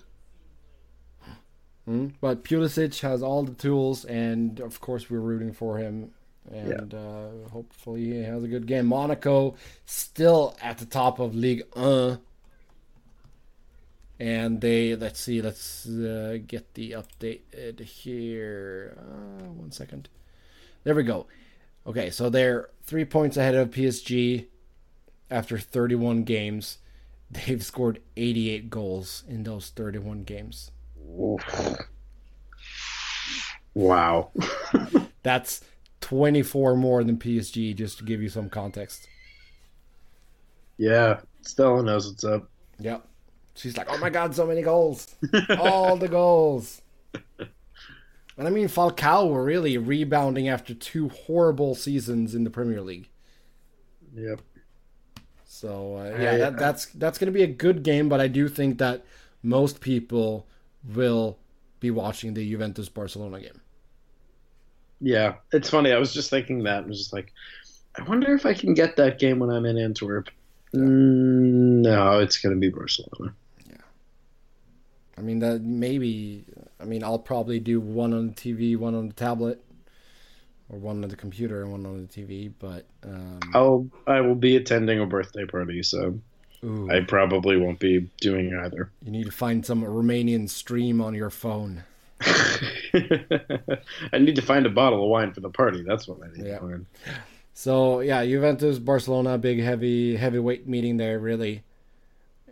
Mm, 1.88 2.12
But 2.20 2.44
Pulisic 2.44 3.00
has 3.00 3.22
all 3.22 3.42
the 3.42 3.54
tools, 3.54 4.04
and 4.04 4.58
of 4.60 4.80
course 4.80 5.10
we're 5.10 5.20
rooting 5.20 5.52
for 5.52 5.78
him. 5.78 6.12
And 6.50 6.92
uh, 6.92 7.48
hopefully 7.50 8.04
he 8.04 8.22
has 8.22 8.42
a 8.44 8.48
good 8.48 8.66
game. 8.66 8.86
Monaco 8.86 9.56
still 9.86 10.56
at 10.60 10.76
the 10.78 10.84
top 10.86 11.18
of 11.18 11.34
League 11.34 11.62
One, 11.74 12.18
and 14.20 14.60
they 14.60 14.94
let's 14.94 15.20
see, 15.20 15.40
let's 15.42 15.86
uh, 15.88 16.38
get 16.46 16.74
the 16.74 16.92
update 16.92 17.80
here. 17.80 18.96
Uh, 18.98 19.44
one 19.52 19.72
second. 19.72 20.08
There 20.84 20.94
we 20.94 21.02
go. 21.02 21.26
Okay, 21.86 22.10
so 22.10 22.28
they're 22.30 22.68
three 22.84 23.04
points 23.04 23.36
ahead 23.36 23.54
of 23.54 23.70
PSG 23.70 24.46
after 25.30 25.58
31 25.58 26.24
games. 26.24 26.78
They've 27.30 27.64
scored 27.64 28.00
88 28.16 28.68
goals 28.70 29.24
in 29.26 29.42
those 29.44 29.70
31 29.70 30.24
games. 30.24 30.70
Wow. 33.74 34.30
That's 35.22 35.62
24 36.00 36.76
more 36.76 37.02
than 37.02 37.16
PSG, 37.16 37.74
just 37.74 37.98
to 37.98 38.04
give 38.04 38.22
you 38.22 38.28
some 38.28 38.48
context. 38.50 39.08
yeah, 40.78 41.20
Stella 41.42 41.82
knows 41.82 42.06
what's 42.08 42.24
up. 42.24 42.48
Yep. 42.78 43.06
She's 43.56 43.76
like, 43.76 43.86
oh 43.90 43.98
my 43.98 44.10
god, 44.10 44.34
so 44.34 44.46
many 44.46 44.62
goals. 44.62 45.14
All 45.58 45.96
the 45.96 46.08
goals. 46.08 46.82
And 48.36 48.48
I 48.48 48.50
mean, 48.50 48.66
Falcao 48.66 49.30
were 49.30 49.44
really 49.44 49.78
rebounding 49.78 50.48
after 50.48 50.74
two 50.74 51.08
horrible 51.08 51.76
seasons 51.76 52.34
in 52.34 52.42
the 52.42 52.50
Premier 52.50 52.80
League. 52.80 53.08
Yep. 54.12 54.40
So 55.44 55.98
uh, 55.98 56.16
yeah, 56.20 56.32
I- 56.32 56.36
that, 56.38 56.58
that's 56.58 56.86
that's 56.86 57.16
going 57.16 57.32
to 57.32 57.32
be 57.32 57.44
a 57.44 57.46
good 57.46 57.84
game, 57.84 58.08
but 58.08 58.20
I 58.20 58.26
do 58.26 58.48
think 58.48 58.78
that 58.78 59.04
most 59.44 59.80
people 59.80 60.48
will 60.92 61.38
be 61.80 61.90
watching 61.90 62.34
the 62.34 62.48
Juventus 62.48 62.88
Barcelona 62.88 63.40
game. 63.40 63.60
Yeah, 65.00 65.34
it's 65.52 65.68
funny. 65.68 65.92
I 65.92 65.98
was 65.98 66.14
just 66.14 66.30
thinking 66.30 66.62
that. 66.64 66.84
I 66.84 66.86
was 66.86 66.98
just 66.98 67.12
like, 67.12 67.32
I 67.98 68.02
wonder 68.04 68.34
if 68.34 68.46
I 68.46 68.54
can 68.54 68.74
get 68.74 68.96
that 68.96 69.18
game 69.18 69.38
when 69.38 69.50
I'm 69.50 69.66
in 69.66 69.78
Antwerp. 69.78 70.28
Mm, 70.74 71.82
no, 71.82 72.18
it's 72.20 72.38
going 72.38 72.54
to 72.54 72.60
be 72.60 72.70
Barcelona. 72.70 73.34
Yeah. 73.66 73.76
I 75.18 75.20
mean 75.20 75.38
that 75.40 75.62
maybe. 75.62 76.44
I 76.80 76.84
mean, 76.84 77.04
I'll 77.04 77.18
probably 77.18 77.60
do 77.60 77.80
one 77.80 78.12
on 78.12 78.28
the 78.28 78.32
TV, 78.32 78.76
one 78.76 78.94
on 78.94 79.08
the 79.08 79.14
tablet, 79.14 79.62
or 80.68 80.78
one 80.78 81.02
on 81.02 81.08
the 81.08 81.16
computer 81.16 81.62
and 81.62 81.70
one 81.70 81.86
on 81.86 82.02
the 82.02 82.08
TV. 82.08 82.52
But 82.58 82.86
um, 83.04 83.40
I'll 83.54 83.86
I 84.06 84.20
will 84.20 84.34
be 84.34 84.56
attending 84.56 85.00
a 85.00 85.06
birthday 85.06 85.44
party, 85.44 85.82
so 85.82 86.18
ooh, 86.64 86.90
I 86.90 87.00
probably 87.00 87.56
won't 87.56 87.78
be 87.78 88.08
doing 88.20 88.54
either. 88.64 88.90
you 89.04 89.10
need 89.12 89.26
to 89.26 89.32
find 89.32 89.64
some 89.64 89.82
Romanian 89.82 90.48
stream 90.48 91.00
on 91.00 91.14
your 91.14 91.30
phone. 91.30 91.84
I 92.92 94.18
need 94.18 94.36
to 94.36 94.42
find 94.42 94.66
a 94.66 94.70
bottle 94.70 95.02
of 95.02 95.08
wine 95.10 95.32
for 95.32 95.40
the 95.40 95.50
party. 95.50 95.82
That's 95.82 96.06
what 96.08 96.18
I 96.22 96.36
need 96.36 96.46
Yeah. 96.46 96.58
to 96.58 96.60
find. 96.60 96.86
So 97.52 98.00
yeah, 98.00 98.24
Juventus 98.24 98.78
Barcelona, 98.78 99.38
big 99.38 99.60
heavy 99.60 100.16
heavyweight 100.16 100.66
meeting 100.66 100.96
there, 100.96 101.18
really, 101.18 101.62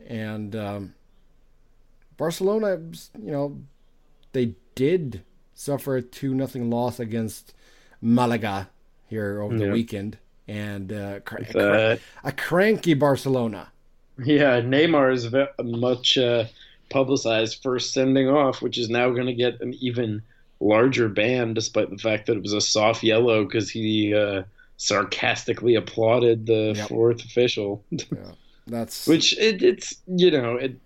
and 0.07 0.55
um, 0.55 0.95
Barcelona, 2.17 2.79
you 3.21 3.33
know, 3.33 3.59
they 4.33 4.55
did 4.75 5.23
suffer 5.55 5.97
a 5.97 6.03
two 6.03 6.35
nothing 6.35 6.71
loss 6.71 7.01
against 7.01 7.55
Malaga 8.01 8.69
here 9.09 9.41
over 9.43 9.59
the 9.59 9.67
Yeah. 9.67 9.73
weekend, 9.73 10.19
and 10.47 10.93
uh, 10.93 11.21
cr- 11.21 11.39
With, 11.39 11.51
cr- 11.51 11.97
a 12.25 12.33
cranky 12.33 12.95
Barcelona. 12.95 13.69
Yeah, 14.19 14.61
Neymar's 14.61 15.25
ve- 15.27 15.47
much 15.63 16.19
uh, 16.19 16.45
publicized 16.91 17.63
for 17.63 17.79
sending 17.79 18.29
off, 18.29 18.63
which 18.63 18.79
is 18.79 18.89
now 18.89 19.11
going 19.11 19.27
to 19.27 19.35
get 19.35 19.61
an 19.61 19.75
even 19.81 20.23
larger 20.61 21.09
ban, 21.09 21.55
despite 21.55 21.91
the 21.91 21.99
fact 21.99 22.27
that 22.27 22.37
it 22.37 22.43
was 22.43 22.53
a 22.53 22.61
soft 22.61 23.03
yellow 23.03 23.45
because 23.45 23.71
he 23.71 24.15
uh, 24.15 24.43
sarcastically 24.77 25.75
applauded 25.75 26.47
the 26.47 26.75
Yep. 26.77 26.89
fourth 26.89 27.25
official. 27.25 27.85
That's 28.67 29.07
which 29.07 29.37
it, 29.39 29.63
it's 29.63 29.95
you 30.07 30.31
know 30.31 30.57
it 30.57 30.77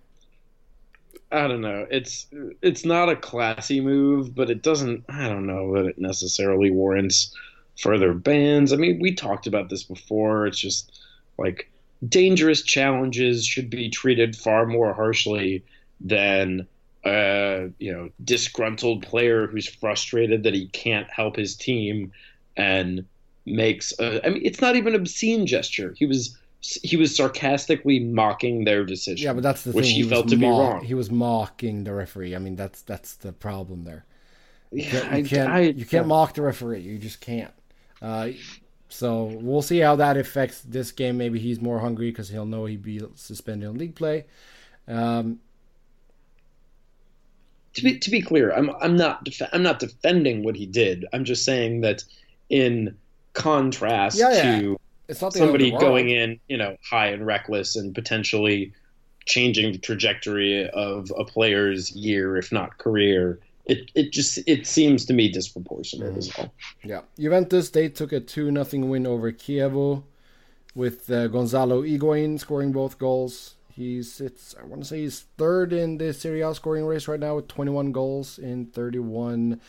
i 1.31 1.47
don't 1.47 1.61
know 1.61 1.85
it's 1.91 2.27
it's 2.61 2.85
not 2.85 3.09
a 3.09 3.15
classy 3.15 3.81
move 3.81 4.33
but 4.33 4.49
it 4.49 4.61
doesn't 4.63 5.03
i 5.09 5.27
don't 5.27 5.45
know 5.45 5.73
that 5.73 5.85
it 5.85 5.97
necessarily 5.99 6.71
warrants 6.71 7.35
further 7.77 8.13
bans 8.13 8.71
i 8.71 8.75
mean 8.75 8.99
we 9.01 9.13
talked 9.13 9.45
about 9.45 9.69
this 9.69 9.83
before 9.83 10.47
it's 10.47 10.59
just 10.59 10.99
like 11.37 11.69
dangerous 12.07 12.61
challenges 12.63 13.45
should 13.45 13.69
be 13.69 13.89
treated 13.89 14.35
far 14.35 14.65
more 14.65 14.93
harshly 14.93 15.63
than 16.01 16.67
a 17.05 17.69
you 17.79 17.91
know 17.91 18.09
disgruntled 18.23 19.01
player 19.03 19.47
who's 19.47 19.67
frustrated 19.67 20.43
that 20.43 20.53
he 20.53 20.67
can't 20.67 21.09
help 21.09 21.35
his 21.35 21.55
team 21.55 22.11
and 22.55 23.05
makes 23.45 23.93
a, 23.99 24.25
i 24.25 24.29
mean 24.29 24.41
it's 24.43 24.61
not 24.61 24.75
even 24.75 24.93
obscene 24.93 25.45
gesture 25.47 25.95
he 25.97 26.05
was 26.05 26.37
he 26.59 26.97
was 26.97 27.15
sarcastically 27.15 27.99
mocking 27.99 28.65
their 28.65 28.83
decision. 28.83 29.23
yeah, 29.25 29.31
but 29.31 29.43
that's 29.43 29.61
the 29.61 29.71
which 29.71 29.85
thing. 29.85 29.95
he, 29.95 30.03
was 30.03 30.09
felt 30.11 30.27
to 30.29 30.35
be 30.35 30.49
wrong. 30.49 30.83
He 30.83 30.95
was 30.95 31.11
mocking 31.11 31.83
the 31.83 31.93
referee. 31.93 32.35
I 32.35 32.39
mean, 32.39 32.55
that's 32.55 32.81
that's 32.81 33.13
the 33.15 33.31
problem 33.31 33.83
there. 33.83 34.05
You 34.71 34.83
Yeah, 34.83 34.89
can't, 34.89 35.17
you 35.23 35.29
can't, 35.29 35.49
I- 35.49 35.59
you 35.61 35.85
can't 35.85 36.07
mock 36.07 36.33
the 36.33 36.41
referee. 36.41 36.81
You 36.81 36.97
just 36.97 37.21
can't. 37.21 37.53
Uh, 38.01 38.29
so 38.89 39.25
we'll 39.41 39.61
see 39.61 39.79
how 39.79 39.95
that 39.97 40.17
affects 40.17 40.61
this 40.61 40.91
game. 40.91 41.17
Maybe 41.17 41.39
he's 41.39 41.61
more 41.61 41.79
hungry 41.79 42.09
because 42.09 42.29
he'll 42.29 42.45
know 42.45 42.65
he'd 42.65 42.83
be 42.83 43.01
suspended 43.15 43.69
in 43.69 43.77
league 43.77 43.95
play. 43.95 44.25
Um, 44.87 45.39
to 47.73 47.83
be 47.83 47.99
to 47.99 48.09
be 48.09 48.21
clear, 48.21 48.51
I'm 48.51 48.71
I'm 48.81 48.95
not 48.95 49.23
def- 49.23 49.49
I'm 49.53 49.63
not 49.63 49.79
defending 49.79 50.43
what 50.43 50.55
he 50.55 50.65
did. 50.65 51.05
I'm 51.13 51.25
just 51.25 51.45
saying 51.45 51.81
that 51.81 52.03
in 52.49 52.97
contrast 53.33 54.17
Yeah, 54.17 54.31
yeah. 54.31 54.59
to 54.59 54.79
it's 55.07 55.21
not 55.21 55.33
the 55.33 55.39
end 55.39 55.49
of 55.49 55.61
somebody 55.61 55.71
going 55.71 56.09
in, 56.09 56.39
you 56.47 56.57
know, 56.57 56.75
high 56.83 57.07
and 57.07 57.25
reckless 57.25 57.75
and 57.75 57.93
potentially 57.93 58.73
changing 59.25 59.71
the 59.73 59.77
trajectory 59.77 60.67
of 60.69 61.11
a 61.17 61.23
player's 61.23 61.91
year, 61.91 62.37
if 62.37 62.51
not 62.51 62.77
career. 62.77 63.39
It 63.67 63.91
it 63.95 64.11
just 64.11 64.39
it 64.47 64.65
seems 64.65 65.05
to 65.05 65.13
me 65.13 65.29
disproportionate 65.31 66.09
Mm-hmm. 66.09 66.17
as 66.17 66.37
well. 66.37 66.53
Yeah, 66.83 67.01
Juventus 67.19 67.69
they 67.69 67.89
took 67.89 68.11
a 68.13 68.19
two 68.19 68.49
nothing 68.51 68.89
win 68.89 69.05
over 69.05 69.31
Chievo, 69.31 70.03
with 70.73 71.09
uh, 71.11 71.27
Gonzalo 71.27 71.81
Higuain 71.83 72.39
scoring 72.39 72.71
both 72.71 72.97
goals. 72.97 73.55
He's 73.69 74.11
sits 74.11 74.55
I 74.59 74.65
want 74.65 74.81
to 74.83 74.87
say 74.87 75.01
he's 75.01 75.25
third 75.37 75.71
in 75.73 75.97
the 75.97 76.13
Serie 76.13 76.41
A 76.41 76.55
scoring 76.55 76.85
race 76.85 77.07
right 77.07 77.19
now 77.19 77.35
with 77.35 77.47
21 77.47 77.91
goals 77.91 78.39
in 78.39 78.67
31 78.67 79.59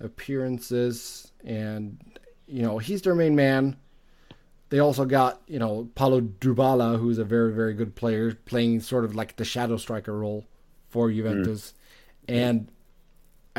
appearances, 0.00 1.32
and 1.44 1.98
you 2.46 2.62
know 2.62 2.78
he's 2.78 3.02
their 3.02 3.14
main 3.14 3.34
man. 3.36 3.76
They 4.70 4.78
also 4.78 5.04
got 5.04 5.42
you 5.48 5.58
know 5.58 5.88
Paulo 5.94 6.20
Dybala, 6.20 6.98
who's 6.98 7.18
a 7.18 7.24
very 7.24 7.52
very 7.52 7.74
good 7.74 7.94
player, 7.94 8.34
playing 8.34 8.80
sort 8.80 9.04
of 9.04 9.14
like 9.14 9.36
the 9.36 9.44
shadow 9.44 9.76
striker 9.78 10.16
role 10.16 10.46
for 10.88 11.10
Juventus, 11.10 11.74
and 12.28 12.68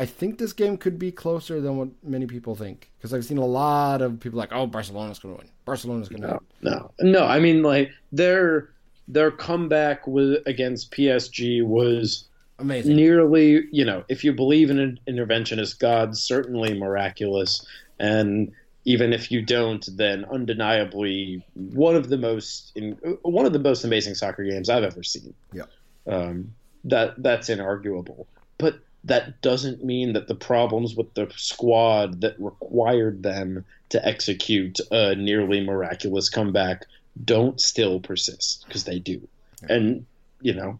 I 0.00 0.06
think 0.06 0.38
this 0.38 0.54
game 0.54 0.78
could 0.78 0.98
be 0.98 1.12
closer 1.12 1.60
than 1.60 1.76
what 1.76 1.88
many 2.02 2.24
people 2.26 2.54
think 2.54 2.90
because 2.96 3.12
I've 3.12 3.24
seen 3.26 3.36
a 3.36 3.44
lot 3.44 4.00
of 4.00 4.18
people 4.18 4.38
like, 4.38 4.50
"Oh, 4.50 4.66
Barcelona's 4.66 5.18
going 5.18 5.34
to 5.34 5.38
win. 5.42 5.50
Barcelona's 5.66 6.08
going 6.08 6.22
to 6.22 6.28
No, 6.28 6.38
win." 6.62 6.72
no, 6.72 6.90
no. 7.20 7.24
I 7.26 7.38
mean, 7.38 7.62
like 7.62 7.90
their 8.10 8.70
their 9.08 9.30
comeback 9.30 10.06
with 10.06 10.38
against 10.46 10.90
PSG 10.92 11.62
was 11.62 12.28
Amazing. 12.58 12.96
nearly, 12.96 13.64
you 13.72 13.84
know, 13.84 14.02
if 14.08 14.24
you 14.24 14.32
believe 14.32 14.70
in 14.70 14.78
an 14.78 14.98
interventionist 15.06 15.78
God, 15.78 16.16
certainly 16.16 16.72
miraculous, 16.78 17.66
and 17.98 18.52
even 18.86 19.12
if 19.12 19.30
you 19.30 19.42
don't, 19.42 19.86
then 19.98 20.24
undeniably 20.32 21.44
one 21.54 21.94
of 21.94 22.08
the 22.08 22.16
most 22.16 22.72
in, 22.74 22.92
one 23.20 23.44
of 23.44 23.52
the 23.52 23.58
most 23.58 23.84
amazing 23.84 24.14
soccer 24.14 24.44
games 24.44 24.70
I've 24.70 24.84
ever 24.84 25.02
seen. 25.02 25.34
Yeah. 25.52 25.64
Um, 26.06 26.54
that 26.84 27.22
that's 27.22 27.50
inarguable. 27.50 28.24
But 28.56 28.80
that 29.04 29.40
doesn't 29.40 29.84
mean 29.84 30.12
that 30.12 30.28
the 30.28 30.34
problems 30.34 30.94
with 30.94 31.14
the 31.14 31.30
squad 31.36 32.20
that 32.20 32.34
required 32.38 33.22
them 33.22 33.64
to 33.88 34.06
execute 34.06 34.78
a 34.90 35.14
nearly 35.14 35.64
miraculous 35.64 36.28
comeback 36.28 36.86
don't 37.24 37.60
still 37.60 38.00
persist 38.00 38.64
because 38.66 38.84
they 38.84 38.98
do. 38.98 39.26
And 39.68 40.06
you 40.40 40.54
know, 40.54 40.78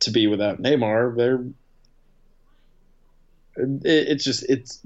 to 0.00 0.10
be 0.10 0.26
without 0.26 0.60
Neymar, 0.60 1.16
they're 1.16 1.44
it's 3.58 4.24
just 4.24 4.42
it's 4.48 4.80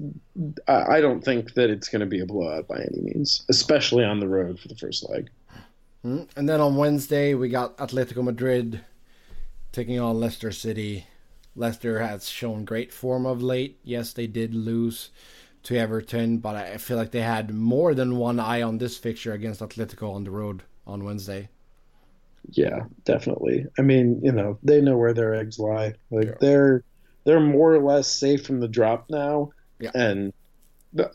I 0.67 1.01
don't 1.01 1.23
think 1.23 1.55
that 1.55 1.69
it's 1.69 1.89
going 1.89 1.99
to 1.99 2.05
be 2.05 2.21
a 2.21 2.25
blowout 2.25 2.67
by 2.67 2.77
any 2.77 3.01
means, 3.01 3.43
especially 3.49 4.03
on 4.03 4.19
the 4.19 4.27
road 4.27 4.59
for 4.59 4.67
the 4.67 4.75
first 4.75 5.07
leg. 5.09 5.29
Hmm. 6.03 6.23
And 6.35 6.47
then 6.47 6.61
on 6.61 6.77
Wednesday 6.77 7.33
we 7.33 7.49
got 7.49 7.77
Atletico 7.77 8.23
Madrid 8.23 8.81
taking 9.71 9.99
on 9.99 10.19
Leicester 10.19 10.51
City. 10.51 11.05
Leicester 11.55 11.99
has 11.99 12.29
shown 12.29 12.65
great 12.65 12.93
form 12.93 13.25
of 13.25 13.41
late. 13.41 13.77
Yes, 13.83 14.13
they 14.13 14.27
did 14.27 14.53
lose 14.55 15.09
to 15.63 15.77
Everton, 15.77 16.37
but 16.39 16.55
I 16.55 16.77
feel 16.77 16.97
like 16.97 17.11
they 17.11 17.21
had 17.21 17.53
more 17.53 17.93
than 17.93 18.17
one 18.17 18.39
eye 18.39 18.61
on 18.61 18.77
this 18.77 18.97
fixture 18.97 19.33
against 19.33 19.61
Atletico 19.61 20.13
on 20.13 20.23
the 20.23 20.31
road 20.31 20.63
on 20.87 21.03
Wednesday. 21.03 21.49
Yeah, 22.49 22.85
definitely. 23.05 23.67
I 23.77 23.81
mean, 23.83 24.19
you 24.23 24.31
know, 24.31 24.57
they 24.63 24.81
know 24.81 24.97
where 24.97 25.13
their 25.13 25.35
eggs 25.35 25.59
lie. 25.59 25.93
Like 26.09 26.27
Yeah. 26.27 26.33
they're 26.39 26.83
they're 27.23 27.39
more 27.39 27.73
or 27.75 27.79
less 27.83 28.07
safe 28.11 28.45
from 28.45 28.59
the 28.59 28.67
drop 28.67 29.09
now, 29.09 29.51
Yeah. 29.79 29.91
and 29.93 30.33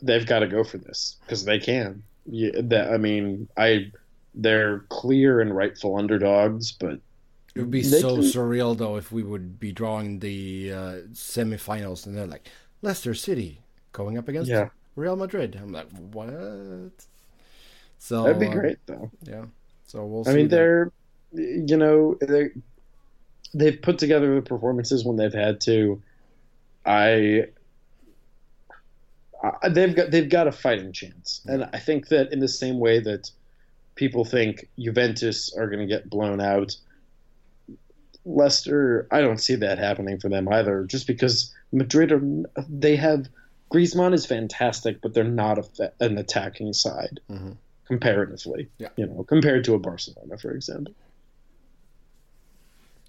they've 0.01 0.25
got 0.25 0.39
to 0.39 0.47
go 0.47 0.63
for 0.63 0.77
this 0.77 1.17
because 1.21 1.43
they 1.43 1.59
can. 1.59 2.03
Yeah, 2.25 2.51
that, 2.63 2.93
I 2.93 2.97
mean, 2.97 3.49
I 3.57 3.91
they're 4.33 4.79
clear 4.89 5.41
and 5.41 5.55
rightful 5.55 5.97
underdogs, 5.97 6.71
but 6.71 6.99
It 7.57 7.61
would 7.61 7.71
be 7.71 7.83
so 7.83 8.17
surreal 8.17 8.77
though 8.77 8.97
if 8.97 9.11
we 9.11 9.23
would 9.23 9.59
be 9.59 9.71
drawing 9.71 10.19
the 10.19 10.71
uh, 10.73 10.93
semifinals 11.13 12.05
and 12.05 12.15
they're 12.17 12.27
like 12.27 12.47
Leicester 12.81 13.13
City 13.13 13.61
going 13.91 14.17
up 14.17 14.27
against 14.27 14.49
Yeah. 14.49 14.69
Real 14.95 15.15
Madrid. 15.15 15.57
I'm 15.61 15.71
like, 15.71 15.89
what? 16.11 16.91
So 17.99 18.23
that'd 18.23 18.39
be 18.39 18.47
uh, 18.47 18.51
great 18.51 18.77
though. 18.85 19.11
yeah. 19.23 19.45
So 19.85 20.05
we'll. 20.05 20.23
See 20.25 20.31
I 20.31 20.33
mean, 20.33 20.47
that. 20.49 20.55
they're 20.55 20.91
you 21.33 21.77
know 21.77 22.17
they 22.21 22.49
they've 23.53 23.81
put 23.81 23.97
together 23.99 24.35
the 24.35 24.41
performances 24.41 25.03
when 25.05 25.17
they've 25.17 25.33
had 25.33 25.61
to. 25.61 26.01
I, 26.85 27.45
I 29.61 29.69
they've 29.69 29.95
got 29.95 30.11
they've 30.11 30.29
got 30.29 30.47
a 30.47 30.51
fighting 30.51 30.91
chance, 30.93 31.41
and 31.45 31.63
I 31.73 31.79
think 31.79 32.07
that 32.09 32.31
in 32.33 32.39
the 32.39 32.47
same 32.47 32.79
way 32.79 32.99
that 32.99 33.29
people 33.95 34.25
think 34.25 34.67
Juventus 34.79 35.53
are 35.55 35.67
going 35.67 35.79
to 35.79 35.85
get 35.87 36.09
blown 36.09 36.39
out, 36.41 36.75
Leicester, 38.27 39.07
I 39.11 39.21
don't 39.21 39.39
see 39.39 39.55
that 39.55 39.77
happening 39.79 40.19
for 40.19 40.27
them 40.29 40.47
either. 40.49 40.83
Just 40.83 41.07
because 41.07 41.53
Madrid 41.71 42.11
are 42.11 42.21
they 42.69 42.95
have 42.97 43.29
Griezmann 43.71 44.13
is 44.13 44.25
fantastic, 44.25 45.01
but 45.01 45.13
they're 45.13 45.23
not 45.23 45.57
a, 45.79 45.91
an 45.99 46.17
attacking 46.17 46.73
side 46.73 47.19
Mhm. 47.29 47.57
comparatively. 47.85 48.69
Yeah. 48.77 48.89
You 48.97 49.07
know, 49.07 49.23
compared 49.23 49.63
to 49.65 49.73
a 49.75 49.79
Barcelona, 49.79 50.37
for 50.37 50.51
example. 50.51 50.93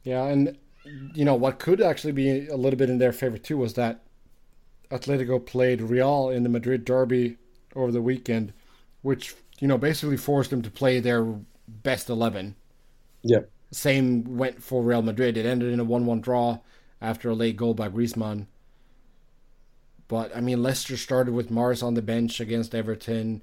Yeah, 0.04 0.24
and 0.24 0.56
you 1.14 1.24
know 1.24 1.34
what 1.34 1.58
could 1.58 1.80
actually 1.82 2.12
be 2.12 2.46
a 2.48 2.56
little 2.56 2.78
bit 2.78 2.88
in 2.90 2.98
their 2.98 3.12
favor 3.12 3.38
too 3.38 3.58
was 3.58 3.74
that 3.74 4.00
Atletico 4.90 5.44
played 5.44 5.82
Real 5.82 6.30
in 6.30 6.44
the 6.44 6.48
Madrid 6.48 6.84
derby 6.84 7.36
over 7.76 7.92
the 7.92 8.00
weekend, 8.00 8.52
which 9.02 9.34
you 9.60 9.68
know 9.68 9.76
basically 9.78 10.16
forced 10.16 10.50
them 10.50 10.62
to 10.62 10.70
play 10.70 11.00
their 11.00 11.24
best 11.66 12.08
eleven. 12.08 12.54
Yeah. 13.22 13.40
Same 13.70 14.36
went 14.36 14.62
for 14.62 14.82
Real 14.82 15.02
Madrid. 15.02 15.36
It 15.36 15.46
ended 15.46 15.72
in 15.72 15.80
a 15.80 15.84
one-one 15.84 16.20
draw 16.20 16.58
after 17.00 17.28
a 17.30 17.34
late 17.34 17.56
goal 17.56 17.74
by 17.74 17.88
Griezmann. 17.88 18.46
But 20.08 20.34
I 20.34 20.40
mean, 20.40 20.62
Leicester 20.62 20.96
started 20.96 21.34
with 21.34 21.50
Mahrez 21.50 21.82
on 21.82 21.94
the 21.94 22.02
bench 22.02 22.40
against 22.40 22.74
Everton. 22.74 23.42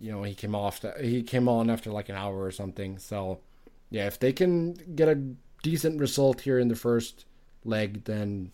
You 0.00 0.12
know, 0.12 0.22
he 0.22 0.34
came 0.34 0.54
off. 0.54 0.84
He 1.00 1.22
came 1.22 1.48
on 1.48 1.68
after 1.68 1.90
like 1.90 2.08
an 2.08 2.14
hour 2.14 2.42
or 2.42 2.50
something. 2.50 2.98
So, 2.98 3.40
yeah, 3.90 4.06
if 4.06 4.18
they 4.18 4.32
can 4.32 4.72
get 4.94 5.08
a 5.08 5.22
decent 5.62 6.00
result 6.00 6.42
here 6.42 6.58
in 6.58 6.68
the 6.68 6.76
first 6.76 7.26
leg, 7.64 8.04
then 8.04 8.52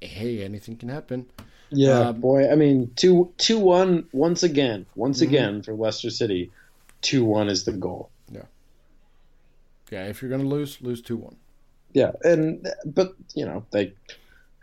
hey, 0.00 0.42
anything 0.42 0.76
can 0.76 0.88
happen. 0.88 1.26
Yeah, 1.70 2.08
Um, 2.08 2.20
boy. 2.20 2.50
I 2.50 2.54
mean, 2.54 2.90
two 2.96 3.32
two 3.36 3.58
one 3.58 4.08
once 4.12 4.42
again, 4.42 4.86
once 4.94 5.20
Mhm. 5.20 5.26
again 5.28 5.62
for 5.62 5.74
Leicester 5.74 6.10
City. 6.10 6.50
Two 7.02 7.24
one 7.24 7.48
is 7.48 7.64
the 7.64 7.72
goal. 7.72 8.08
Yeah, 9.90 10.04
if 10.04 10.20
you're 10.20 10.30
gonna 10.30 10.44
lose, 10.44 10.80
lose 10.82 11.00
two 11.00 11.16
one. 11.16 11.36
Yeah, 11.94 12.12
and 12.22 12.68
but 12.84 13.14
you 13.34 13.46
know 13.46 13.64
they, 13.70 13.94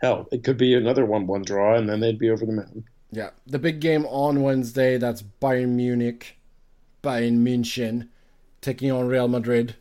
hell, 0.00 0.28
it 0.30 0.44
could 0.44 0.56
be 0.56 0.74
another 0.74 1.04
one 1.04 1.26
one 1.26 1.42
draw, 1.42 1.74
and 1.76 1.88
then 1.88 2.00
they'd 2.00 2.18
be 2.18 2.30
over 2.30 2.46
the 2.46 2.52
mountain. 2.52 2.84
Yeah, 3.10 3.30
the 3.46 3.58
big 3.58 3.80
game 3.80 4.06
on 4.06 4.42
Wednesday. 4.42 4.98
That's 4.98 5.22
Bayern 5.40 5.70
Munich, 5.70 6.38
Bayern 7.02 7.38
München, 7.38 8.08
taking 8.60 8.92
on 8.92 9.08
Real 9.08 9.28
Madrid, 9.28 9.74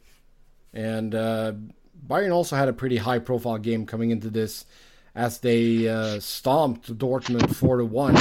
and 0.73 1.13
uh, 1.13 1.53
Bayern 2.07 2.33
also 2.33 2.55
had 2.55 2.69
a 2.69 2.73
pretty 2.73 2.97
high-profile 2.97 3.57
game 3.59 3.85
coming 3.85 4.11
into 4.11 4.29
this, 4.29 4.65
as 5.15 5.39
they 5.39 5.87
uh, 5.87 6.19
stomped 6.19 6.95
Dortmund 6.97 7.53
four 7.55 7.77
to 7.77 7.85
one. 7.85 8.17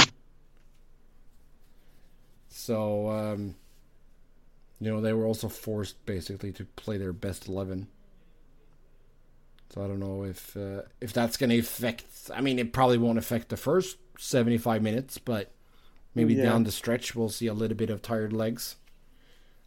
So, 2.49 3.09
um, 3.09 3.55
you 4.79 4.91
know, 4.91 5.01
they 5.01 5.13
were 5.13 5.25
also 5.25 5.47
forced 5.49 6.05
basically 6.05 6.51
to 6.53 6.65
play 6.65 6.97
their 6.97 7.13
best 7.13 7.47
eleven. 7.47 7.87
So 9.73 9.83
I 9.83 9.87
don't 9.87 9.99
know 9.99 10.23
if 10.23 10.55
uh, 10.55 10.83
if 11.01 11.11
that's 11.13 11.37
going 11.37 11.49
to 11.49 11.57
affect. 11.59 12.05
I 12.33 12.41
mean, 12.41 12.59
it 12.59 12.71
probably 12.73 12.97
won't 12.97 13.17
affect 13.17 13.49
the 13.49 13.57
first 13.57 13.97
seventy-five 14.17 14.81
minutes, 14.81 15.17
but 15.17 15.51
maybe 16.13 16.33
Yeah. 16.35 16.43
down 16.43 16.63
the 16.63 16.71
stretch 16.71 17.15
we'll 17.15 17.29
see 17.29 17.47
a 17.47 17.53
little 17.53 17.75
bit 17.77 17.89
of 17.89 18.01
tired 18.01 18.31
legs. 18.33 18.75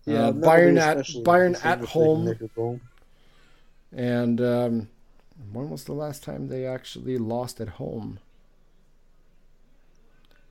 Yeah, 0.07 0.29
Uh, 0.29 0.33
Bayern 0.33 0.79
at- 0.81 0.97
Bayern 1.25 1.63
at 1.65 1.81
home. 1.81 2.35
goal. 2.55 2.81
And 3.93 4.41
um, 4.41 4.89
when 5.53 5.69
was 5.71 5.85
the 5.85 5.93
last 5.93 6.23
time 6.23 6.49
they 6.49 6.65
actually 6.67 7.19
lost 7.19 7.61
at 7.61 7.69
home? 7.71 8.19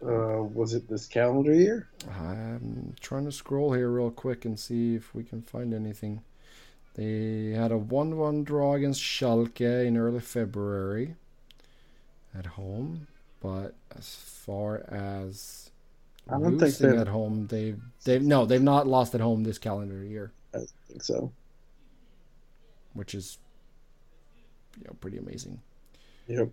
Uh, 0.06 0.43
was 0.43 0.74
it 0.74 0.88
this 0.88 1.08
calendar 1.08 1.54
year? 1.54 1.88
I'm 2.12 2.95
trying 3.00 3.26
to 3.26 3.32
scroll 3.32 3.74
here 3.74 3.89
real 3.89 4.12
quick 4.12 4.45
and 4.45 4.60
see 4.60 4.95
if 4.95 5.14
we 5.16 5.24
can 5.24 5.41
find 5.41 5.74
anything. 5.74 6.22
They 6.93 7.52
had 7.56 7.72
a 7.72 7.78
1 7.78 8.18
1 8.18 8.43
draw 8.43 8.74
against 8.76 9.02
Schalke 9.02 9.86
in 9.86 9.98
early 9.98 10.20
February 10.20 11.16
at 12.38 12.45
home, 12.45 13.08
but 13.41 13.74
as 13.98 14.16
far 14.16 14.84
as 14.91 15.72
I 16.28 16.34
don't 16.34 16.43
think 16.52 16.62
losing 16.62 16.91
they've- 16.91 17.00
at 17.00 17.08
home, 17.08 17.48
they've, 17.48 17.80
they've 18.04 18.22
no, 18.22 18.45
they've 18.45 18.62
not 18.62 18.86
lost 18.88 19.16
at 19.16 19.22
home 19.22 19.43
this 19.43 19.58
calendar 19.58 20.04
year, 20.04 20.32
I 20.54 20.60
think 20.88 21.04
so. 21.04 21.32
which 22.93 23.14
is 23.16 23.38
you 24.78 24.84
know 24.86 24.95
pretty 25.02 25.18
amazing. 25.18 25.60
Yep. 26.28 26.50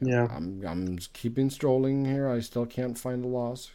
Yeah. 0.00 0.28
I'm 0.30 0.64
I'm 0.66 0.98
keeping 1.12 1.50
strolling 1.50 2.04
here. 2.04 2.28
I 2.28 2.40
still 2.40 2.66
can't 2.66 2.98
find 2.98 3.22
the 3.22 3.28
loss. 3.28 3.70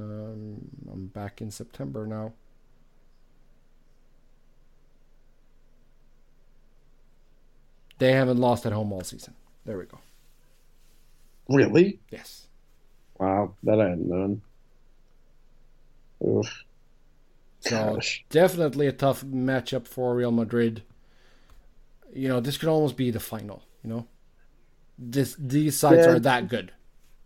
Um, 0.00 0.70
I'm 0.90 1.06
back 1.06 1.40
in 1.40 1.50
September 1.50 2.06
now. 2.06 2.32
They 7.98 8.12
haven't 8.12 8.38
lost 8.38 8.64
at 8.64 8.72
home 8.72 8.92
all 8.92 9.02
season. 9.02 9.34
There 9.64 9.76
we 9.76 9.84
go. 9.84 9.98
Really? 11.48 11.98
Yes. 12.10 12.46
Wow, 13.18 13.54
that 13.64 13.80
I 13.80 13.88
hadn't 13.90 14.08
known. 14.08 14.42
Oof. 16.24 16.64
So 17.60 17.94
Gosh. 17.94 18.24
definitely 18.30 18.86
a 18.86 18.92
tough 18.92 19.24
matchup 19.24 19.86
for 19.88 20.14
Real 20.14 20.30
Madrid. 20.30 20.82
You 22.14 22.28
know, 22.28 22.40
this 22.40 22.56
could 22.56 22.68
almost 22.68 22.96
be 22.96 23.10
the 23.10 23.20
final. 23.20 23.62
You 23.82 23.90
know, 23.90 24.06
this 24.98 25.36
these 25.38 25.78
sides 25.78 26.06
Yeah. 26.06 26.12
are 26.12 26.18
that 26.20 26.48
good. 26.48 26.72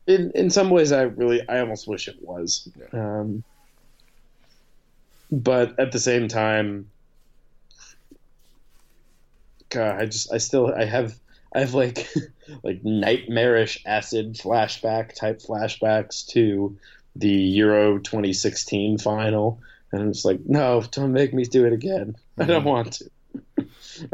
in 0.07 0.31
in 0.35 0.51
some 0.51 0.70
ways 0.70 0.93
I 0.93 1.03
really 1.03 1.47
I 1.49 1.61
almost 1.61 1.89
wish 1.89 2.09
it 2.09 2.16
was. 2.20 2.68
Um, 2.93 3.43
but 5.31 5.79
at 5.79 5.93
the 5.93 5.99
same 5.99 6.29
time 6.29 6.91
God, 9.70 10.01
I 10.03 10.07
just 10.07 10.33
I 10.33 10.39
still 10.39 10.73
I 10.75 10.85
have 10.85 11.14
I 11.55 11.61
have 11.61 11.75
like 11.75 12.07
like 12.62 12.85
nightmarish 12.85 13.83
acid 13.87 14.35
flashback 14.35 15.14
type 15.14 15.41
flashbacks 15.41 16.27
to 16.29 16.77
the 17.16 17.29
Euro 17.31 17.99
2016 17.99 18.99
final 18.99 19.61
and 19.93 20.03
I'm 20.03 20.12
just 20.12 20.25
like 20.25 20.41
no 20.45 20.83
don't 20.93 21.12
make 21.12 21.33
me 21.33 21.45
do 21.45 21.64
it 21.64 21.73
again. 21.73 22.16
I 22.39 22.45
don't 22.45 22.64
want 22.64 22.95
to. 22.95 23.11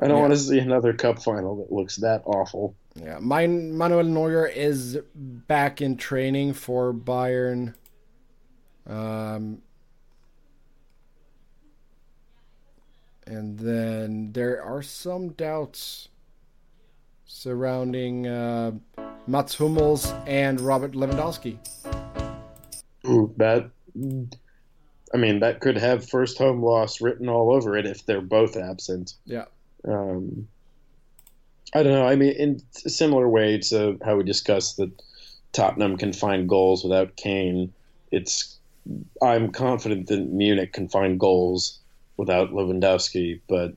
I 0.01 0.07
don't 0.07 0.17
Yeah. 0.17 0.21
want 0.21 0.33
to 0.33 0.39
see 0.39 0.59
another 0.59 0.93
cup 0.93 1.23
final 1.23 1.57
that 1.57 1.73
looks 1.73 1.97
that 1.97 2.23
awful. 2.25 2.75
Yeah, 3.03 3.19
mine 3.21 3.77
Manuel 3.77 4.05
Neuer 4.05 4.47
is 4.47 4.99
back 5.15 5.81
in 5.81 5.97
training 5.97 6.55
for 6.55 6.93
Bayern. 6.93 7.75
Um, 8.87 9.63
And 13.29 13.59
then 13.59 14.33
there 14.33 14.63
are 14.63 14.81
some 14.81 15.31
doubts 15.35 16.09
surrounding 17.27 18.27
uh, 18.27 18.73
Mats 19.27 19.55
Hummels 19.55 20.15
and 20.27 20.59
Robert 20.59 20.93
Lewandowski. 20.93 21.59
Ooh, 23.07 23.35
that. 23.37 23.71
I 25.13 25.17
mean, 25.19 25.41
that 25.41 25.61
could 25.61 25.77
have 25.77 26.09
first 26.09 26.39
home 26.39 26.63
loss 26.63 27.03
written 27.03 27.29
all 27.29 27.53
over 27.53 27.77
it 27.77 27.85
if 27.85 28.07
they're 28.07 28.23
both 28.23 28.57
absent. 28.57 29.17
Yeah. 29.27 29.45
Um, 29.87 30.49
I 31.75 31.83
don't 31.83 31.93
know. 31.93 32.07
I 32.07 32.17
mean, 32.17 32.33
in 32.33 32.61
a 32.85 32.91
similar 32.91 33.29
way 33.29 33.59
to 33.59 33.99
how 34.05 34.17
we 34.17 34.25
discussed 34.25 34.79
that 34.79 34.91
Tottenham 35.53 35.97
can 35.97 36.13
find 36.13 36.49
goals 36.49 36.83
without 36.83 37.17
Kane, 37.17 37.73
it's 38.11 38.59
I'm 39.23 39.53
confident 39.53 40.07
that 40.09 40.21
Munich 40.31 40.73
can 40.73 40.89
find 40.89 41.21
goals 41.21 41.79
without 42.17 42.53
Lewandowski, 42.53 43.41
but 43.49 43.75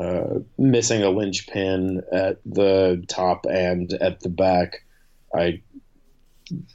uh, 0.00 0.40
missing 0.58 1.02
a 1.02 1.10
linchpin 1.10 2.02
at 2.12 2.38
the 2.46 3.04
top 3.08 3.46
and 3.46 3.92
at 3.94 4.20
the 4.20 4.28
back, 4.28 4.84
I 5.34 5.60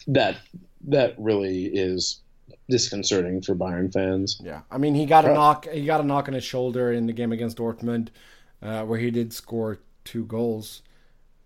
that 0.08 0.38
that 0.88 1.16
really 1.18 1.66
is 1.66 2.20
disconcerting 2.70 3.42
for 3.42 3.56
Bayern 3.56 3.94
fans. 3.94 4.42
Yeah, 4.44 4.62
I 4.70 4.78
mean 4.78 4.94
he 4.94 5.06
got 5.06 5.26
a 5.26 5.34
knock. 5.34 5.68
He 5.70 5.86
got 5.86 6.02
a 6.02 6.04
knock 6.04 6.28
on 6.28 6.34
his 6.34 6.44
shoulder 6.44 6.92
in 6.92 7.08
the 7.08 7.14
game 7.14 7.32
against 7.32 7.58
Dortmund, 7.58 8.10
uh, 8.62 8.84
where 8.84 9.00
he 9.00 9.10
did 9.10 9.32
score 9.32 9.80
two 10.04 10.26
goals. 10.26 10.82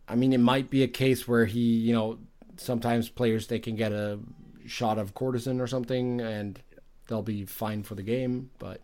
I 0.07 0.15
mean, 0.15 0.33
it 0.33 0.39
might 0.39 0.69
be 0.69 0.83
a 0.83 0.87
case 0.87 1.27
where 1.27 1.45
he, 1.45 1.59
you 1.59 1.93
know, 1.93 2.17
sometimes 2.57 3.09
players 3.09 3.47
they 3.47 3.59
can 3.59 3.75
get 3.75 3.91
a 3.91 4.19
shot 4.65 4.97
of 4.97 5.13
cortisone 5.13 5.61
or 5.61 5.67
something, 5.67 6.21
and 6.21 6.59
they'll 7.07 7.21
be 7.21 7.45
fine 7.45 7.83
for 7.83 7.95
the 7.95 8.03
game. 8.03 8.49
But. 8.59 8.81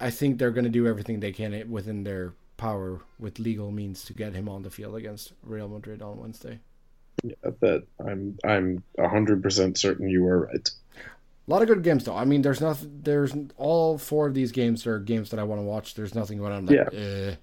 I 0.00 0.10
think 0.10 0.38
they're 0.38 0.50
going 0.50 0.64
to 0.64 0.70
do 0.70 0.86
everything 0.86 1.20
they 1.20 1.32
can 1.32 1.70
within 1.70 2.04
their 2.04 2.32
power 2.56 3.00
with 3.18 3.38
legal 3.38 3.70
means 3.70 4.04
to 4.04 4.14
get 4.14 4.34
him 4.34 4.48
on 4.48 4.62
the 4.62 4.70
field 4.70 4.96
against 4.96 5.32
Real 5.42 5.68
Madrid 5.68 6.02
on 6.02 6.18
Wednesday. 6.18 6.60
Yeah, 7.22 7.34
that 7.60 7.84
I'm 7.98 8.38
I'm 8.44 8.82
hundred 8.98 9.42
percent 9.42 9.78
certain 9.78 10.08
you 10.08 10.26
are 10.26 10.46
right. 10.46 10.70
A 11.48 11.50
lot 11.50 11.62
of 11.62 11.68
good 11.68 11.82
games 11.82 12.04
though. 12.04 12.16
I 12.16 12.24
mean, 12.24 12.42
there's 12.42 12.60
nothing. 12.60 13.00
There's 13.02 13.32
all 13.56 13.98
four 13.98 14.26
of 14.26 14.34
these 14.34 14.52
games 14.52 14.86
are 14.86 14.98
games 14.98 15.30
that 15.30 15.40
I 15.40 15.44
want 15.44 15.60
to 15.60 15.64
watch. 15.64 15.94
There's 15.94 16.14
nothing 16.14 16.42
when 16.42 16.52
I'm 16.52 16.66
like, 16.66 16.76
yeah, 16.92 16.98
eh, 16.98 17.34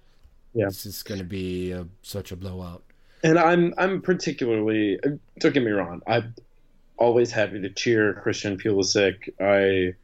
yeah. 0.54 0.66
this 0.66 0.86
is 0.86 1.04
going 1.04 1.20
to 1.20 1.26
be 1.26 1.72
a, 1.72 1.88
such 2.01 2.32
a 2.32 2.36
blowout. 2.36 2.84
And 3.24 3.39
I'm 3.39 3.74
I'm 3.78 4.01
particularly 4.01 4.99
don't 5.39 5.54
get 5.54 5.64
me 5.64 5.72
wrong. 5.72 6.01
I'm 6.06 6.36
always 6.97 7.32
happy 7.32 7.62
to 7.62 7.70
cheer 7.70 8.14
Christian 8.16 8.58
Pulisic. 8.58 9.30
I 9.39 9.95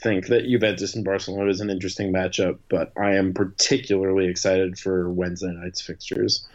think 0.00 0.26
that 0.26 0.44
Juventus 0.44 0.94
and 0.94 1.04
Barcelona 1.04 1.50
is 1.50 1.60
an 1.60 1.70
interesting 1.70 2.12
matchup, 2.12 2.58
but 2.68 2.92
I 2.96 3.14
am 3.16 3.34
particularly 3.34 4.26
excited 4.26 4.78
for 4.78 5.10
Wednesday 5.10 5.52
night's 5.52 5.80
fixtures. 5.80 6.46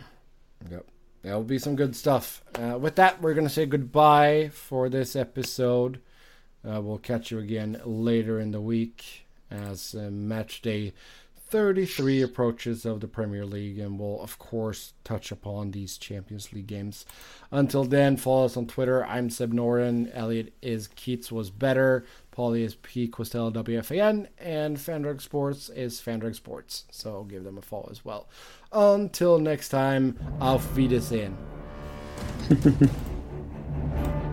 Yep. 0.69 0.85
There'll 1.23 1.43
be 1.43 1.59
some 1.59 1.75
good 1.75 1.95
stuff. 1.95 2.43
Uh, 2.55 2.77
with 2.79 2.95
that, 2.95 3.21
we're 3.21 3.33
going 3.33 3.47
to 3.47 3.53
say 3.53 3.65
goodbye 3.65 4.49
for 4.53 4.88
this 4.89 5.15
episode. 5.15 5.99
Uh, 6.67 6.81
we'll 6.81 6.97
catch 6.97 7.31
you 7.31 7.39
again 7.39 7.81
later 7.85 8.39
in 8.39 8.51
the 8.51 8.61
week 8.61 9.25
as 9.49 9.95
uh, 9.95 10.09
match 10.11 10.61
day 10.61 10.93
33 11.49 12.21
approaches 12.21 12.85
of 12.85 12.99
the 12.99 13.07
Premier 13.07 13.45
League, 13.45 13.79
and 13.79 13.97
we'll, 13.97 14.21
of 14.21 14.37
course, 14.37 14.93
touch 15.03 15.31
upon 15.31 15.71
these 15.71 15.97
Champions 15.97 16.51
League 16.51 16.67
games. 16.67 17.05
Until 17.51 17.85
then, 17.85 18.17
follow 18.17 18.45
us 18.45 18.57
on 18.57 18.67
Twitter. 18.67 19.05
I'm 19.05 19.29
Seb 19.29 19.53
Noren. 19.53 20.11
Elliott 20.13 20.53
is 20.61 20.87
Keats 20.87 21.31
was 21.31 21.49
better. 21.49 22.05
Pauly 22.35 22.63
is 22.63 22.75
P. 22.75 23.07
Costello 23.07 23.49
WFAN. 23.51 24.27
And 24.37 24.77
FanRag 24.77 25.21
Sports 25.21 25.69
is 25.69 26.01
FanRag 26.01 26.35
Sports. 26.35 26.83
So 26.91 27.23
give 27.23 27.45
them 27.45 27.57
a 27.57 27.61
follow 27.61 27.87
as 27.89 28.03
well. 28.03 28.27
Until 28.73 29.39
next 29.39 29.69
time, 29.69 30.19
auf 30.41 30.75
Wiedersehen. 30.75 31.37